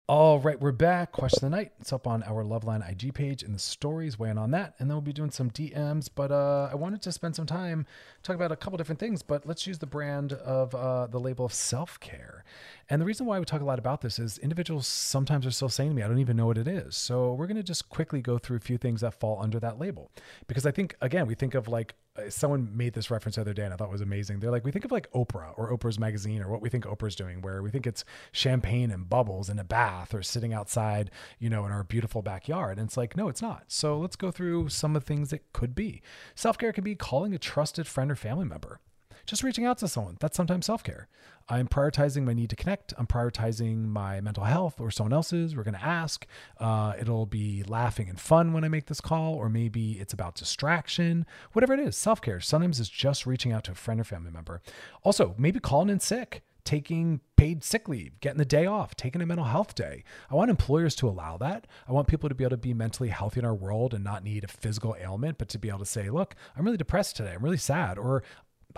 All 0.08 0.38
right, 0.38 0.60
we're 0.60 0.70
back. 0.70 1.10
Question 1.10 1.46
of 1.46 1.50
the 1.50 1.56
night. 1.56 1.72
It's 1.80 1.92
up 1.92 2.06
on 2.06 2.22
our 2.22 2.44
Loveline 2.44 2.88
IG 2.88 3.12
page 3.12 3.42
and 3.42 3.52
the 3.52 3.58
stories, 3.58 4.16
weighing 4.16 4.38
on 4.38 4.52
that. 4.52 4.74
And 4.78 4.88
then 4.88 4.94
we'll 4.94 5.02
be 5.02 5.12
doing 5.12 5.32
some 5.32 5.50
DMs. 5.50 6.08
But 6.14 6.30
uh, 6.30 6.68
I 6.70 6.76
wanted 6.76 7.02
to 7.02 7.10
spend 7.10 7.34
some 7.34 7.44
time 7.44 7.86
talking 8.22 8.38
about 8.38 8.52
a 8.52 8.56
couple 8.56 8.76
different 8.76 9.00
things, 9.00 9.22
but 9.22 9.46
let's 9.46 9.66
use 9.66 9.80
the 9.80 9.86
brand 9.86 10.32
of 10.34 10.76
uh, 10.76 11.08
the 11.08 11.18
label 11.18 11.44
of 11.44 11.52
self 11.52 11.98
care. 11.98 12.44
And 12.88 13.02
the 13.02 13.04
reason 13.04 13.26
why 13.26 13.40
we 13.40 13.44
talk 13.44 13.60
a 13.60 13.64
lot 13.64 13.80
about 13.80 14.00
this 14.00 14.20
is 14.20 14.38
individuals 14.38 14.86
sometimes 14.86 15.44
are 15.44 15.50
still 15.50 15.68
saying 15.68 15.90
to 15.90 15.96
me, 15.96 16.04
I 16.04 16.06
don't 16.06 16.20
even 16.20 16.36
know 16.36 16.46
what 16.46 16.58
it 16.58 16.68
is. 16.68 16.96
So 16.96 17.34
we're 17.34 17.48
going 17.48 17.56
to 17.56 17.64
just 17.64 17.88
quickly 17.88 18.22
go 18.22 18.38
through 18.38 18.58
a 18.58 18.60
few 18.60 18.78
things 18.78 19.00
that 19.00 19.12
fall 19.12 19.42
under 19.42 19.58
that 19.58 19.80
label. 19.80 20.12
Because 20.46 20.66
I 20.66 20.70
think, 20.70 20.94
again, 21.00 21.26
we 21.26 21.34
think 21.34 21.56
of 21.56 21.66
like 21.66 21.96
Uh, 22.16 22.30
someone 22.30 22.76
made 22.76 22.92
this 22.92 23.10
reference 23.10 23.36
the 23.36 23.40
other 23.40 23.52
day 23.52 23.64
and 23.64 23.72
I 23.72 23.76
thought 23.76 23.88
it 23.88 23.92
was 23.92 24.00
amazing. 24.00 24.40
They're 24.40 24.50
like, 24.50 24.64
we 24.64 24.70
think 24.70 24.84
of 24.84 24.92
like 24.92 25.10
Oprah 25.12 25.52
or 25.56 25.76
Oprah's 25.76 25.98
magazine 25.98 26.42
or 26.42 26.48
what 26.48 26.62
we 26.62 26.68
think 26.68 26.84
Oprah's 26.84 27.16
doing, 27.16 27.42
where 27.42 27.62
we 27.62 27.70
think 27.70 27.86
it's 27.86 28.04
champagne 28.32 28.90
and 28.90 29.08
bubbles 29.08 29.48
in 29.48 29.58
a 29.58 29.64
bath 29.64 30.14
or 30.14 30.22
sitting 30.22 30.52
outside, 30.52 31.10
you 31.38 31.50
know, 31.50 31.66
in 31.66 31.72
our 31.72 31.84
beautiful 31.84 32.22
backyard. 32.22 32.78
And 32.78 32.86
it's 32.86 32.96
like, 32.96 33.16
no, 33.16 33.28
it's 33.28 33.42
not. 33.42 33.64
So 33.68 33.98
let's 33.98 34.16
go 34.16 34.30
through 34.30 34.68
some 34.68 34.96
of 34.96 35.04
the 35.04 35.06
things 35.06 35.30
that 35.30 35.52
could 35.52 35.74
be. 35.74 36.02
Self 36.34 36.58
care 36.58 36.72
can 36.72 36.84
be 36.84 36.94
calling 36.94 37.34
a 37.34 37.38
trusted 37.38 37.86
friend 37.86 38.10
or 38.10 38.16
family 38.16 38.44
member 38.44 38.80
just 39.26 39.42
reaching 39.42 39.64
out 39.64 39.78
to 39.78 39.88
someone. 39.88 40.16
That's 40.20 40.36
sometimes 40.36 40.66
self 40.66 40.82
care. 40.82 41.08
I'm 41.48 41.68
prioritizing 41.68 42.24
my 42.24 42.32
need 42.32 42.50
to 42.50 42.56
connect. 42.56 42.92
I'm 42.98 43.06
prioritizing 43.06 43.86
my 43.86 44.20
mental 44.20 44.44
health 44.44 44.80
or 44.80 44.90
someone 44.90 45.12
else's. 45.12 45.54
We're 45.54 45.62
going 45.62 45.74
to 45.74 45.84
ask. 45.84 46.26
Uh, 46.58 46.94
it'll 46.98 47.26
be 47.26 47.62
laughing 47.64 48.08
and 48.08 48.18
fun 48.18 48.52
when 48.52 48.64
I 48.64 48.68
make 48.68 48.86
this 48.86 49.00
call, 49.00 49.34
or 49.34 49.48
maybe 49.48 49.92
it's 49.92 50.12
about 50.12 50.34
distraction, 50.34 51.26
whatever 51.52 51.74
it 51.74 51.80
is. 51.80 51.96
Self 51.96 52.20
care. 52.20 52.40
Sometimes 52.40 52.80
it's 52.80 52.88
just 52.88 53.26
reaching 53.26 53.52
out 53.52 53.64
to 53.64 53.72
a 53.72 53.74
friend 53.74 54.00
or 54.00 54.04
family 54.04 54.30
member. 54.30 54.60
Also, 55.02 55.34
maybe 55.38 55.60
calling 55.60 55.88
in 55.88 56.00
sick 56.00 56.42
taking 56.66 57.20
paid 57.36 57.62
sick 57.62 57.88
leave, 57.88 58.18
getting 58.20 58.38
the 58.38 58.44
day 58.44 58.66
off, 58.66 58.96
taking 58.96 59.22
a 59.22 59.26
mental 59.26 59.46
health 59.46 59.74
day. 59.74 60.02
I 60.30 60.34
want 60.34 60.50
employers 60.50 60.94
to 60.96 61.08
allow 61.08 61.38
that. 61.38 61.66
I 61.88 61.92
want 61.92 62.08
people 62.08 62.28
to 62.28 62.34
be 62.34 62.44
able 62.44 62.50
to 62.50 62.56
be 62.56 62.74
mentally 62.74 63.08
healthy 63.08 63.40
in 63.40 63.46
our 63.46 63.54
world 63.54 63.94
and 63.94 64.02
not 64.02 64.24
need 64.24 64.44
a 64.44 64.48
physical 64.48 64.96
ailment, 65.00 65.38
but 65.38 65.48
to 65.50 65.58
be 65.58 65.68
able 65.68 65.78
to 65.78 65.86
say, 65.86 66.10
look, 66.10 66.34
I'm 66.56 66.64
really 66.64 66.76
depressed 66.76 67.16
today. 67.16 67.32
I'm 67.34 67.44
really 67.44 67.56
sad. 67.56 67.98
Or 67.98 68.22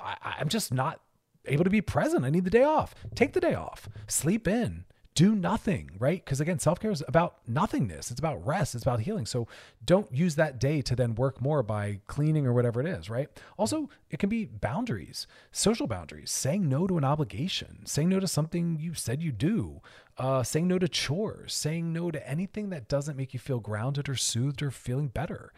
I, 0.01 0.37
I'm 0.39 0.49
just 0.49 0.73
not 0.73 1.01
able 1.47 1.65
to 1.65 1.71
be 1.71 1.81
present. 1.81 2.25
I 2.25 2.31
need 2.31 2.45
the 2.45 2.51
day 2.51 2.63
off. 2.65 2.95
Take 3.15 3.33
the 3.33 3.41
day 3.41 3.55
off. 3.55 3.89
Sleep 4.07 4.47
in. 4.47 4.85
Do 5.15 5.35
nothing, 5.35 5.91
right? 5.99 6.25
Because 6.25 6.41
again, 6.41 6.61
self 6.61 6.79
care 6.79 6.93
is 6.93 7.03
about 7.09 7.39
nothingness. 7.49 8.13
It's 8.13 8.21
about 8.21 8.47
rest. 8.47 8.77
It's 8.77 8.85
about 8.85 9.01
healing. 9.01 9.27
So 9.27 9.49
don't 9.85 10.13
use 10.15 10.37
that 10.37 10.61
day 10.61 10.81
to 10.83 10.95
then 10.95 11.17
work 11.17 11.41
more 11.41 11.65
by 11.65 11.99
cleaning 12.07 12.47
or 12.47 12.53
whatever 12.53 12.81
it 12.81 12.87
is, 12.87 13.11
right? 13.11 13.29
Also, 13.57 13.91
it 14.11 14.21
can 14.21 14.29
be 14.29 14.45
boundaries, 14.45 15.27
social 15.51 15.89
boundaries, 15.89 16.31
saying 16.31 16.69
no 16.69 16.87
to 16.87 16.99
an 16.99 17.05
obligation, 17.05 17.85
saying 17.85 18.11
no 18.11 18.21
to 18.21 18.29
something 18.29 18.79
you 18.79 18.95
said 18.95 19.21
you 19.21 19.33
do, 19.33 19.81
uh, 20.19 20.45
saying 20.45 20.69
no 20.69 20.79
to 20.79 20.87
chores, 20.87 21.53
saying 21.53 21.93
no 21.93 22.13
to 22.13 22.29
anything 22.29 22.71
that 22.71 22.87
doesn't 22.87 23.17
make 23.17 23.35
you 23.35 23.41
feel 23.41 23.59
grounded 23.59 24.09
or 24.09 24.15
soothed 24.15 24.63
or 24.63 24.71
feeling 24.71 25.09
better 25.09 25.53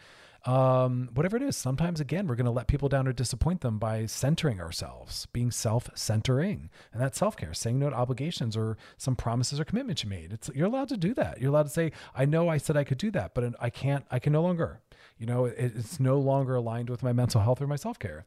um, 0.45 1.11
whatever 1.15 1.37
it 1.37 1.43
is. 1.43 1.57
Sometimes, 1.57 2.01
again, 2.01 2.27
we're 2.27 2.37
going 2.37 2.47
to 2.47 2.51
let 2.51 2.67
people 2.67 2.89
down 2.89 3.07
or 3.07 3.13
disappoint 3.13 3.61
them 3.61 3.79
by 3.79 4.07
centering 4.07 4.61
ourselves, 4.61 5.27
being 5.33 5.51
self 5.51 5.91
centering. 5.95 6.71
And 6.93 7.03
that's 7.03 7.19
self 7.19 7.37
care, 7.37 7.55
saying 7.55 7.79
no 7.79 7.91
to 7.91 7.97
obligations 7.97 8.57
or 8.57 8.77
some 8.97 9.17
promises 9.17 9.61
or 9.61 9.65
commitments 9.65 10.03
you 10.05 10.11
made. 10.11 10.33
It's, 10.33 10.51
you're 10.55 10.67
allowed 10.67 10.89
to 10.89 10.97
do 10.97 11.15
that. 11.15 11.41
You're 11.41 11.51
allowed 11.51 11.65
to 11.65 11.71
say, 11.71 11.93
I 12.15 12.25
know 12.25 12.49
I 12.49 12.59
said 12.59 12.77
I 12.77 12.85
could 12.85 12.99
do 12.99 13.11
that, 13.13 13.35
but 13.35 13.55
I 13.61 13.71
can't, 13.71 14.05
I 14.11 14.19
can 14.19 14.33
no 14.33 14.43
longer. 14.43 14.81
You 15.19 15.27
know, 15.27 15.45
it, 15.47 15.57
it's 15.59 16.01
no 16.01 16.19
longer 16.19 16.55
aligned 16.55 16.91
with 16.91 17.03
my 17.03 17.13
mental 17.13 17.41
health 17.41 17.61
or 17.61 17.67
my 17.67 17.77
self 17.77 17.99
care. 17.99 18.25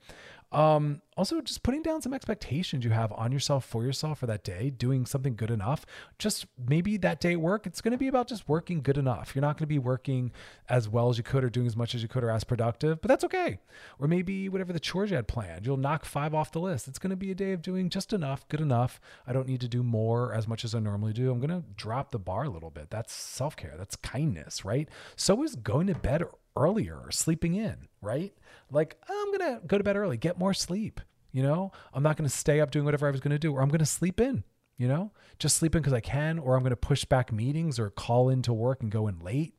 Um, 0.54 1.02
also, 1.18 1.42
just 1.42 1.64
putting 1.64 1.82
down 1.82 2.02
some 2.02 2.14
expectations 2.14 2.86
you 2.86 2.92
have 2.92 3.12
on 3.12 3.32
yourself 3.32 3.66
for 3.66 3.84
yourself 3.84 4.20
for 4.20 4.28
that 4.28 4.44
day, 4.44 4.70
doing 4.70 5.06
something 5.06 5.36
good 5.36 5.50
enough. 5.52 5.86
Just 6.20 6.46
maybe 6.68 6.98
that 6.98 7.20
day 7.20 7.34
at 7.34 7.42
work, 7.42 7.66
it's 7.66 7.82
going 7.82 7.92
to 7.92 7.98
be 7.98 8.08
about 8.08 8.28
just 8.28 8.48
working 8.48 8.82
good 8.82 8.98
enough. 8.98 9.36
You're 9.36 9.42
not 9.42 9.58
going 9.58 9.64
to 9.64 9.68
be 9.68 9.80
working 9.80 10.32
as 10.70 10.88
well 10.88 11.10
as 11.10 11.18
you 11.18 11.24
could 11.24 11.44
or 11.44 11.50
doing 11.50 11.68
as 11.68 11.76
much 11.76 11.96
as 11.96 12.02
you 12.02 12.08
could 12.08 12.24
or 12.24 12.30
as 12.30 12.44
productive, 12.44 13.02
but 13.02 13.10
that's 13.10 13.24
okay. 13.24 13.60
Or 14.00 14.08
maybe 14.08 14.48
whatever 14.48 14.74
the 14.74 14.80
chores 14.80 15.10
you 15.10 15.16
had 15.16 15.28
planned, 15.28 15.66
you'll 15.66 15.78
knock 15.78 16.06
five 16.06 16.34
off 16.36 16.52
the 16.52 16.60
list. 16.60 16.88
It's 16.88 17.00
going 17.00 17.12
to 17.12 17.16
be 17.16 17.32
a 17.32 17.36
day 17.36 17.52
of 17.52 17.62
doing 17.62 17.90
just 17.90 18.14
enough, 18.14 18.48
good 18.48 18.62
enough. 18.62 19.00
I 19.28 19.34
don't 19.34 19.48
need 19.48 19.62
to 19.62 19.68
do 19.68 19.82
more 19.84 20.34
as 20.34 20.48
much 20.48 20.64
as 20.64 20.76
I 20.76 20.80
normally 20.80 21.14
do. 21.14 21.32
I'm 21.32 21.40
going 21.40 21.62
to 21.62 21.68
drop 21.76 22.12
the 22.12 22.20
bar 22.20 22.44
a 22.44 22.50
little 22.50 22.72
bit. 22.72 22.90
That's 22.92 23.14
self 23.14 23.56
care, 23.56 23.74
that's 23.78 23.96
kindness, 23.96 24.64
right? 24.64 24.88
So 25.16 25.44
is 25.44 25.56
going 25.56 25.88
to 25.88 25.96
bed 25.96 26.24
earlier 26.56 26.98
or 26.98 27.12
sleeping 27.12 27.56
in, 27.56 27.88
right? 28.02 28.34
Like, 28.72 28.98
I'm 29.10 29.38
going 29.38 29.40
to 29.40 29.62
go 29.66 29.78
to 29.78 29.84
bed 29.84 29.96
early, 29.96 30.18
get 30.18 30.38
more 30.38 30.54
sleep. 30.54 31.00
You 31.32 31.42
know, 31.44 31.72
I'm 31.94 32.04
not 32.04 32.16
going 32.16 32.30
to 32.30 32.36
stay 32.36 32.62
up 32.62 32.72
doing 32.72 32.86
whatever 32.86 33.08
I 33.08 33.12
was 33.12 33.20
going 33.20 33.32
to 33.32 33.40
do, 33.40 33.54
or 33.54 33.62
I'm 33.62 33.70
going 33.70 33.80
to 33.80 33.86
sleep 33.86 34.22
in, 34.22 34.44
you 34.78 34.88
know, 34.88 35.12
just 35.40 35.58
sleep 35.58 35.76
in 35.76 35.82
because 35.82 35.94
I 35.94 36.00
can, 36.00 36.38
or 36.38 36.56
I'm 36.56 36.62
going 36.62 36.70
to 36.70 36.76
push 36.76 37.06
back 37.06 37.32
meetings 37.32 37.80
or 37.80 37.90
call 37.90 38.30
into 38.30 38.54
work 38.54 38.82
and 38.82 38.92
go 38.92 39.08
in 39.08 39.20
late. 39.20 39.56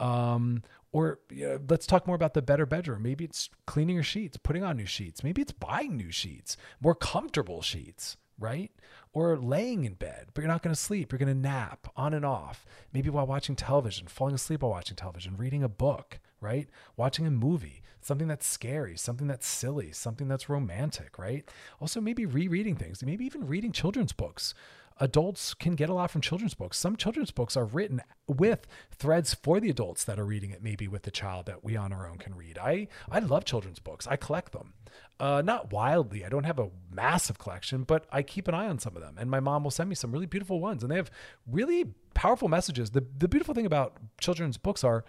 Um, 0.00 0.62
or 0.92 1.20
you 1.30 1.46
know, 1.46 1.60
let's 1.68 1.86
talk 1.86 2.06
more 2.06 2.16
about 2.16 2.34
the 2.34 2.42
better 2.42 2.66
bedroom. 2.66 3.02
Maybe 3.02 3.24
it's 3.24 3.50
cleaning 3.66 3.94
your 3.94 4.02
sheets, 4.02 4.36
putting 4.36 4.64
on 4.64 4.76
new 4.76 4.86
sheets. 4.86 5.22
Maybe 5.22 5.42
it's 5.42 5.52
buying 5.52 5.96
new 5.96 6.10
sheets, 6.10 6.56
more 6.80 6.94
comfortable 6.94 7.62
sheets, 7.62 8.16
right? 8.38 8.70
Or 9.12 9.36
laying 9.36 9.84
in 9.84 9.94
bed, 9.94 10.28
but 10.34 10.42
you're 10.42 10.52
not 10.52 10.62
going 10.62 10.74
to 10.74 10.80
sleep. 10.80 11.10
You're 11.12 11.18
going 11.18 11.34
to 11.34 11.34
nap 11.34 11.88
on 11.96 12.14
and 12.14 12.24
off. 12.24 12.66
Maybe 12.92 13.10
while 13.10 13.26
watching 13.26 13.56
television, 13.56 14.06
falling 14.06 14.34
asleep 14.34 14.62
while 14.62 14.72
watching 14.72 14.96
television, 14.96 15.36
reading 15.36 15.62
a 15.62 15.68
book, 15.68 16.18
right? 16.40 16.68
Watching 16.96 17.26
a 17.26 17.30
movie, 17.30 17.82
something 18.00 18.28
that's 18.28 18.46
scary, 18.46 18.96
something 18.96 19.26
that's 19.26 19.46
silly, 19.46 19.92
something 19.92 20.28
that's 20.28 20.48
romantic, 20.48 21.18
right? 21.18 21.48
Also, 21.80 22.00
maybe 22.00 22.26
rereading 22.26 22.76
things, 22.76 23.02
maybe 23.04 23.24
even 23.24 23.46
reading 23.46 23.72
children's 23.72 24.12
books. 24.12 24.54
Adults 24.98 25.52
can 25.52 25.74
get 25.74 25.90
a 25.90 25.94
lot 25.94 26.10
from 26.10 26.22
children's 26.22 26.54
books. 26.54 26.78
Some 26.78 26.96
children's 26.96 27.30
books 27.30 27.56
are 27.56 27.66
written 27.66 28.00
with 28.26 28.66
threads 28.90 29.34
for 29.34 29.60
the 29.60 29.68
adults 29.68 30.04
that 30.04 30.18
are 30.18 30.24
reading 30.24 30.50
it, 30.50 30.62
maybe 30.62 30.88
with 30.88 31.02
the 31.02 31.10
child 31.10 31.46
that 31.46 31.62
we 31.62 31.76
on 31.76 31.92
our 31.92 32.08
own 32.08 32.16
can 32.16 32.34
read. 32.34 32.56
I, 32.58 32.88
I 33.10 33.18
love 33.18 33.44
children's 33.44 33.78
books. 33.78 34.06
I 34.06 34.16
collect 34.16 34.52
them. 34.52 34.72
Uh, 35.20 35.42
not 35.44 35.70
wildly. 35.70 36.24
I 36.24 36.30
don't 36.30 36.44
have 36.44 36.58
a 36.58 36.70
massive 36.90 37.38
collection, 37.38 37.82
but 37.82 38.06
I 38.10 38.22
keep 38.22 38.48
an 38.48 38.54
eye 38.54 38.68
on 38.68 38.78
some 38.78 38.96
of 38.96 39.02
them. 39.02 39.16
And 39.18 39.30
my 39.30 39.40
mom 39.40 39.64
will 39.64 39.70
send 39.70 39.88
me 39.88 39.94
some 39.94 40.12
really 40.12 40.26
beautiful 40.26 40.60
ones. 40.60 40.82
And 40.82 40.90
they 40.90 40.96
have 40.96 41.10
really 41.46 41.92
powerful 42.14 42.48
messages. 42.48 42.90
The, 42.90 43.04
the 43.18 43.28
beautiful 43.28 43.54
thing 43.54 43.66
about 43.66 43.98
children's 44.18 44.56
books 44.56 44.82
are 44.82 45.04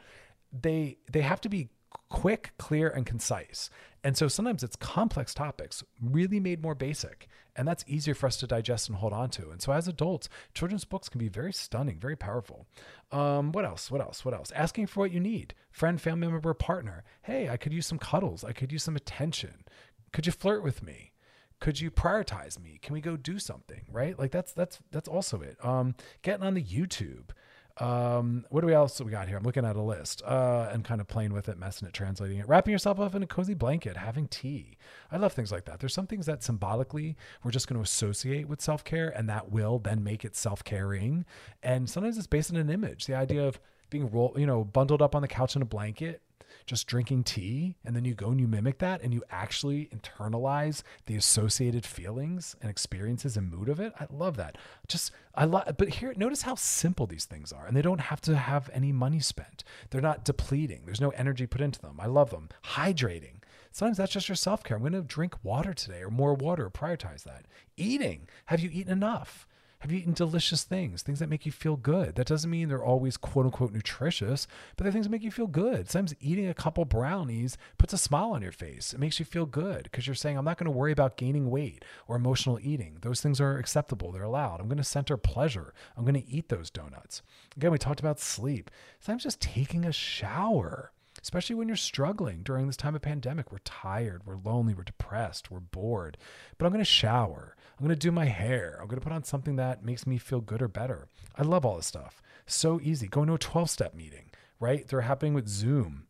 they 0.52 0.98
they 1.12 1.22
have 1.22 1.42
to 1.42 1.50
be 1.50 1.70
quick, 2.10 2.52
clear, 2.58 2.90
and 2.90 3.06
concise. 3.06 3.70
And 4.08 4.16
so 4.16 4.30
sometimes 4.30 4.64
it's 4.64 4.78
complex 4.78 5.34
topics, 5.34 5.84
really 6.02 6.40
made 6.40 6.64
more 6.64 6.76
basic. 6.76 7.28
And 7.58 7.68
that's 7.68 7.84
easier 7.88 8.16
for 8.16 8.28
us 8.28 8.38
to 8.38 8.48
digest 8.48 8.88
and 8.88 8.98
hold 8.98 9.12
on 9.12 9.30
to. 9.32 9.50
And 9.50 9.62
so 9.62 9.74
as 9.74 9.90
adults, 9.90 10.30
children's 10.54 10.86
books 10.86 11.10
can 11.10 11.20
be 11.20 11.28
very 11.28 11.52
stunning, 11.52 12.00
very 12.00 12.16
powerful. 12.16 12.68
Um, 13.12 13.52
what 13.52 13.66
else? 13.66 13.92
What 13.92 14.00
else? 14.00 14.24
What 14.24 14.34
else? 14.34 14.50
Asking 14.52 14.88
for 14.88 15.02
what 15.02 15.12
you 15.12 15.20
need. 15.20 15.56
Friend, 15.72 16.00
family 16.00 16.30
member, 16.30 16.54
partner. 16.54 17.04
Hey, 17.24 17.50
I 17.50 17.58
could 17.58 17.74
use 17.74 17.86
some 17.86 18.00
cuddles. 18.00 18.46
I 18.46 18.54
could 18.54 18.72
use 18.72 18.84
some 18.84 18.96
attention. 18.96 19.66
Could 20.14 20.26
you 20.26 20.32
flirt 20.32 20.64
with 20.64 20.82
me? 20.82 21.12
Could 21.60 21.82
you 21.82 21.92
prioritize 21.92 22.58
me? 22.58 22.80
Can 22.82 22.94
we 22.94 23.02
go 23.02 23.18
do 23.18 23.40
something? 23.40 23.82
Right? 23.92 24.18
Like 24.18 24.32
that's 24.32 24.54
that's 24.54 24.80
that's 24.90 25.10
also 25.10 25.42
it. 25.42 25.58
Um, 25.66 25.96
getting 26.22 26.46
on 26.46 26.54
the 26.54 26.64
YouTube. 26.64 27.32
Um, 27.80 28.46
what 28.50 28.62
do 28.62 28.68
we 28.68 28.74
else 28.74 29.00
we 29.00 29.12
got 29.12 29.28
here? 29.28 29.38
I'm 29.38 29.44
looking 29.44 29.66
at 29.66 29.76
a 29.76 29.82
list 29.82 30.24
uh, 30.26 30.70
and 30.72 30.84
kind 30.84 31.00
of 31.00 31.08
playing 31.08 31.34
with 31.34 31.48
it, 31.48 31.58
messing 31.58 31.88
it, 31.88 31.94
translating 31.94 32.40
it, 32.40 32.48
wrapping 32.48 32.72
yourself 32.72 33.00
up 33.00 33.14
in 33.14 33.22
a 33.22 33.28
cozy 33.28 33.54
blanket, 33.54 33.98
having 33.98 34.28
tea. 34.28 34.78
I 35.12 35.18
love 35.18 35.34
things 35.34 35.52
like 35.52 35.66
that. 35.66 35.80
There's 35.80 35.94
some 35.94 36.08
things 36.08 36.26
that 36.26 36.44
symbolically 36.44 37.16
we're 37.44 37.52
just 37.52 37.68
going 37.68 37.78
to 37.78 37.84
associate 37.84 38.48
with 38.48 38.62
self 38.62 38.84
care, 38.84 39.10
and 39.10 39.30
that 39.30 39.52
will 39.52 39.80
then 39.80 40.04
make 40.04 40.26
it 40.26 40.36
self 40.36 40.64
caring. 40.64 41.26
And 41.62 41.90
sometimes 41.90 42.18
it's 42.18 42.28
based 42.28 42.52
on 42.52 42.58
an 42.58 42.70
image. 42.70 43.06
The 43.06 43.16
idea 43.16 43.48
of 43.48 43.60
being 43.90 44.10
roll, 44.10 44.34
you 44.38 44.46
know, 44.46 44.64
bundled 44.64 45.02
up 45.02 45.16
on 45.16 45.22
the 45.22 45.28
couch 45.28 45.56
in 45.56 45.62
a 45.62 45.66
blanket 45.66 46.22
just 46.68 46.86
drinking 46.86 47.24
tea 47.24 47.76
and 47.84 47.96
then 47.96 48.06
you 48.06 48.14
go 48.14 48.30
and 48.30 48.40
you 48.40 48.48
mimic 48.48 48.78
that 48.80 49.02
and 49.02 49.14
you 49.14 49.24
actually 49.32 49.90
internalize 49.96 50.84
the 51.06 51.16
associated 51.16 51.86
feelings 51.86 52.56
and 52.62 52.70
experiences 52.70 53.38
and 53.38 53.50
mood 53.50 53.70
of 53.70 53.80
it. 53.80 53.94
I 54.00 54.06
love 54.12 54.38
that. 54.38 54.58
Just 54.88 55.12
I 55.34 55.46
love 55.46 55.76
but 55.78 55.90
here 55.90 56.14
notice 56.16 56.44
how 56.44 56.56
simple 56.56 57.08
these 57.08 57.26
things 57.26 57.52
are 57.52 57.66
and 57.66 57.76
they 57.76 57.82
don't 57.82 58.02
have 58.02 58.22
to 58.22 58.36
have 58.36 58.70
any 58.74 58.92
money 58.92 59.22
spent. 59.22 59.64
They're 59.90 60.02
not 60.02 60.26
depleting. 60.26 60.82
There's 60.86 61.02
no 61.02 61.10
energy 61.12 61.48
put 61.48 61.62
into 61.62 61.82
them. 61.82 61.98
I 62.00 62.06
love 62.08 62.30
them. 62.30 62.50
Hydrating. 62.64 63.38
Sometimes 63.72 63.98
that's 63.98 64.12
just 64.12 64.28
your 64.28 64.36
self-care. 64.36 64.76
I'm 64.76 64.84
going 64.84 64.94
to 64.94 65.02
drink 65.02 65.36
water 65.44 65.74
today 65.74 66.02
or 66.02 66.10
more 66.10 66.34
water, 66.34 66.70
prioritize 66.70 67.24
that. 67.24 67.46
Eating. 67.78 68.28
Have 68.46 68.60
you 68.60 68.70
eaten 68.74 68.92
enough? 68.92 69.48
Have 69.80 69.92
you 69.92 70.00
eaten 70.00 70.14
delicious 70.14 70.64
things, 70.64 71.04
things 71.04 71.20
that 71.20 71.30
make 71.30 71.46
you 71.46 71.52
feel 71.52 71.76
good? 71.76 72.16
That 72.16 72.26
doesn't 72.26 72.50
mean 72.50 72.68
they're 72.68 72.84
always 72.84 73.16
quote 73.16 73.46
unquote 73.46 73.74
nutritious, 73.74 74.48
but 74.76 74.84
they're 74.84 74.92
things 74.92 75.06
that 75.06 75.12
make 75.12 75.22
you 75.22 75.30
feel 75.30 75.46
good. 75.46 75.90
Sometimes 75.90 76.16
eating 76.20 76.48
a 76.48 76.56
couple 76.56 76.84
brownies 76.84 77.58
puts 77.78 77.94
a 77.94 77.98
smile 77.98 78.32
on 78.32 78.42
your 78.42 78.52
face. 78.52 78.94
It 78.94 79.00
makes 79.00 79.20
you 79.20 79.26
feel 79.26 79.46
good 79.46 79.84
because 79.84 80.08
you're 80.08 80.16
saying, 80.16 80.36
I'm 80.36 80.46
not 80.46 80.58
going 80.58 80.66
to 80.66 80.72
worry 80.72 80.92
about 80.92 81.16
gaining 81.16 81.52
weight 81.52 81.86
or 82.08 82.16
emotional 82.16 82.60
eating. 82.60 82.98
Those 83.02 83.22
things 83.22 83.40
are 83.40 83.58
acceptable, 83.60 84.12
they're 84.12 84.24
allowed. 84.24 84.60
I'm 84.60 84.68
going 84.68 84.78
to 84.78 84.84
center 84.84 85.16
pleasure. 85.16 85.74
I'm 85.96 86.04
going 86.04 86.22
to 86.22 86.28
eat 86.28 86.50
those 86.50 86.72
donuts. 86.72 87.22
Again, 87.56 87.72
we 87.72 87.78
talked 87.78 88.00
about 88.00 88.20
sleep. 88.20 88.72
Sometimes 89.00 89.24
just 89.24 89.42
taking 89.42 89.86
a 89.86 89.92
shower 89.92 90.92
especially 91.22 91.56
when 91.56 91.68
you're 91.68 91.76
struggling 91.76 92.42
during 92.44 92.68
this 92.68 92.78
time 92.78 92.96
of 92.96 93.02
pandemic. 93.02 93.52
We're 93.52 93.58
tired, 93.60 94.22
we're 94.26 94.38
lonely, 94.38 94.74
we're 94.74 94.84
depressed, 94.84 95.52
we're 95.52 95.60
bored. 95.60 96.16
But 96.58 96.66
I'm 96.66 96.72
going 96.72 96.80
to 96.80 96.86
shower. 96.86 97.56
I'm 97.78 97.86
going 97.86 97.96
to 97.96 98.00
do 98.00 98.12
my 98.12 98.26
hair. 98.26 98.78
I'm 98.82 98.88
going 98.88 99.00
to 99.00 99.04
put 99.04 99.14
on 99.14 99.24
something 99.24 99.56
that 99.58 99.86
makes 99.86 100.08
me 100.08 100.18
feel 100.18 100.42
good 100.42 100.62
or 100.62 100.68
better. 100.68 101.08
I 101.38 101.44
love 101.44 101.66
all 101.66 101.78
this 101.78 101.86
stuff. 101.86 102.22
So 102.48 102.80
easy. 102.82 103.08
Going 103.08 103.28
to 103.28 103.36
a 103.36 103.40
12 103.40 103.70
step 103.70 103.94
meeting, 103.94 104.32
right? 104.60 104.88
They're 104.88 105.02
happening 105.02 105.36
with 105.36 105.48
Zoom. 105.48 106.08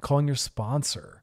Calling 0.00 0.26
your 0.26 0.36
sponsor. 0.36 1.22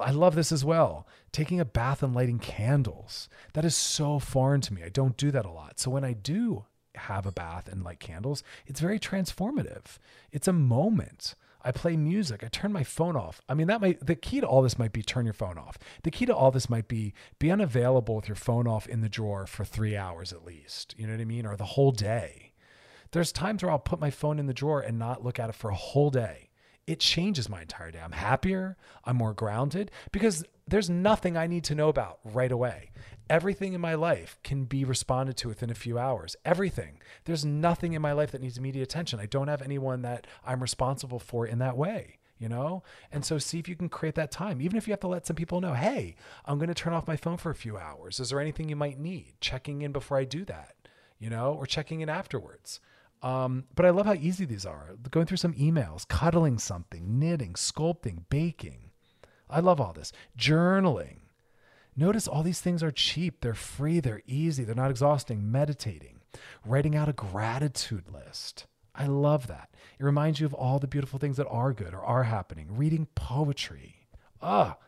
I 0.00 0.10
love 0.10 0.34
this 0.34 0.50
as 0.50 0.64
well. 0.64 1.06
Taking 1.30 1.60
a 1.60 1.64
bath 1.64 2.02
and 2.02 2.14
lighting 2.14 2.38
candles. 2.38 3.28
That 3.52 3.64
is 3.64 3.76
so 3.76 4.18
foreign 4.18 4.62
to 4.62 4.74
me. 4.74 4.82
I 4.82 4.88
don't 4.88 5.16
do 5.16 5.30
that 5.30 5.46
a 5.46 5.50
lot. 5.50 5.78
So 5.78 5.90
when 5.90 6.04
I 6.04 6.14
do 6.14 6.64
have 6.94 7.26
a 7.26 7.32
bath 7.32 7.68
and 7.70 7.84
light 7.84 8.00
candles, 8.00 8.42
it's 8.66 8.80
very 8.80 8.98
transformative. 8.98 9.98
It's 10.32 10.48
a 10.48 10.52
moment. 10.52 11.34
I 11.64 11.72
play 11.72 11.96
music. 11.96 12.42
I 12.44 12.48
turn 12.48 12.72
my 12.72 12.84
phone 12.84 13.16
off. 13.16 13.40
I 13.48 13.54
mean, 13.54 13.66
that 13.68 13.80
might, 13.80 14.04
the 14.04 14.14
key 14.14 14.40
to 14.40 14.46
all 14.46 14.62
this 14.62 14.78
might 14.78 14.92
be 14.92 15.02
turn 15.02 15.24
your 15.24 15.34
phone 15.34 15.58
off. 15.58 15.78
The 16.02 16.10
key 16.10 16.26
to 16.26 16.34
all 16.34 16.50
this 16.50 16.68
might 16.70 16.88
be 16.88 17.14
be 17.38 17.50
unavailable 17.50 18.16
with 18.16 18.28
your 18.28 18.36
phone 18.36 18.66
off 18.66 18.86
in 18.86 19.00
the 19.00 19.08
drawer 19.08 19.46
for 19.46 19.64
three 19.64 19.96
hours 19.96 20.32
at 20.32 20.44
least. 20.44 20.94
You 20.98 21.06
know 21.06 21.14
what 21.14 21.20
I 21.20 21.24
mean? 21.24 21.46
Or 21.46 21.56
the 21.56 21.64
whole 21.64 21.92
day. 21.92 22.52
There's 23.12 23.32
times 23.32 23.62
where 23.62 23.70
I'll 23.70 23.78
put 23.78 24.00
my 24.00 24.10
phone 24.10 24.38
in 24.38 24.46
the 24.46 24.54
drawer 24.54 24.80
and 24.80 24.98
not 24.98 25.22
look 25.22 25.38
at 25.38 25.50
it 25.50 25.54
for 25.54 25.70
a 25.70 25.74
whole 25.74 26.10
day. 26.10 26.48
It 26.86 27.00
changes 27.00 27.48
my 27.48 27.62
entire 27.62 27.90
day. 27.90 28.00
I'm 28.00 28.12
happier. 28.12 28.76
I'm 29.04 29.16
more 29.16 29.34
grounded 29.34 29.90
because 30.10 30.44
there's 30.66 30.90
nothing 30.90 31.36
I 31.36 31.46
need 31.46 31.64
to 31.64 31.74
know 31.74 31.88
about 31.88 32.18
right 32.24 32.50
away. 32.50 32.90
Everything 33.30 33.72
in 33.72 33.80
my 33.80 33.94
life 33.94 34.38
can 34.42 34.64
be 34.64 34.84
responded 34.84 35.36
to 35.38 35.48
within 35.48 35.70
a 35.70 35.74
few 35.74 35.98
hours. 35.98 36.36
Everything. 36.44 36.98
There's 37.24 37.44
nothing 37.44 37.92
in 37.92 38.02
my 38.02 38.12
life 38.12 38.32
that 38.32 38.42
needs 38.42 38.58
immediate 38.58 38.82
attention. 38.82 39.20
I 39.20 39.26
don't 39.26 39.48
have 39.48 39.62
anyone 39.62 40.02
that 40.02 40.26
I'm 40.44 40.60
responsible 40.60 41.18
for 41.18 41.46
in 41.46 41.58
that 41.58 41.76
way 41.76 42.18
you 42.42 42.48
know? 42.48 42.82
And 43.12 43.24
so 43.24 43.38
see 43.38 43.60
if 43.60 43.68
you 43.68 43.76
can 43.76 43.88
create 43.88 44.16
that 44.16 44.32
time. 44.32 44.60
Even 44.60 44.76
if 44.76 44.88
you 44.88 44.92
have 44.92 45.00
to 45.00 45.06
let 45.06 45.24
some 45.24 45.36
people 45.36 45.60
know, 45.60 45.74
hey, 45.74 46.16
I'm 46.44 46.58
going 46.58 46.66
to 46.68 46.74
turn 46.74 46.92
off 46.92 47.06
my 47.06 47.14
phone 47.14 47.36
for 47.36 47.50
a 47.50 47.54
few 47.54 47.78
hours. 47.78 48.18
Is 48.18 48.30
there 48.30 48.40
anything 48.40 48.68
you 48.68 48.74
might 48.74 48.98
need? 48.98 49.34
Checking 49.40 49.80
in 49.82 49.92
before 49.92 50.18
I 50.18 50.24
do 50.24 50.44
that, 50.46 50.74
you 51.20 51.30
know, 51.30 51.54
or 51.54 51.66
checking 51.66 52.00
in 52.00 52.08
afterwards. 52.08 52.80
Um, 53.22 53.64
but 53.74 53.86
I 53.86 53.90
love 53.90 54.06
how 54.06 54.14
easy 54.14 54.44
these 54.44 54.66
are. 54.66 54.96
Going 55.10 55.26
through 55.26 55.36
some 55.36 55.54
emails, 55.54 56.06
cuddling 56.06 56.58
something, 56.58 57.18
knitting, 57.18 57.54
sculpting, 57.54 58.24
baking. 58.28 58.90
I 59.48 59.60
love 59.60 59.80
all 59.80 59.92
this. 59.92 60.12
Journaling. 60.36 61.18
Notice 61.94 62.26
all 62.26 62.42
these 62.42 62.60
things 62.60 62.82
are 62.82 62.90
cheap, 62.90 63.40
they're 63.42 63.54
free, 63.54 64.00
they're 64.00 64.22
easy, 64.26 64.64
they're 64.64 64.74
not 64.74 64.90
exhausting. 64.90 65.52
Meditating, 65.52 66.20
writing 66.64 66.96
out 66.96 67.08
a 67.08 67.12
gratitude 67.12 68.04
list. 68.10 68.66
I 68.94 69.06
love 69.06 69.46
that. 69.46 69.68
It 69.98 70.04
reminds 70.04 70.40
you 70.40 70.46
of 70.46 70.54
all 70.54 70.78
the 70.78 70.86
beautiful 70.86 71.18
things 71.18 71.36
that 71.36 71.48
are 71.48 71.72
good 71.72 71.94
or 71.94 72.02
are 72.02 72.24
happening. 72.24 72.68
Reading 72.70 73.08
poetry. 73.14 74.06
Ah, 74.40 74.78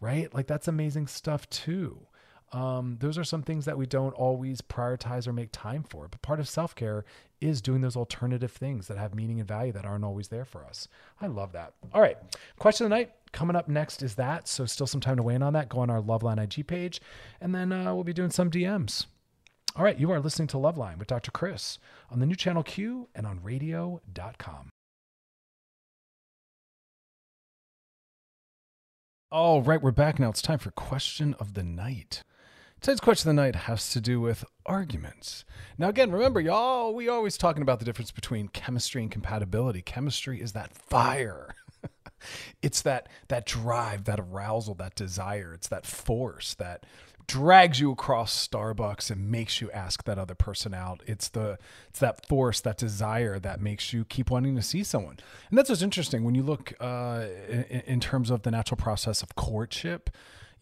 right? 0.00 0.32
Like 0.32 0.46
that's 0.46 0.68
amazing 0.68 1.08
stuff 1.08 1.48
too. 1.50 2.06
Um, 2.54 2.98
those 3.00 3.18
are 3.18 3.24
some 3.24 3.42
things 3.42 3.64
that 3.64 3.76
we 3.76 3.84
don't 3.84 4.12
always 4.12 4.60
prioritize 4.60 5.26
or 5.26 5.32
make 5.32 5.48
time 5.50 5.82
for. 5.82 6.06
But 6.06 6.22
part 6.22 6.38
of 6.38 6.48
self 6.48 6.76
care 6.76 7.04
is 7.40 7.60
doing 7.60 7.80
those 7.80 7.96
alternative 7.96 8.52
things 8.52 8.86
that 8.86 8.96
have 8.96 9.12
meaning 9.12 9.40
and 9.40 9.48
value 9.48 9.72
that 9.72 9.84
aren't 9.84 10.04
always 10.04 10.28
there 10.28 10.44
for 10.44 10.64
us. 10.64 10.86
I 11.20 11.26
love 11.26 11.50
that. 11.52 11.74
All 11.92 12.00
right. 12.00 12.16
Question 12.60 12.84
of 12.86 12.90
the 12.90 12.96
night 12.96 13.10
coming 13.32 13.56
up 13.56 13.68
next 13.68 14.04
is 14.04 14.14
that. 14.14 14.46
So, 14.46 14.66
still 14.66 14.86
some 14.86 15.00
time 15.00 15.16
to 15.16 15.22
weigh 15.24 15.34
in 15.34 15.42
on 15.42 15.52
that. 15.54 15.68
Go 15.68 15.80
on 15.80 15.90
our 15.90 16.00
Loveline 16.00 16.40
IG 16.40 16.64
page, 16.64 17.00
and 17.40 17.52
then 17.52 17.72
uh, 17.72 17.92
we'll 17.92 18.04
be 18.04 18.12
doing 18.12 18.30
some 18.30 18.52
DMs. 18.52 19.06
All 19.74 19.82
right. 19.82 19.98
You 19.98 20.12
are 20.12 20.20
listening 20.20 20.46
to 20.48 20.56
Loveline 20.56 20.98
with 20.98 21.08
Dr. 21.08 21.32
Chris 21.32 21.80
on 22.08 22.20
the 22.20 22.26
new 22.26 22.36
channel 22.36 22.62
Q 22.62 23.08
and 23.16 23.26
on 23.26 23.40
radio.com. 23.42 24.70
All 29.32 29.62
right, 29.62 29.82
we're 29.82 29.90
back 29.90 30.20
now. 30.20 30.28
It's 30.28 30.40
time 30.40 30.60
for 30.60 30.70
question 30.70 31.34
of 31.40 31.54
the 31.54 31.64
night. 31.64 32.22
Today's 32.84 33.00
question 33.00 33.30
of 33.30 33.36
the 33.36 33.42
night 33.42 33.56
has 33.56 33.92
to 33.92 34.00
do 34.02 34.20
with 34.20 34.44
arguments. 34.66 35.46
Now, 35.78 35.88
again, 35.88 36.12
remember, 36.12 36.38
y'all, 36.38 36.94
we 36.94 37.08
always 37.08 37.38
talking 37.38 37.62
about 37.62 37.78
the 37.78 37.84
difference 37.86 38.10
between 38.10 38.48
chemistry 38.48 39.00
and 39.00 39.10
compatibility. 39.10 39.80
Chemistry 39.80 40.38
is 40.38 40.52
that 40.52 40.70
fire. 40.76 41.54
it's 42.62 42.82
that 42.82 43.08
that 43.28 43.46
drive, 43.46 44.04
that 44.04 44.20
arousal, 44.20 44.74
that 44.74 44.96
desire. 44.96 45.54
It's 45.54 45.68
that 45.68 45.86
force 45.86 46.52
that 46.56 46.84
drags 47.26 47.80
you 47.80 47.90
across 47.90 48.46
Starbucks 48.46 49.10
and 49.10 49.30
makes 49.30 49.62
you 49.62 49.70
ask 49.70 50.04
that 50.04 50.18
other 50.18 50.34
person 50.34 50.74
out. 50.74 51.02
It's 51.06 51.30
the 51.30 51.56
it's 51.88 52.00
that 52.00 52.28
force, 52.28 52.60
that 52.60 52.76
desire 52.76 53.38
that 53.38 53.62
makes 53.62 53.94
you 53.94 54.04
keep 54.04 54.30
wanting 54.30 54.56
to 54.56 54.62
see 54.62 54.84
someone. 54.84 55.16
And 55.48 55.56
that's 55.56 55.70
what's 55.70 55.80
interesting 55.80 56.22
when 56.22 56.34
you 56.34 56.42
look 56.42 56.74
uh, 56.78 57.24
in, 57.48 57.82
in 57.86 58.00
terms 58.00 58.28
of 58.28 58.42
the 58.42 58.50
natural 58.50 58.76
process 58.76 59.22
of 59.22 59.34
courtship 59.36 60.10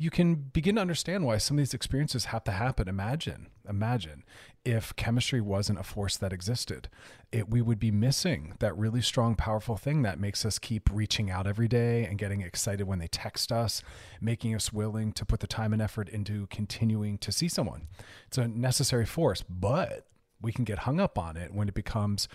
you 0.02 0.10
can 0.10 0.34
begin 0.34 0.74
to 0.74 0.80
understand 0.80 1.24
why 1.24 1.38
some 1.38 1.56
of 1.56 1.58
these 1.58 1.74
experiences 1.74 2.24
have 2.26 2.42
to 2.42 2.50
happen. 2.50 2.88
Imagine, 2.88 3.46
imagine 3.68 4.24
if 4.64 4.94
chemistry 4.96 5.40
wasn't 5.40 5.78
a 5.78 5.84
force 5.84 6.16
that 6.16 6.32
existed, 6.32 6.88
it, 7.30 7.48
we 7.48 7.62
would 7.62 7.78
be 7.78 7.92
missing 7.92 8.54
that 8.58 8.76
really 8.76 9.00
strong, 9.00 9.36
powerful 9.36 9.76
thing 9.76 10.02
that 10.02 10.18
makes 10.18 10.44
us 10.44 10.58
keep 10.58 10.90
reaching 10.92 11.30
out 11.30 11.46
every 11.46 11.68
day 11.68 12.04
and 12.04 12.18
getting 12.18 12.40
excited 12.40 12.88
when 12.88 12.98
they 12.98 13.06
text 13.06 13.52
us, 13.52 13.80
making 14.20 14.56
us 14.56 14.72
willing 14.72 15.12
to 15.12 15.24
put 15.24 15.38
the 15.38 15.46
time 15.46 15.72
and 15.72 15.80
effort 15.80 16.08
into 16.08 16.48
continuing 16.48 17.16
to 17.18 17.30
see 17.30 17.46
someone. 17.46 17.86
It's 18.26 18.38
a 18.38 18.48
necessary 18.48 19.06
force, 19.06 19.44
but 19.48 20.08
we 20.40 20.50
can 20.50 20.64
get 20.64 20.80
hung 20.80 20.98
up 20.98 21.16
on 21.16 21.36
it 21.36 21.54
when 21.54 21.68
it 21.68 21.74
becomes 21.74 22.26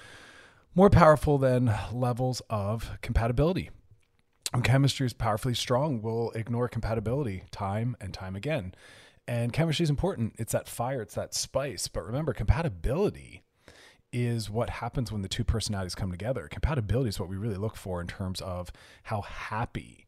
more 0.74 0.89
powerful 0.89 1.38
than 1.38 1.74
levels 1.91 2.41
of 2.49 2.91
compatibility 3.01 3.72
when 4.52 4.64
chemistry 4.64 5.06
is 5.06 5.14
powerfully 5.14 5.54
strong, 5.54 6.02
we'll 6.02 6.32
ignore 6.32 6.68
compatibility 6.68 7.43
time 7.52 7.95
and 8.00 8.14
time 8.14 8.36
again. 8.36 8.74
And 9.28 9.52
chemistry 9.52 9.84
is 9.84 9.89
important. 9.89 10.36
It's 10.38 10.54
that 10.54 10.70
fire, 10.70 11.02
it's 11.02 11.16
that 11.16 11.34
spice. 11.34 11.88
But 11.88 12.06
remember, 12.06 12.34
compatibility 12.34 13.43
is 14.14 14.50
what 14.50 14.70
happens 14.70 15.12
when 15.12 15.22
the 15.22 15.28
two 15.28 15.43
personalities 15.43 15.95
come 15.95 16.12
together. 16.12 16.48
Compatibility 16.50 17.10
is 17.10 17.20
what 17.20 17.30
we 17.30 17.36
really 17.36 17.58
look 17.58 17.76
for 17.76 18.00
in 18.00 18.08
terms 18.08 18.39
of 18.39 18.72
how 19.04 19.22
happy 19.22 20.06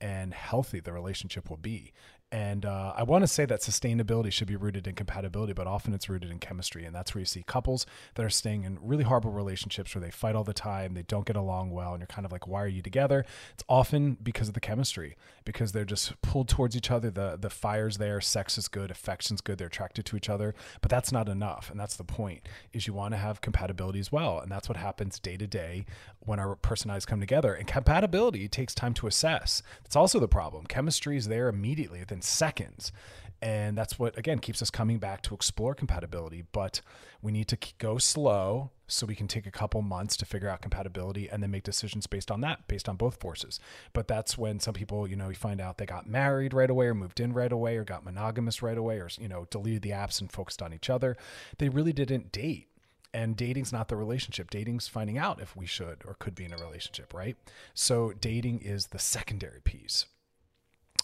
and 0.00 0.32
healthy 0.32 0.80
the 0.80 0.92
relationship 0.92 1.50
will 1.50 1.58
be. 1.58 1.92
And 2.32 2.64
uh, 2.64 2.94
I 2.96 3.02
want 3.02 3.24
to 3.24 3.28
say 3.28 3.44
that 3.44 3.60
sustainability 3.60 4.32
should 4.32 4.48
be 4.48 4.56
rooted 4.56 4.86
in 4.86 4.94
compatibility, 4.94 5.52
but 5.52 5.66
often 5.66 5.92
it's 5.92 6.08
rooted 6.08 6.30
in 6.30 6.38
chemistry. 6.38 6.86
And 6.86 6.96
that's 6.96 7.14
where 7.14 7.20
you 7.20 7.26
see 7.26 7.42
couples 7.42 7.84
that 8.14 8.24
are 8.24 8.30
staying 8.30 8.64
in 8.64 8.78
really 8.80 9.04
horrible 9.04 9.32
relationships 9.32 9.94
where 9.94 10.00
they 10.00 10.10
fight 10.10 10.34
all 10.34 10.42
the 10.42 10.54
time, 10.54 10.94
they 10.94 11.02
don't 11.02 11.26
get 11.26 11.36
along 11.36 11.72
well, 11.72 11.92
and 11.92 12.00
you're 12.00 12.06
kind 12.06 12.24
of 12.24 12.32
like, 12.32 12.48
why 12.48 12.62
are 12.62 12.68
you 12.68 12.80
together? 12.80 13.26
It's 13.52 13.64
often 13.68 14.16
because 14.22 14.48
of 14.48 14.54
the 14.54 14.60
chemistry, 14.60 15.14
because 15.44 15.72
they're 15.72 15.84
just 15.84 16.20
pulled 16.22 16.48
towards 16.48 16.74
each 16.74 16.90
other. 16.90 17.10
The, 17.10 17.36
the 17.38 17.50
fire's 17.50 17.98
there, 17.98 18.18
sex 18.22 18.56
is 18.56 18.66
good, 18.66 18.90
affection's 18.90 19.42
good, 19.42 19.58
they're 19.58 19.66
attracted 19.66 20.06
to 20.06 20.16
each 20.16 20.30
other. 20.30 20.54
But 20.80 20.90
that's 20.90 21.12
not 21.12 21.28
enough. 21.28 21.70
And 21.70 21.78
that's 21.78 21.96
the 21.96 22.04
point, 22.04 22.48
is 22.72 22.86
you 22.86 22.94
want 22.94 23.12
to 23.12 23.18
have 23.18 23.42
compatibility 23.42 24.00
as 24.00 24.10
well. 24.10 24.38
And 24.38 24.50
that's 24.50 24.70
what 24.70 24.78
happens 24.78 25.18
day 25.18 25.36
to 25.36 25.46
day 25.46 25.84
when 26.20 26.38
our 26.38 26.56
personalities 26.56 27.04
come 27.04 27.20
together. 27.20 27.52
And 27.52 27.66
compatibility 27.66 28.48
takes 28.48 28.74
time 28.74 28.94
to 28.94 29.06
assess. 29.06 29.62
It's 29.84 29.96
also 29.96 30.18
the 30.18 30.28
problem. 30.28 30.64
Chemistry 30.64 31.18
is 31.18 31.28
there 31.28 31.48
immediately 31.48 31.98
within 31.98 32.21
seconds. 32.22 32.92
And 33.40 33.76
that's 33.76 33.98
what, 33.98 34.16
again, 34.16 34.38
keeps 34.38 34.62
us 34.62 34.70
coming 34.70 34.98
back 34.98 35.20
to 35.22 35.34
explore 35.34 35.74
compatibility. 35.74 36.44
But 36.52 36.80
we 37.20 37.32
need 37.32 37.48
to 37.48 37.58
go 37.78 37.98
slow 37.98 38.70
so 38.86 39.04
we 39.04 39.16
can 39.16 39.26
take 39.26 39.46
a 39.46 39.50
couple 39.50 39.82
months 39.82 40.16
to 40.18 40.24
figure 40.24 40.48
out 40.48 40.62
compatibility 40.62 41.28
and 41.28 41.42
then 41.42 41.50
make 41.50 41.64
decisions 41.64 42.06
based 42.06 42.30
on 42.30 42.40
that, 42.42 42.68
based 42.68 42.88
on 42.88 42.94
both 42.94 43.20
forces. 43.20 43.58
But 43.94 44.06
that's 44.06 44.38
when 44.38 44.60
some 44.60 44.74
people, 44.74 45.08
you 45.08 45.16
know, 45.16 45.28
you 45.28 45.34
find 45.34 45.60
out 45.60 45.78
they 45.78 45.86
got 45.86 46.08
married 46.08 46.54
right 46.54 46.70
away 46.70 46.86
or 46.86 46.94
moved 46.94 47.18
in 47.18 47.32
right 47.32 47.50
away 47.50 47.76
or 47.76 47.84
got 47.84 48.04
monogamous 48.04 48.62
right 48.62 48.78
away 48.78 48.98
or, 48.98 49.08
you 49.18 49.28
know, 49.28 49.48
deleted 49.50 49.82
the 49.82 49.90
apps 49.90 50.20
and 50.20 50.30
focused 50.30 50.62
on 50.62 50.72
each 50.72 50.88
other. 50.88 51.16
They 51.58 51.68
really 51.68 51.92
didn't 51.92 52.30
date 52.30 52.68
and 53.14 53.36
dating's 53.36 53.72
not 53.72 53.88
the 53.88 53.96
relationship 53.96 54.48
dating's 54.48 54.88
finding 54.88 55.18
out 55.18 55.40
if 55.40 55.54
we 55.54 55.66
should 55.66 55.98
or 56.06 56.14
could 56.18 56.34
be 56.34 56.44
in 56.44 56.52
a 56.54 56.56
relationship 56.56 57.12
right 57.12 57.36
so 57.74 58.12
dating 58.20 58.58
is 58.60 58.86
the 58.86 58.98
secondary 58.98 59.60
piece 59.60 60.06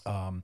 um, 0.05 0.43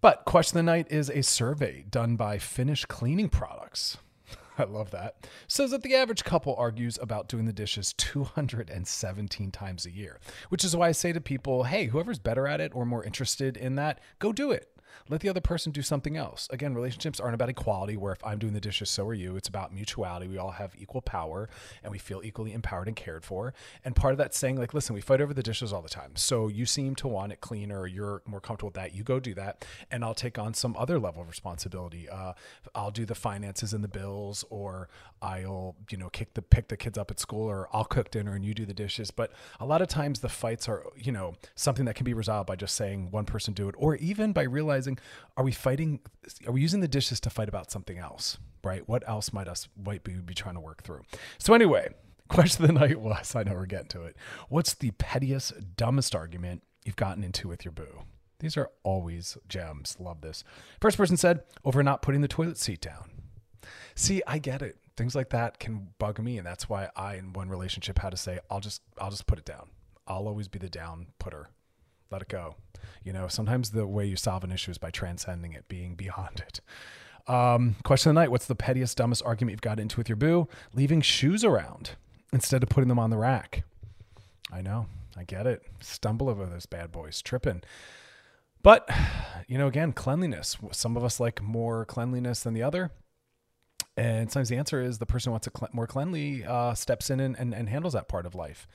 but 0.00 0.24
question 0.24 0.58
of 0.58 0.64
the 0.64 0.70
night 0.70 0.86
is 0.90 1.10
a 1.10 1.22
survey 1.22 1.84
done 1.90 2.16
by 2.16 2.38
Finish 2.38 2.84
Cleaning 2.84 3.28
Products. 3.28 3.98
I 4.58 4.64
love 4.64 4.90
that. 4.92 5.26
Says 5.46 5.70
that 5.72 5.82
the 5.82 5.94
average 5.94 6.24
couple 6.24 6.54
argues 6.56 6.98
about 7.00 7.28
doing 7.28 7.46
the 7.46 7.52
dishes 7.52 7.92
217 7.94 9.50
times 9.50 9.86
a 9.86 9.90
year, 9.90 10.20
which 10.50 10.64
is 10.64 10.76
why 10.76 10.88
I 10.88 10.92
say 10.92 11.12
to 11.12 11.20
people, 11.20 11.64
hey, 11.64 11.86
whoever's 11.86 12.18
better 12.18 12.46
at 12.46 12.60
it 12.60 12.72
or 12.74 12.84
more 12.84 13.04
interested 13.04 13.56
in 13.56 13.74
that, 13.76 14.00
go 14.18 14.32
do 14.32 14.52
it. 14.52 14.77
Let 15.08 15.20
the 15.20 15.28
other 15.28 15.40
person 15.40 15.72
do 15.72 15.82
something 15.82 16.16
else. 16.16 16.48
Again, 16.50 16.74
relationships 16.74 17.20
aren't 17.20 17.34
about 17.34 17.48
equality, 17.48 17.96
where 17.96 18.12
if 18.12 18.24
I'm 18.24 18.38
doing 18.38 18.52
the 18.52 18.60
dishes, 18.60 18.90
so 18.90 19.06
are 19.06 19.14
you. 19.14 19.36
It's 19.36 19.48
about 19.48 19.74
mutuality. 19.74 20.28
We 20.28 20.38
all 20.38 20.52
have 20.52 20.74
equal 20.78 21.02
power 21.02 21.48
and 21.82 21.92
we 21.92 21.98
feel 21.98 22.20
equally 22.24 22.52
empowered 22.52 22.88
and 22.88 22.96
cared 22.96 23.24
for. 23.24 23.54
And 23.84 23.94
part 23.94 24.12
of 24.12 24.18
that 24.18 24.34
saying, 24.34 24.56
like, 24.56 24.74
listen, 24.74 24.94
we 24.94 25.00
fight 25.00 25.20
over 25.20 25.34
the 25.34 25.42
dishes 25.42 25.72
all 25.72 25.82
the 25.82 25.88
time. 25.88 26.12
So 26.16 26.48
you 26.48 26.66
seem 26.66 26.94
to 26.96 27.08
want 27.08 27.32
it 27.32 27.40
cleaner, 27.40 27.86
you're 27.86 28.22
more 28.26 28.40
comfortable 28.40 28.68
with 28.68 28.74
that. 28.74 28.94
You 28.94 29.02
go 29.02 29.20
do 29.20 29.34
that. 29.34 29.64
And 29.90 30.04
I'll 30.04 30.14
take 30.14 30.38
on 30.38 30.54
some 30.54 30.76
other 30.78 30.98
level 30.98 31.22
of 31.22 31.28
responsibility. 31.28 32.08
Uh, 32.08 32.32
I'll 32.74 32.90
do 32.90 33.04
the 33.04 33.14
finances 33.14 33.72
and 33.72 33.82
the 33.82 33.88
bills, 33.88 34.44
or 34.50 34.88
I'll, 35.20 35.76
you 35.90 35.98
know, 35.98 36.08
kick 36.08 36.34
the 36.34 36.42
pick 36.42 36.68
the 36.68 36.76
kids 36.76 36.98
up 36.98 37.10
at 37.10 37.18
school, 37.20 37.48
or 37.48 37.68
I'll 37.72 37.84
cook 37.84 38.10
dinner 38.10 38.34
and 38.34 38.44
you 38.44 38.54
do 38.54 38.64
the 38.66 38.74
dishes. 38.74 39.10
But 39.10 39.32
a 39.60 39.66
lot 39.66 39.82
of 39.82 39.88
times 39.88 40.20
the 40.20 40.28
fights 40.28 40.68
are, 40.68 40.84
you 40.96 41.12
know, 41.12 41.34
something 41.54 41.84
that 41.86 41.94
can 41.94 42.04
be 42.04 42.14
resolved 42.14 42.46
by 42.46 42.56
just 42.56 42.74
saying 42.74 43.10
one 43.10 43.24
person 43.24 43.54
do 43.54 43.68
it, 43.68 43.74
or 43.78 43.96
even 43.96 44.32
by 44.32 44.42
realizing 44.42 44.87
are 45.36 45.44
we 45.44 45.52
fighting 45.52 46.00
are 46.46 46.52
we 46.52 46.60
using 46.60 46.80
the 46.80 46.88
dishes 46.88 47.20
to 47.20 47.30
fight 47.30 47.48
about 47.48 47.70
something 47.70 47.98
else 47.98 48.38
right? 48.64 48.88
What 48.88 49.08
else 49.08 49.32
might 49.32 49.48
us 49.48 49.68
might 49.82 50.06
we 50.06 50.14
be 50.14 50.34
trying 50.34 50.54
to 50.54 50.60
work 50.60 50.82
through? 50.82 51.02
So 51.38 51.54
anyway 51.54 51.88
question 52.28 52.64
of 52.64 52.68
the 52.68 52.78
night 52.78 53.00
was 53.00 53.34
i 53.34 53.42
know 53.42 53.54
we're 53.54 53.66
getting 53.66 53.88
to 53.88 54.02
it. 54.02 54.16
What's 54.48 54.74
the 54.74 54.90
pettiest 54.92 55.76
dumbest 55.76 56.14
argument 56.14 56.62
you've 56.84 56.96
gotten 56.96 57.24
into 57.24 57.48
with 57.48 57.64
your 57.64 57.72
boo? 57.72 58.02
These 58.40 58.56
are 58.56 58.70
always 58.84 59.36
gems. 59.48 59.96
Love 59.98 60.20
this. 60.20 60.44
First 60.80 60.96
person 60.96 61.16
said 61.16 61.40
over 61.64 61.82
not 61.82 62.02
putting 62.02 62.20
the 62.20 62.28
toilet 62.28 62.58
seat 62.58 62.80
down. 62.80 63.10
See 63.94 64.22
i 64.26 64.38
get 64.38 64.62
it. 64.62 64.76
Things 64.96 65.14
like 65.14 65.30
that 65.30 65.58
can 65.60 65.88
bug 65.98 66.18
me 66.18 66.38
and 66.38 66.46
that's 66.46 66.68
why 66.68 66.88
i 66.96 67.14
in 67.16 67.32
one 67.32 67.48
relationship 67.48 67.98
had 68.00 68.10
to 68.10 68.16
say 68.16 68.40
i'll 68.50 68.60
just 68.60 68.82
i'll 68.98 69.10
just 69.10 69.26
put 69.26 69.38
it 69.38 69.44
down. 69.44 69.70
I'll 70.06 70.28
always 70.28 70.48
be 70.48 70.58
the 70.58 70.70
down 70.70 71.08
putter 71.18 71.48
let 72.10 72.22
it 72.22 72.28
go. 72.28 72.56
You 73.04 73.12
know, 73.12 73.28
sometimes 73.28 73.70
the 73.70 73.86
way 73.86 74.06
you 74.06 74.16
solve 74.16 74.44
an 74.44 74.52
issue 74.52 74.70
is 74.70 74.78
by 74.78 74.90
transcending 74.90 75.52
it, 75.52 75.68
being 75.68 75.94
beyond 75.94 76.42
it. 76.46 76.60
Um, 77.32 77.76
question 77.84 78.10
of 78.10 78.14
the 78.14 78.20
night 78.22 78.30
What's 78.30 78.46
the 78.46 78.54
pettiest, 78.54 78.96
dumbest 78.96 79.22
argument 79.24 79.52
you've 79.52 79.60
got 79.60 79.78
into 79.78 79.98
with 79.98 80.08
your 80.08 80.16
boo? 80.16 80.48
Leaving 80.74 81.00
shoes 81.00 81.44
around 81.44 81.90
instead 82.32 82.62
of 82.62 82.68
putting 82.68 82.88
them 82.88 82.98
on 82.98 83.10
the 83.10 83.18
rack. 83.18 83.64
I 84.52 84.62
know. 84.62 84.86
I 85.16 85.24
get 85.24 85.46
it. 85.46 85.62
Stumble 85.80 86.28
over 86.28 86.46
those 86.46 86.66
bad 86.66 86.92
boys, 86.92 87.20
tripping. 87.20 87.62
But, 88.62 88.88
you 89.46 89.58
know, 89.58 89.66
again, 89.66 89.92
cleanliness. 89.92 90.56
Some 90.72 90.96
of 90.96 91.04
us 91.04 91.20
like 91.20 91.42
more 91.42 91.84
cleanliness 91.84 92.42
than 92.42 92.54
the 92.54 92.62
other. 92.62 92.90
And 93.96 94.30
sometimes 94.30 94.48
the 94.48 94.56
answer 94.56 94.80
is 94.80 94.98
the 94.98 95.06
person 95.06 95.30
who 95.30 95.32
wants 95.32 95.48
it 95.48 95.56
cl- 95.58 95.70
more 95.72 95.86
cleanly 95.86 96.44
uh, 96.44 96.74
steps 96.74 97.10
in 97.10 97.18
and, 97.18 97.36
and, 97.36 97.52
and 97.52 97.68
handles 97.68 97.94
that 97.94 98.08
part 98.08 98.26
of 98.26 98.34
life. 98.34 98.68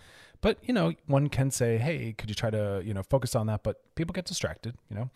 But, 0.44 0.58
you 0.62 0.74
know, 0.74 0.92
one 1.08 1.30
can 1.30 1.52
say, 1.52 1.78
hey, 1.78 2.14
could 2.18 2.28
you 2.28 2.36
try 2.36 2.50
to, 2.50 2.82
you 2.84 2.94
know, 2.94 3.02
focus 3.02 3.34
on 3.34 3.48
that? 3.48 3.64
But 3.64 3.78
people 3.96 4.12
get 4.12 4.26
distracted, 4.26 4.76
you 4.90 4.96
know. 4.98 5.10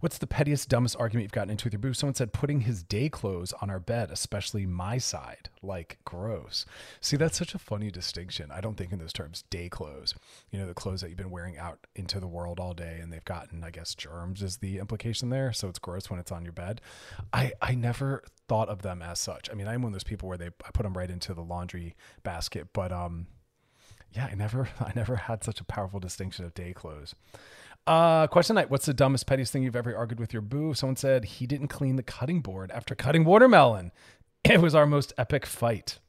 What's 0.00 0.18
the 0.18 0.26
pettiest, 0.26 0.68
dumbest 0.68 0.96
argument 0.98 1.22
you've 1.22 1.30
gotten 1.30 1.50
into 1.50 1.66
with 1.66 1.72
your 1.72 1.78
boo? 1.78 1.94
Someone 1.94 2.16
said 2.16 2.32
putting 2.32 2.62
his 2.62 2.82
day 2.82 3.08
clothes 3.08 3.54
on 3.62 3.70
our 3.70 3.78
bed, 3.78 4.10
especially 4.10 4.66
my 4.66 4.98
side. 4.98 5.50
Like, 5.62 5.98
gross. 6.04 6.66
See, 7.00 7.16
that's 7.16 7.38
such 7.38 7.54
a 7.54 7.60
funny 7.60 7.92
distinction. 7.92 8.50
I 8.50 8.60
don't 8.60 8.76
think 8.76 8.90
in 8.90 8.98
those 8.98 9.12
terms, 9.12 9.44
day 9.50 9.68
clothes. 9.68 10.16
You 10.50 10.58
know, 10.58 10.66
the 10.66 10.74
clothes 10.74 11.00
that 11.02 11.10
you've 11.10 11.16
been 11.16 11.30
wearing 11.30 11.58
out 11.58 11.86
into 11.94 12.18
the 12.18 12.26
world 12.26 12.58
all 12.58 12.74
day 12.74 12.98
and 13.00 13.12
they've 13.12 13.24
gotten, 13.24 13.62
I 13.62 13.70
guess, 13.70 13.94
germs 13.94 14.42
is 14.42 14.56
the 14.56 14.80
implication 14.80 15.30
there. 15.30 15.52
So 15.52 15.68
it's 15.68 15.78
gross 15.78 16.10
when 16.10 16.18
it's 16.18 16.32
on 16.32 16.42
your 16.42 16.54
bed. 16.54 16.80
I, 17.32 17.52
I 17.62 17.76
never 17.76 18.24
thought 18.48 18.68
of 18.68 18.82
them 18.82 19.00
as 19.00 19.20
such. 19.20 19.48
I 19.48 19.54
mean, 19.54 19.68
I'm 19.68 19.82
one 19.82 19.90
of 19.90 19.94
those 19.94 20.02
people 20.02 20.28
where 20.28 20.38
they 20.38 20.48
I 20.48 20.72
put 20.74 20.82
them 20.82 20.98
right 20.98 21.08
into 21.08 21.34
the 21.34 21.42
laundry 21.42 21.94
basket, 22.24 22.72
but 22.72 22.90
um 22.90 23.28
yeah, 24.14 24.28
I 24.30 24.34
never 24.34 24.68
I 24.80 24.92
never 24.94 25.16
had 25.16 25.44
such 25.44 25.60
a 25.60 25.64
powerful 25.64 26.00
distinction 26.00 26.44
of 26.44 26.54
day 26.54 26.72
clothes. 26.72 27.14
Uh, 27.86 28.28
question 28.28 28.54
night. 28.54 28.70
What's 28.70 28.86
the 28.86 28.94
dumbest, 28.94 29.26
pettiest 29.26 29.52
thing 29.52 29.64
you've 29.64 29.74
ever 29.74 29.96
argued 29.96 30.20
with 30.20 30.32
your 30.32 30.42
boo? 30.42 30.72
Someone 30.74 30.96
said 30.96 31.24
he 31.24 31.46
didn't 31.46 31.68
clean 31.68 31.96
the 31.96 32.02
cutting 32.02 32.40
board 32.40 32.70
after 32.70 32.94
cutting 32.94 33.24
watermelon. 33.24 33.92
It 34.44 34.60
was 34.60 34.74
our 34.74 34.86
most 34.86 35.12
epic 35.16 35.46
fight. 35.46 36.00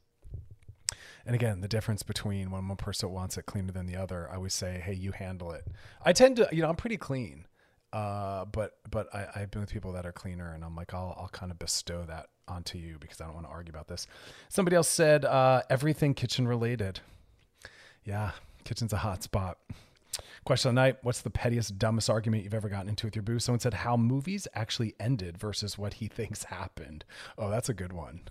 And 1.24 1.36
again, 1.36 1.60
the 1.60 1.68
difference 1.68 2.02
between 2.02 2.50
when 2.50 2.66
one 2.66 2.76
person 2.76 3.10
wants 3.10 3.38
it 3.38 3.46
cleaner 3.46 3.70
than 3.70 3.86
the 3.86 3.94
other, 3.94 4.28
I 4.28 4.34
always 4.34 4.54
say, 4.54 4.82
hey, 4.84 4.92
you 4.92 5.12
handle 5.12 5.52
it. 5.52 5.68
I 6.04 6.12
tend 6.12 6.38
to, 6.38 6.48
you 6.50 6.60
know, 6.60 6.68
I'm 6.68 6.74
pretty 6.74 6.96
clean. 6.96 7.46
Uh, 7.92 8.44
but 8.46 8.72
but 8.90 9.06
I, 9.14 9.28
I've 9.36 9.52
been 9.52 9.60
with 9.60 9.70
people 9.70 9.92
that 9.92 10.04
are 10.04 10.10
cleaner, 10.10 10.52
and 10.52 10.64
I'm 10.64 10.74
like, 10.74 10.92
I'll 10.92 11.16
I'll 11.16 11.28
kind 11.28 11.52
of 11.52 11.60
bestow 11.60 12.04
that 12.08 12.26
onto 12.48 12.76
you 12.76 12.96
because 12.98 13.20
I 13.20 13.26
don't 13.26 13.34
want 13.34 13.46
to 13.46 13.52
argue 13.52 13.70
about 13.70 13.86
this. 13.86 14.08
Somebody 14.48 14.74
else 14.74 14.88
said 14.88 15.24
uh, 15.24 15.62
everything 15.70 16.12
kitchen 16.12 16.48
related. 16.48 16.98
Yeah, 18.04 18.32
kitchen's 18.64 18.92
a 18.92 18.98
hot 18.98 19.22
spot. 19.22 19.58
Question 20.44 20.70
of 20.70 20.74
the 20.74 20.80
night 20.80 20.98
What's 21.02 21.22
the 21.22 21.30
pettiest, 21.30 21.78
dumbest 21.78 22.10
argument 22.10 22.44
you've 22.44 22.54
ever 22.54 22.68
gotten 22.68 22.88
into 22.88 23.06
with 23.06 23.16
your 23.16 23.22
boo? 23.22 23.38
Someone 23.38 23.60
said 23.60 23.74
how 23.74 23.96
movies 23.96 24.46
actually 24.54 24.94
ended 25.00 25.38
versus 25.38 25.78
what 25.78 25.94
he 25.94 26.06
thinks 26.14 26.44
happened. 26.44 27.04
Oh, 27.38 27.50
that's 27.50 27.68
a 27.68 27.74
good 27.74 27.92
one. 27.92 28.22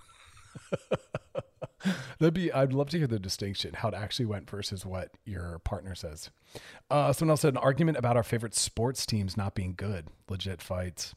That'd 2.20 2.34
be, 2.34 2.52
I'd 2.52 2.72
love 2.72 2.90
to 2.92 2.98
hear 2.98 3.08
the 3.08 3.20
distinction, 3.20 3.74
how 3.74 3.90
it 3.90 3.94
actually 3.94 4.28
went 4.28 4.50
versus 4.50 4.86
what 4.86 5.10
your 5.26 5.60
partner 5.60 5.96
says. 5.96 6.30
Uh, 6.90 7.12
someone 7.12 7.32
else 7.32 7.42
said 7.42 7.54
an 7.54 7.58
argument 7.58 7.98
about 7.98 8.16
our 8.16 8.24
favorite 8.24 8.56
sports 8.56 9.06
teams 9.06 9.36
not 9.36 9.54
being 9.56 9.74
good, 9.76 10.08
legit 10.30 10.62
fights. 10.62 11.14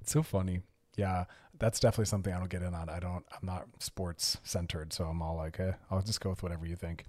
It's 0.00 0.12
so 0.12 0.22
funny. 0.22 0.60
Yeah, 0.96 1.24
that's 1.58 1.80
definitely 1.80 2.06
something 2.06 2.32
I 2.32 2.38
don't 2.38 2.48
get 2.48 2.62
in 2.62 2.74
on. 2.74 2.88
I 2.88 2.98
don't, 2.98 3.26
I'm 3.30 3.46
not 3.46 3.66
sports 3.78 4.38
centered. 4.42 4.94
So 4.94 5.04
I'm 5.04 5.20
all 5.20 5.36
like, 5.36 5.60
eh, 5.60 5.72
I'll 5.90 6.00
just 6.00 6.20
go 6.20 6.30
with 6.30 6.42
whatever 6.42 6.64
you 6.64 6.76
think. 6.76 7.04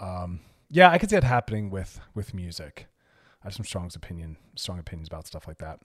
Um, 0.00 0.40
yeah, 0.70 0.90
I 0.90 0.98
could 0.98 1.10
see 1.10 1.16
it 1.16 1.24
happening 1.24 1.70
with, 1.70 2.00
with 2.14 2.34
music. 2.34 2.86
I 3.42 3.46
have 3.46 3.54
some 3.54 3.64
strong 3.64 3.90
opinion, 3.94 4.36
strong 4.56 4.78
opinions 4.78 5.08
about 5.08 5.26
stuff 5.26 5.46
like 5.46 5.58
that. 5.58 5.80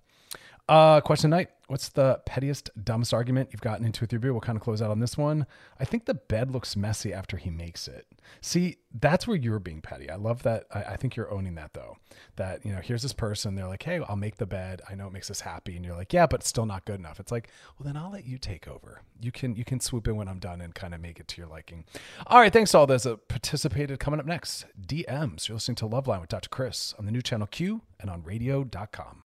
Uh, 0.67 0.99
question 1.01 1.29
night. 1.29 1.49
What's 1.67 1.89
the 1.89 2.21
pettiest, 2.27 2.69
dumbest 2.83 3.11
argument 3.13 3.49
you've 3.51 3.61
gotten 3.61 3.85
into 3.85 4.01
with 4.01 4.11
your 4.11 4.19
beer? 4.19 4.33
We'll 4.33 4.41
kind 4.41 4.55
of 4.55 4.63
close 4.63 4.81
out 4.83 4.91
on 4.91 4.99
this 4.99 5.17
one. 5.17 5.47
I 5.79 5.85
think 5.85 6.05
the 6.05 6.13
bed 6.13 6.51
looks 6.51 6.75
messy 6.75 7.11
after 7.11 7.37
he 7.37 7.49
makes 7.49 7.87
it. 7.87 8.05
See, 8.41 8.77
that's 8.99 9.27
where 9.27 9.37
you're 9.37 9.59
being 9.59 9.81
petty. 9.81 10.09
I 10.09 10.15
love 10.15 10.43
that. 10.43 10.65
I, 10.73 10.83
I 10.83 10.95
think 10.95 11.15
you're 11.15 11.31
owning 11.31 11.55
that 11.55 11.73
though. 11.73 11.97
That, 12.35 12.65
you 12.65 12.71
know, 12.71 12.81
here's 12.81 13.01
this 13.01 13.13
person. 13.13 13.55
They're 13.55 13.67
like, 13.67 13.81
hey, 13.81 13.99
I'll 14.07 14.15
make 14.15 14.37
the 14.37 14.45
bed. 14.45 14.81
I 14.89 14.95
know 14.95 15.07
it 15.07 15.13
makes 15.13 15.29
us 15.31 15.39
happy. 15.39 15.75
And 15.75 15.83
you're 15.83 15.95
like, 15.95 16.13
yeah, 16.13 16.27
but 16.27 16.41
it's 16.41 16.49
still 16.49 16.67
not 16.67 16.85
good 16.85 16.99
enough. 16.99 17.19
It's 17.19 17.31
like, 17.31 17.49
well, 17.77 17.85
then 17.85 17.97
I'll 17.97 18.11
let 18.11 18.25
you 18.25 18.37
take 18.37 18.67
over. 18.67 19.01
You 19.19 19.31
can, 19.31 19.55
you 19.55 19.65
can 19.65 19.79
swoop 19.79 20.07
in 20.07 20.15
when 20.15 20.27
I'm 20.27 20.39
done 20.39 20.61
and 20.61 20.73
kind 20.73 20.93
of 20.93 21.01
make 21.01 21.19
it 21.19 21.27
to 21.29 21.41
your 21.41 21.49
liking. 21.49 21.85
All 22.27 22.39
right. 22.39 22.53
Thanks 22.53 22.71
to 22.71 22.79
all 22.79 22.87
those 22.87 23.03
that 23.03 23.27
participated. 23.27 23.99
Coming 23.99 24.19
up 24.19 24.25
next, 24.25 24.65
DMs. 24.79 25.47
You're 25.47 25.55
listening 25.55 25.75
to 25.75 25.87
Loveline 25.87 26.21
with 26.21 26.29
Dr. 26.29 26.49
Chris 26.49 26.93
on 26.99 27.05
the 27.05 27.11
new 27.11 27.21
channel 27.21 27.47
Q 27.47 27.81
and 27.99 28.09
on 28.09 28.23
radio.com. 28.23 29.24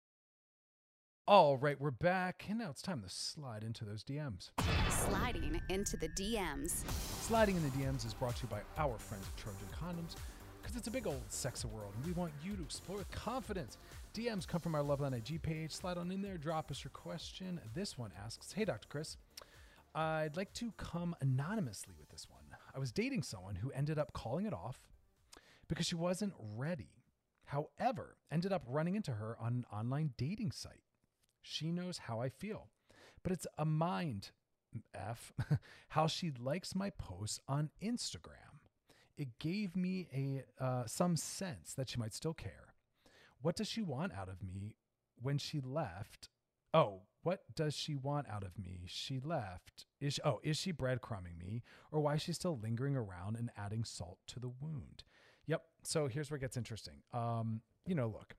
All 1.30 1.58
right, 1.58 1.78
we're 1.78 1.90
back, 1.90 2.46
and 2.48 2.58
now 2.58 2.70
it's 2.70 2.80
time 2.80 3.02
to 3.02 3.08
slide 3.10 3.62
into 3.62 3.84
those 3.84 4.02
DMs. 4.02 4.48
Sliding 4.88 5.60
into 5.68 5.98
the 5.98 6.08
DMs. 6.08 6.88
Sliding 7.20 7.54
in 7.54 7.62
the 7.64 7.68
DMs 7.68 8.06
is 8.06 8.14
brought 8.14 8.36
to 8.36 8.44
you 8.44 8.48
by 8.48 8.62
our 8.82 8.96
friends 8.96 9.26
at 9.26 9.36
Trojan 9.36 9.68
Condoms, 9.78 10.16
because 10.62 10.74
it's 10.74 10.88
a 10.88 10.90
big 10.90 11.06
old 11.06 11.20
sex 11.28 11.66
world, 11.66 11.92
and 11.96 12.06
we 12.06 12.12
want 12.12 12.32
you 12.42 12.56
to 12.56 12.62
explore 12.62 12.96
with 12.96 13.10
confidence. 13.10 13.76
DMs 14.14 14.48
come 14.48 14.62
from 14.62 14.74
our 14.74 14.80
Loveline 14.80 15.12
IG 15.12 15.42
page. 15.42 15.72
Slide 15.72 15.98
on 15.98 16.10
in 16.10 16.22
there, 16.22 16.38
drop 16.38 16.70
us 16.70 16.82
your 16.82 16.92
question. 16.92 17.60
This 17.74 17.98
one 17.98 18.10
asks, 18.18 18.52
"Hey, 18.52 18.64
Dr. 18.64 18.88
Chris, 18.88 19.18
I'd 19.94 20.34
like 20.34 20.54
to 20.54 20.72
come 20.78 21.14
anonymously 21.20 21.94
with 21.98 22.08
this 22.08 22.26
one. 22.30 22.56
I 22.74 22.78
was 22.78 22.90
dating 22.90 23.22
someone 23.22 23.56
who 23.56 23.70
ended 23.72 23.98
up 23.98 24.14
calling 24.14 24.46
it 24.46 24.54
off 24.54 24.80
because 25.68 25.84
she 25.84 25.94
wasn't 25.94 26.32
ready. 26.38 26.94
However, 27.44 28.16
ended 28.30 28.50
up 28.50 28.62
running 28.66 28.94
into 28.94 29.12
her 29.12 29.38
on 29.38 29.52
an 29.52 29.66
online 29.70 30.14
dating 30.16 30.52
site." 30.52 30.84
She 31.50 31.72
knows 31.72 31.98
how 31.98 32.20
I 32.20 32.28
feel. 32.28 32.68
But 33.22 33.32
it's 33.32 33.46
a 33.56 33.64
mind 33.64 34.30
F 34.94 35.32
how 35.90 36.06
she 36.06 36.30
likes 36.30 36.74
my 36.74 36.90
posts 36.90 37.40
on 37.48 37.70
Instagram. 37.82 38.60
It 39.16 39.38
gave 39.38 39.74
me 39.74 40.06
a 40.12 40.44
uh, 40.62 40.86
some 40.86 41.16
sense 41.16 41.72
that 41.74 41.88
she 41.88 41.98
might 41.98 42.12
still 42.12 42.34
care. 42.34 42.74
What 43.40 43.56
does 43.56 43.66
she 43.66 43.82
want 43.82 44.12
out 44.12 44.28
of 44.28 44.42
me 44.42 44.76
when 45.20 45.38
she 45.38 45.60
left? 45.60 46.28
Oh, 46.74 47.02
what 47.22 47.40
does 47.56 47.74
she 47.74 47.96
want 47.96 48.28
out 48.28 48.44
of 48.44 48.58
me? 48.58 48.82
She 48.86 49.18
left. 49.18 49.86
Is 50.00 50.14
she, 50.14 50.22
oh, 50.24 50.40
is 50.42 50.56
she 50.58 50.72
breadcrumbing 50.72 51.38
me, 51.38 51.62
or 51.90 52.00
why 52.00 52.14
is 52.14 52.22
she 52.22 52.32
still 52.32 52.58
lingering 52.62 52.94
around 52.94 53.36
and 53.36 53.50
adding 53.56 53.84
salt 53.84 54.18
to 54.28 54.38
the 54.38 54.50
wound? 54.60 55.02
Yep. 55.46 55.62
So 55.82 56.08
here's 56.08 56.30
where 56.30 56.36
it 56.36 56.42
gets 56.42 56.58
interesting. 56.58 57.02
Um, 57.12 57.62
you 57.86 57.94
know, 57.94 58.06
look, 58.06 58.36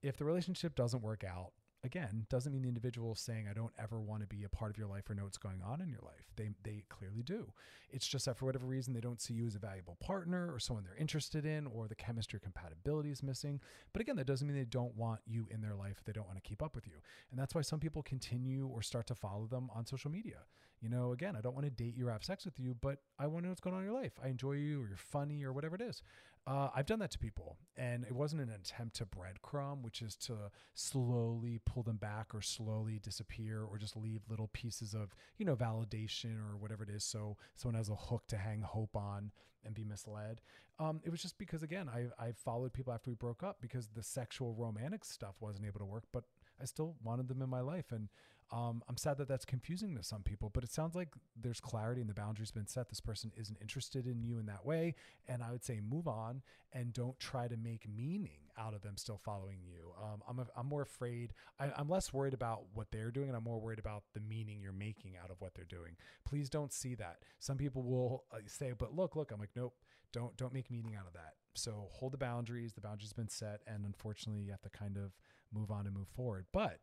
if 0.00 0.16
the 0.16 0.24
relationship 0.24 0.76
doesn't 0.76 1.02
work 1.02 1.24
out, 1.24 1.52
again 1.84 2.26
doesn't 2.28 2.52
mean 2.52 2.62
the 2.62 2.68
individual 2.68 3.12
is 3.12 3.20
saying 3.20 3.46
I 3.48 3.54
don't 3.54 3.72
ever 3.78 4.00
want 4.00 4.22
to 4.22 4.26
be 4.26 4.44
a 4.44 4.48
part 4.48 4.70
of 4.70 4.78
your 4.78 4.86
life 4.86 5.08
or 5.10 5.14
know 5.14 5.24
what's 5.24 5.38
going 5.38 5.60
on 5.64 5.80
in 5.80 5.88
your 5.88 6.00
life. 6.02 6.32
They 6.36 6.50
they 6.62 6.84
clearly 6.88 7.22
do. 7.22 7.52
It's 7.90 8.06
just 8.06 8.26
that 8.26 8.36
for 8.36 8.46
whatever 8.46 8.66
reason 8.66 8.94
they 8.94 9.00
don't 9.00 9.20
see 9.20 9.34
you 9.34 9.46
as 9.46 9.54
a 9.54 9.58
valuable 9.58 9.96
partner 10.00 10.52
or 10.52 10.58
someone 10.58 10.84
they're 10.84 10.96
interested 10.96 11.44
in 11.44 11.66
or 11.66 11.88
the 11.88 11.94
chemistry 11.94 12.40
compatibility 12.40 13.10
is 13.10 13.22
missing. 13.22 13.60
But 13.92 14.02
again, 14.02 14.16
that 14.16 14.26
doesn't 14.26 14.46
mean 14.46 14.56
they 14.56 14.64
don't 14.64 14.96
want 14.96 15.20
you 15.26 15.46
in 15.50 15.60
their 15.60 15.74
life. 15.74 16.02
They 16.04 16.12
don't 16.12 16.26
want 16.26 16.42
to 16.42 16.48
keep 16.48 16.62
up 16.62 16.74
with 16.74 16.86
you. 16.86 16.94
And 17.30 17.38
that's 17.38 17.54
why 17.54 17.62
some 17.62 17.80
people 17.80 18.02
continue 18.02 18.66
or 18.66 18.82
start 18.82 19.06
to 19.08 19.14
follow 19.14 19.46
them 19.46 19.70
on 19.74 19.86
social 19.86 20.10
media. 20.10 20.38
You 20.82 20.88
know, 20.88 21.12
again, 21.12 21.36
I 21.36 21.40
don't 21.40 21.54
want 21.54 21.64
to 21.64 21.70
date 21.70 21.96
you 21.96 22.08
or 22.08 22.10
have 22.10 22.24
sex 22.24 22.44
with 22.44 22.58
you, 22.58 22.76
but 22.80 22.98
I 23.16 23.28
want 23.28 23.44
to 23.44 23.46
know 23.46 23.50
what's 23.52 23.60
going 23.60 23.76
on 23.76 23.82
in 23.82 23.88
your 23.88 24.00
life. 24.00 24.18
I 24.22 24.28
enjoy 24.28 24.52
you 24.54 24.82
or 24.82 24.88
you're 24.88 24.96
funny 24.96 25.44
or 25.44 25.52
whatever 25.52 25.76
it 25.76 25.80
is. 25.80 26.02
Uh, 26.44 26.70
I've 26.74 26.86
done 26.86 26.98
that 26.98 27.12
to 27.12 27.20
people, 27.20 27.56
and 27.76 28.04
it 28.04 28.12
wasn't 28.12 28.42
an 28.42 28.50
attempt 28.50 28.96
to 28.96 29.06
breadcrumb, 29.06 29.82
which 29.82 30.02
is 30.02 30.16
to 30.16 30.50
slowly 30.74 31.60
pull 31.64 31.84
them 31.84 31.98
back 31.98 32.34
or 32.34 32.42
slowly 32.42 32.98
disappear 32.98 33.62
or 33.62 33.78
just 33.78 33.96
leave 33.96 34.22
little 34.28 34.50
pieces 34.52 34.92
of, 34.92 35.14
you 35.38 35.46
know, 35.46 35.54
validation 35.54 36.36
or 36.38 36.56
whatever 36.56 36.82
it 36.82 36.90
is. 36.90 37.04
So 37.04 37.36
someone 37.54 37.76
has 37.76 37.90
a 37.90 37.94
hook 37.94 38.24
to 38.28 38.36
hang 38.36 38.62
hope 38.62 38.96
on 38.96 39.30
and 39.64 39.72
be 39.72 39.84
misled. 39.84 40.40
Um, 40.80 41.00
it 41.04 41.10
was 41.10 41.22
just 41.22 41.38
because, 41.38 41.62
again, 41.62 41.88
I, 41.88 42.06
I 42.20 42.32
followed 42.32 42.72
people 42.72 42.92
after 42.92 43.08
we 43.08 43.14
broke 43.14 43.44
up 43.44 43.58
because 43.60 43.88
the 43.94 44.02
sexual 44.02 44.52
romantic 44.54 45.04
stuff 45.04 45.36
wasn't 45.38 45.66
able 45.66 45.78
to 45.78 45.86
work, 45.86 46.04
but 46.12 46.24
I 46.60 46.64
still 46.64 46.96
wanted 47.04 47.28
them 47.28 47.40
in 47.40 47.48
my 47.48 47.60
life. 47.60 47.92
And 47.92 48.08
um, 48.52 48.82
I'm 48.86 48.98
sad 48.98 49.16
that 49.16 49.28
that's 49.28 49.46
confusing 49.46 49.96
to 49.96 50.02
some 50.02 50.22
people, 50.22 50.50
but 50.52 50.62
it 50.62 50.70
sounds 50.70 50.94
like 50.94 51.08
there's 51.40 51.58
clarity 51.58 52.02
and 52.02 52.10
the 52.10 52.14
boundaries 52.14 52.50
been 52.50 52.66
set. 52.66 52.90
This 52.90 53.00
person 53.00 53.32
isn't 53.34 53.56
interested 53.62 54.06
in 54.06 54.22
you 54.22 54.38
in 54.38 54.44
that 54.46 54.66
way. 54.66 54.94
And 55.26 55.42
I 55.42 55.50
would 55.52 55.64
say 55.64 55.80
move 55.80 56.06
on 56.06 56.42
and 56.70 56.92
don't 56.92 57.18
try 57.18 57.48
to 57.48 57.56
make 57.56 57.88
meaning 57.88 58.50
out 58.58 58.74
of 58.74 58.82
them 58.82 58.98
still 58.98 59.16
following 59.16 59.60
you. 59.64 59.92
Um, 59.98 60.22
I'm, 60.28 60.38
a, 60.38 60.46
I'm 60.54 60.66
more 60.66 60.82
afraid, 60.82 61.32
I, 61.58 61.70
I'm 61.76 61.88
less 61.88 62.12
worried 62.12 62.34
about 62.34 62.64
what 62.74 62.90
they're 62.92 63.10
doing 63.10 63.28
and 63.28 63.36
I'm 63.36 63.44
more 63.44 63.58
worried 63.58 63.78
about 63.78 64.02
the 64.12 64.20
meaning 64.20 64.60
you're 64.60 64.72
making 64.72 65.14
out 65.22 65.30
of 65.30 65.40
what 65.40 65.54
they're 65.54 65.64
doing. 65.64 65.96
Please 66.26 66.50
don't 66.50 66.74
see 66.74 66.94
that. 66.96 67.20
Some 67.40 67.56
people 67.56 67.82
will 67.82 68.24
uh, 68.34 68.40
say, 68.46 68.74
but 68.76 68.94
look, 68.94 69.16
look, 69.16 69.32
I'm 69.32 69.40
like, 69.40 69.56
nope, 69.56 69.74
don't, 70.12 70.36
don't 70.36 70.52
make 70.52 70.70
meaning 70.70 70.94
out 70.94 71.06
of 71.06 71.14
that. 71.14 71.34
So 71.54 71.86
hold 71.90 72.12
the 72.12 72.18
boundaries. 72.18 72.74
The 72.74 72.82
boundaries 72.82 73.10
have 73.10 73.16
been 73.16 73.28
set. 73.28 73.60
And 73.66 73.86
unfortunately, 73.86 74.42
you 74.42 74.50
have 74.50 74.62
to 74.62 74.70
kind 74.70 74.98
of 74.98 75.12
move 75.52 75.70
on 75.70 75.86
and 75.86 75.94
move 75.94 76.08
forward. 76.08 76.46
But 76.52 76.80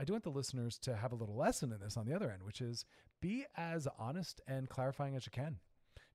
I 0.00 0.04
do 0.04 0.14
want 0.14 0.24
the 0.24 0.30
listeners 0.30 0.78
to 0.78 0.96
have 0.96 1.12
a 1.12 1.14
little 1.14 1.36
lesson 1.36 1.72
in 1.72 1.78
this 1.78 1.98
on 1.98 2.06
the 2.06 2.14
other 2.14 2.30
end, 2.30 2.42
which 2.42 2.62
is 2.62 2.86
be 3.20 3.44
as 3.58 3.86
honest 3.98 4.40
and 4.48 4.66
clarifying 4.66 5.14
as 5.14 5.26
you 5.26 5.30
can. 5.30 5.58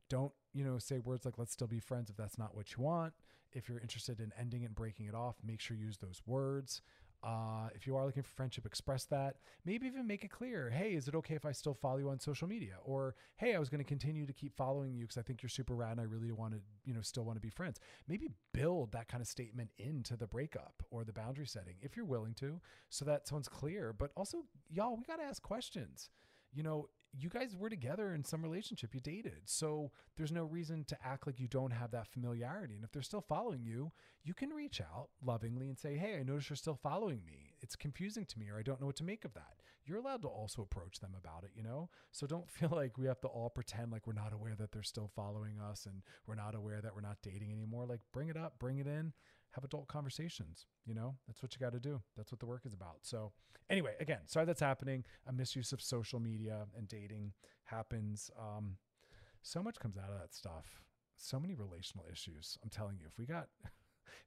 Don't, 0.09 0.31
you 0.53 0.63
know, 0.63 0.79
say 0.79 0.97
words 0.97 1.23
like 1.23 1.37
let's 1.37 1.51
still 1.51 1.67
be 1.67 1.79
friends 1.79 2.09
if 2.09 2.17
that's 2.17 2.39
not 2.39 2.55
what 2.55 2.75
you 2.75 2.81
want. 2.81 3.13
If 3.53 3.69
you're 3.69 3.77
interested 3.77 4.19
in 4.19 4.33
ending 4.39 4.63
it 4.63 4.65
and 4.65 4.75
breaking 4.75 5.05
it 5.05 5.13
off, 5.13 5.35
make 5.45 5.61
sure 5.61 5.77
you 5.77 5.85
use 5.85 5.99
those 5.99 6.23
words. 6.25 6.81
Uh, 7.25 7.69
if 7.73 7.87
you 7.87 7.95
are 7.95 8.05
looking 8.05 8.21
for 8.21 8.29
friendship, 8.29 8.67
express 8.67 9.05
that. 9.05 9.37
Maybe 9.65 9.87
even 9.87 10.05
make 10.05 10.23
it 10.23 10.29
clear. 10.29 10.69
Hey, 10.69 10.93
is 10.93 11.07
it 11.07 11.15
okay 11.15 11.33
if 11.33 11.43
I 11.43 11.53
still 11.53 11.73
follow 11.73 11.97
you 11.97 12.09
on 12.09 12.19
social 12.19 12.47
media? 12.47 12.75
Or 12.83 13.15
hey, 13.37 13.55
I 13.55 13.59
was 13.59 13.67
going 13.67 13.79
to 13.79 13.87
continue 13.87 14.27
to 14.27 14.33
keep 14.33 14.55
following 14.55 14.93
you 14.93 15.05
because 15.05 15.17
I 15.17 15.23
think 15.23 15.41
you're 15.41 15.49
super 15.49 15.73
rad 15.73 15.93
and 15.93 16.01
I 16.01 16.03
really 16.03 16.31
want 16.31 16.53
to, 16.53 16.59
you 16.83 16.93
know, 16.93 17.01
still 17.01 17.23
want 17.23 17.37
to 17.37 17.41
be 17.41 17.49
friends. 17.49 17.79
Maybe 18.07 18.29
build 18.53 18.91
that 18.91 19.07
kind 19.07 19.21
of 19.21 19.27
statement 19.27 19.71
into 19.79 20.15
the 20.15 20.27
breakup 20.27 20.83
or 20.91 21.03
the 21.03 21.13
boundary 21.13 21.47
setting 21.47 21.75
if 21.81 21.97
you're 21.97 22.05
willing 22.05 22.35
to, 22.35 22.61
so 22.89 23.05
that 23.05 23.27
someone's 23.27 23.49
clear. 23.49 23.91
But 23.91 24.11
also, 24.15 24.43
y'all, 24.69 24.95
we 24.95 25.03
got 25.03 25.17
to 25.17 25.23
ask 25.23 25.41
questions. 25.41 26.11
You 26.53 26.61
know, 26.61 26.89
you 27.17 27.29
guys 27.29 27.55
were 27.55 27.69
together 27.69 28.13
in 28.13 28.23
some 28.23 28.43
relationship, 28.43 28.93
you 28.93 28.99
dated. 28.99 29.41
So 29.45 29.91
there's 30.17 30.31
no 30.31 30.43
reason 30.43 30.83
to 30.85 30.97
act 31.03 31.25
like 31.25 31.39
you 31.39 31.47
don't 31.47 31.71
have 31.71 31.91
that 31.91 32.07
familiarity. 32.07 32.75
And 32.75 32.83
if 32.83 32.91
they're 32.91 33.01
still 33.01 33.25
following 33.27 33.63
you, 33.63 33.91
you 34.23 34.33
can 34.33 34.49
reach 34.49 34.81
out 34.81 35.09
lovingly 35.23 35.67
and 35.67 35.77
say, 35.77 35.95
Hey, 35.97 36.17
I 36.19 36.23
notice 36.23 36.49
you're 36.49 36.57
still 36.57 36.79
following 36.81 37.21
me. 37.25 37.53
It's 37.61 37.75
confusing 37.75 38.25
to 38.25 38.39
me, 38.39 38.49
or 38.49 38.59
I 38.59 38.63
don't 38.63 38.79
know 38.79 38.87
what 38.87 38.97
to 38.97 39.03
make 39.03 39.25
of 39.25 39.33
that. 39.33 39.61
You're 39.85 39.99
allowed 39.99 40.23
to 40.23 40.27
also 40.27 40.61
approach 40.61 40.99
them 40.99 41.15
about 41.17 41.43
it, 41.43 41.51
you 41.55 41.63
know? 41.63 41.89
So 42.11 42.27
don't 42.27 42.49
feel 42.49 42.69
like 42.71 42.97
we 42.97 43.07
have 43.07 43.21
to 43.21 43.27
all 43.27 43.49
pretend 43.49 43.91
like 43.91 44.07
we're 44.07 44.13
not 44.13 44.33
aware 44.33 44.55
that 44.55 44.71
they're 44.71 44.83
still 44.83 45.09
following 45.15 45.59
us 45.59 45.85
and 45.85 46.01
we're 46.27 46.35
not 46.35 46.55
aware 46.55 46.81
that 46.81 46.93
we're 46.93 47.01
not 47.01 47.17
dating 47.23 47.51
anymore. 47.51 47.85
Like 47.85 48.01
bring 48.11 48.29
it 48.29 48.37
up, 48.37 48.59
bring 48.59 48.79
it 48.79 48.87
in 48.87 49.13
have 49.55 49.63
adult 49.63 49.87
conversations. 49.87 50.67
You 50.85 50.93
know, 50.93 51.15
that's 51.27 51.41
what 51.41 51.53
you 51.55 51.59
got 51.59 51.73
to 51.73 51.79
do. 51.79 52.01
That's 52.15 52.31
what 52.31 52.39
the 52.39 52.45
work 52.45 52.61
is 52.65 52.73
about. 52.73 52.97
So, 53.01 53.31
anyway, 53.69 53.95
again, 53.99 54.19
sorry 54.25 54.45
that's 54.45 54.61
happening. 54.61 55.05
A 55.27 55.33
misuse 55.33 55.71
of 55.71 55.81
social 55.81 56.19
media 56.19 56.65
and 56.77 56.87
dating 56.87 57.33
happens. 57.63 58.29
Um, 58.39 58.77
so 59.41 59.63
much 59.63 59.79
comes 59.79 59.97
out 59.97 60.09
of 60.09 60.19
that 60.19 60.33
stuff. 60.33 60.83
So 61.17 61.39
many 61.39 61.55
relational 61.55 62.05
issues. 62.11 62.57
I'm 62.63 62.69
telling 62.69 62.97
you, 62.97 63.05
if 63.07 63.17
we 63.17 63.25
got, 63.25 63.47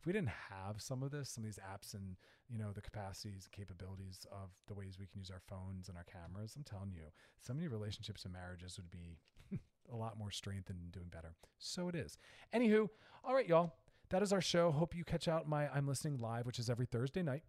if 0.01 0.07
we 0.07 0.13
didn't 0.13 0.31
have 0.51 0.81
some 0.81 1.03
of 1.03 1.11
this, 1.11 1.31
some 1.31 1.45
of 1.45 1.49
these 1.49 1.59
apps 1.59 1.93
and, 1.93 2.17
you 2.49 2.59
know, 2.59 2.73
the 2.73 2.81
capacities 2.81 3.45
and 3.45 3.53
capabilities 3.53 4.27
of 4.33 4.49
the 4.67 4.75
ways 4.75 4.97
we 4.99 5.07
can 5.07 5.19
use 5.19 5.31
our 5.31 5.43
phones 5.47 5.89
and 5.89 5.99
our 5.99 6.05
cameras, 6.05 6.55
I'm 6.57 6.65
telling 6.65 6.93
you, 6.93 7.05
so 7.39 7.53
many 7.53 7.69
relationships 7.69 8.25
and 8.25 8.33
marriages 8.33 8.79
would 8.79 8.91
be 8.91 9.19
a 9.93 9.97
lot 9.97 10.19
more 10.19 10.31
strengthened 10.31 10.81
and 10.83 10.91
doing 10.91 11.09
better. 11.11 11.35
So 11.59 11.89
it 11.89 11.95
is. 11.95 12.17
Anywho, 12.55 12.89
all 13.23 13.35
right, 13.35 13.47
y'all 13.47 13.75
that 14.11 14.23
is 14.23 14.33
our 14.33 14.41
show. 14.41 14.71
Hope 14.71 14.95
you 14.95 15.05
catch 15.05 15.29
out 15.29 15.49
my 15.49 15.69
I'm 15.69 15.87
Listening 15.87 16.19
Live, 16.19 16.47
which 16.47 16.59
is 16.59 16.71
every 16.71 16.87
Thursday 16.87 17.23
night. 17.23 17.43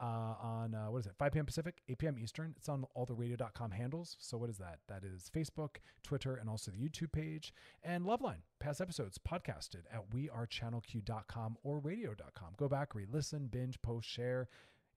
uh, 0.00 0.04
on 0.04 0.74
uh, 0.74 0.90
what 0.90 0.98
is 0.98 1.06
it 1.06 1.14
5 1.18 1.32
p.m 1.32 1.46
pacific 1.46 1.82
8 1.88 1.98
p.m 1.98 2.18
eastern. 2.18 2.54
It's 2.56 2.68
on 2.68 2.84
all 2.94 3.06
the 3.06 3.14
radio.com 3.14 3.70
handles. 3.70 4.16
So 4.18 4.36
what 4.36 4.50
is 4.50 4.58
that? 4.58 4.80
That 4.88 5.04
is 5.04 5.30
facebook 5.34 5.76
twitter 6.02 6.36
and 6.36 6.50
also 6.50 6.70
the 6.70 6.78
youtube 6.78 7.12
page. 7.12 7.54
And 7.82 8.04
loveline 8.04 8.42
past 8.60 8.80
episodes 8.80 9.18
podcasted 9.18 9.84
at 9.92 10.10
wearechannelq.com 10.10 11.56
or 11.62 11.78
radio.com 11.78 12.48
go 12.56 12.68
back 12.68 12.94
re-listen 12.94 13.46
binge 13.46 13.80
post 13.80 14.08
share 14.08 14.48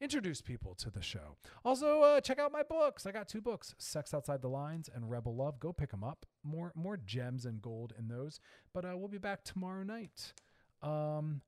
introduce 0.01 0.41
people 0.41 0.76
to 0.76 0.89
the 0.89 1.01
show. 1.01 1.38
Also 1.64 2.01
uh, 2.01 2.20
check 2.20 2.38
out 2.38 2.51
my 2.51 2.64
books. 2.64 3.06
I 3.06 3.12
got 3.12 3.30
two 3.30 3.39
books 3.41 3.74
sex 3.78 4.14
outside 4.14 4.41
the 4.41 4.49
lines 4.49 4.89
and 4.93 5.10
rebel 5.10 5.36
love. 5.36 5.60
Go 5.60 5.72
pick 5.72 5.91
them 5.91 6.03
up. 6.03 6.26
More 6.43 6.74
more 6.76 6.97
gems 6.97 7.45
and 7.45 7.62
gold 7.62 7.93
in 7.97 8.08
those. 8.08 8.39
But 8.74 8.84
uh, 8.86 8.97
we'll 8.97 9.08
be 9.08 9.18
back 9.18 9.43
tomorrow 9.43 9.84
night 9.84 10.34
um 10.86 11.42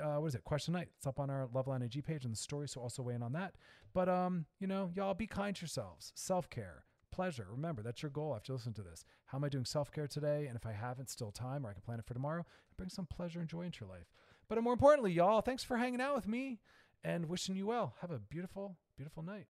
uh, 0.00 0.16
what 0.16 0.28
is 0.28 0.34
it? 0.34 0.44
Question 0.44 0.72
night. 0.74 0.88
It's 0.96 1.06
up 1.06 1.18
on 1.18 1.30
our 1.30 1.48
Loveline 1.48 1.84
IG 1.84 2.04
page 2.04 2.24
and 2.24 2.32
the 2.32 2.38
story, 2.38 2.68
so 2.68 2.80
also 2.80 3.02
weigh 3.02 3.14
in 3.14 3.22
on 3.22 3.32
that. 3.32 3.54
But 3.92 4.08
um, 4.08 4.46
you 4.58 4.66
know, 4.66 4.90
y'all 4.94 5.14
be 5.14 5.26
kind 5.26 5.54
to 5.56 5.62
yourselves. 5.62 6.12
Self 6.14 6.48
care, 6.48 6.84
pleasure. 7.10 7.46
Remember, 7.50 7.82
that's 7.82 8.02
your 8.02 8.10
goal 8.10 8.34
after 8.34 8.52
listening 8.52 8.74
to 8.74 8.82
this. 8.82 9.04
How 9.26 9.38
am 9.38 9.44
I 9.44 9.48
doing 9.48 9.64
self 9.64 9.90
care 9.90 10.06
today? 10.06 10.46
And 10.46 10.56
if 10.56 10.66
I 10.66 10.72
haven't, 10.72 11.10
still 11.10 11.30
time, 11.30 11.66
or 11.66 11.70
I 11.70 11.72
can 11.72 11.82
plan 11.82 11.98
it 11.98 12.06
for 12.06 12.14
tomorrow, 12.14 12.44
bring 12.76 12.88
some 12.88 13.06
pleasure 13.06 13.40
and 13.40 13.48
joy 13.48 13.62
into 13.62 13.84
your 13.84 13.90
life. 13.90 14.12
But 14.48 14.62
more 14.62 14.72
importantly, 14.72 15.12
y'all, 15.12 15.40
thanks 15.42 15.62
for 15.62 15.76
hanging 15.76 16.00
out 16.00 16.14
with 16.14 16.26
me 16.26 16.60
and 17.04 17.28
wishing 17.28 17.56
you 17.56 17.66
well. 17.66 17.94
Have 18.00 18.10
a 18.10 18.18
beautiful, 18.18 18.76
beautiful 18.96 19.22
night. 19.22 19.46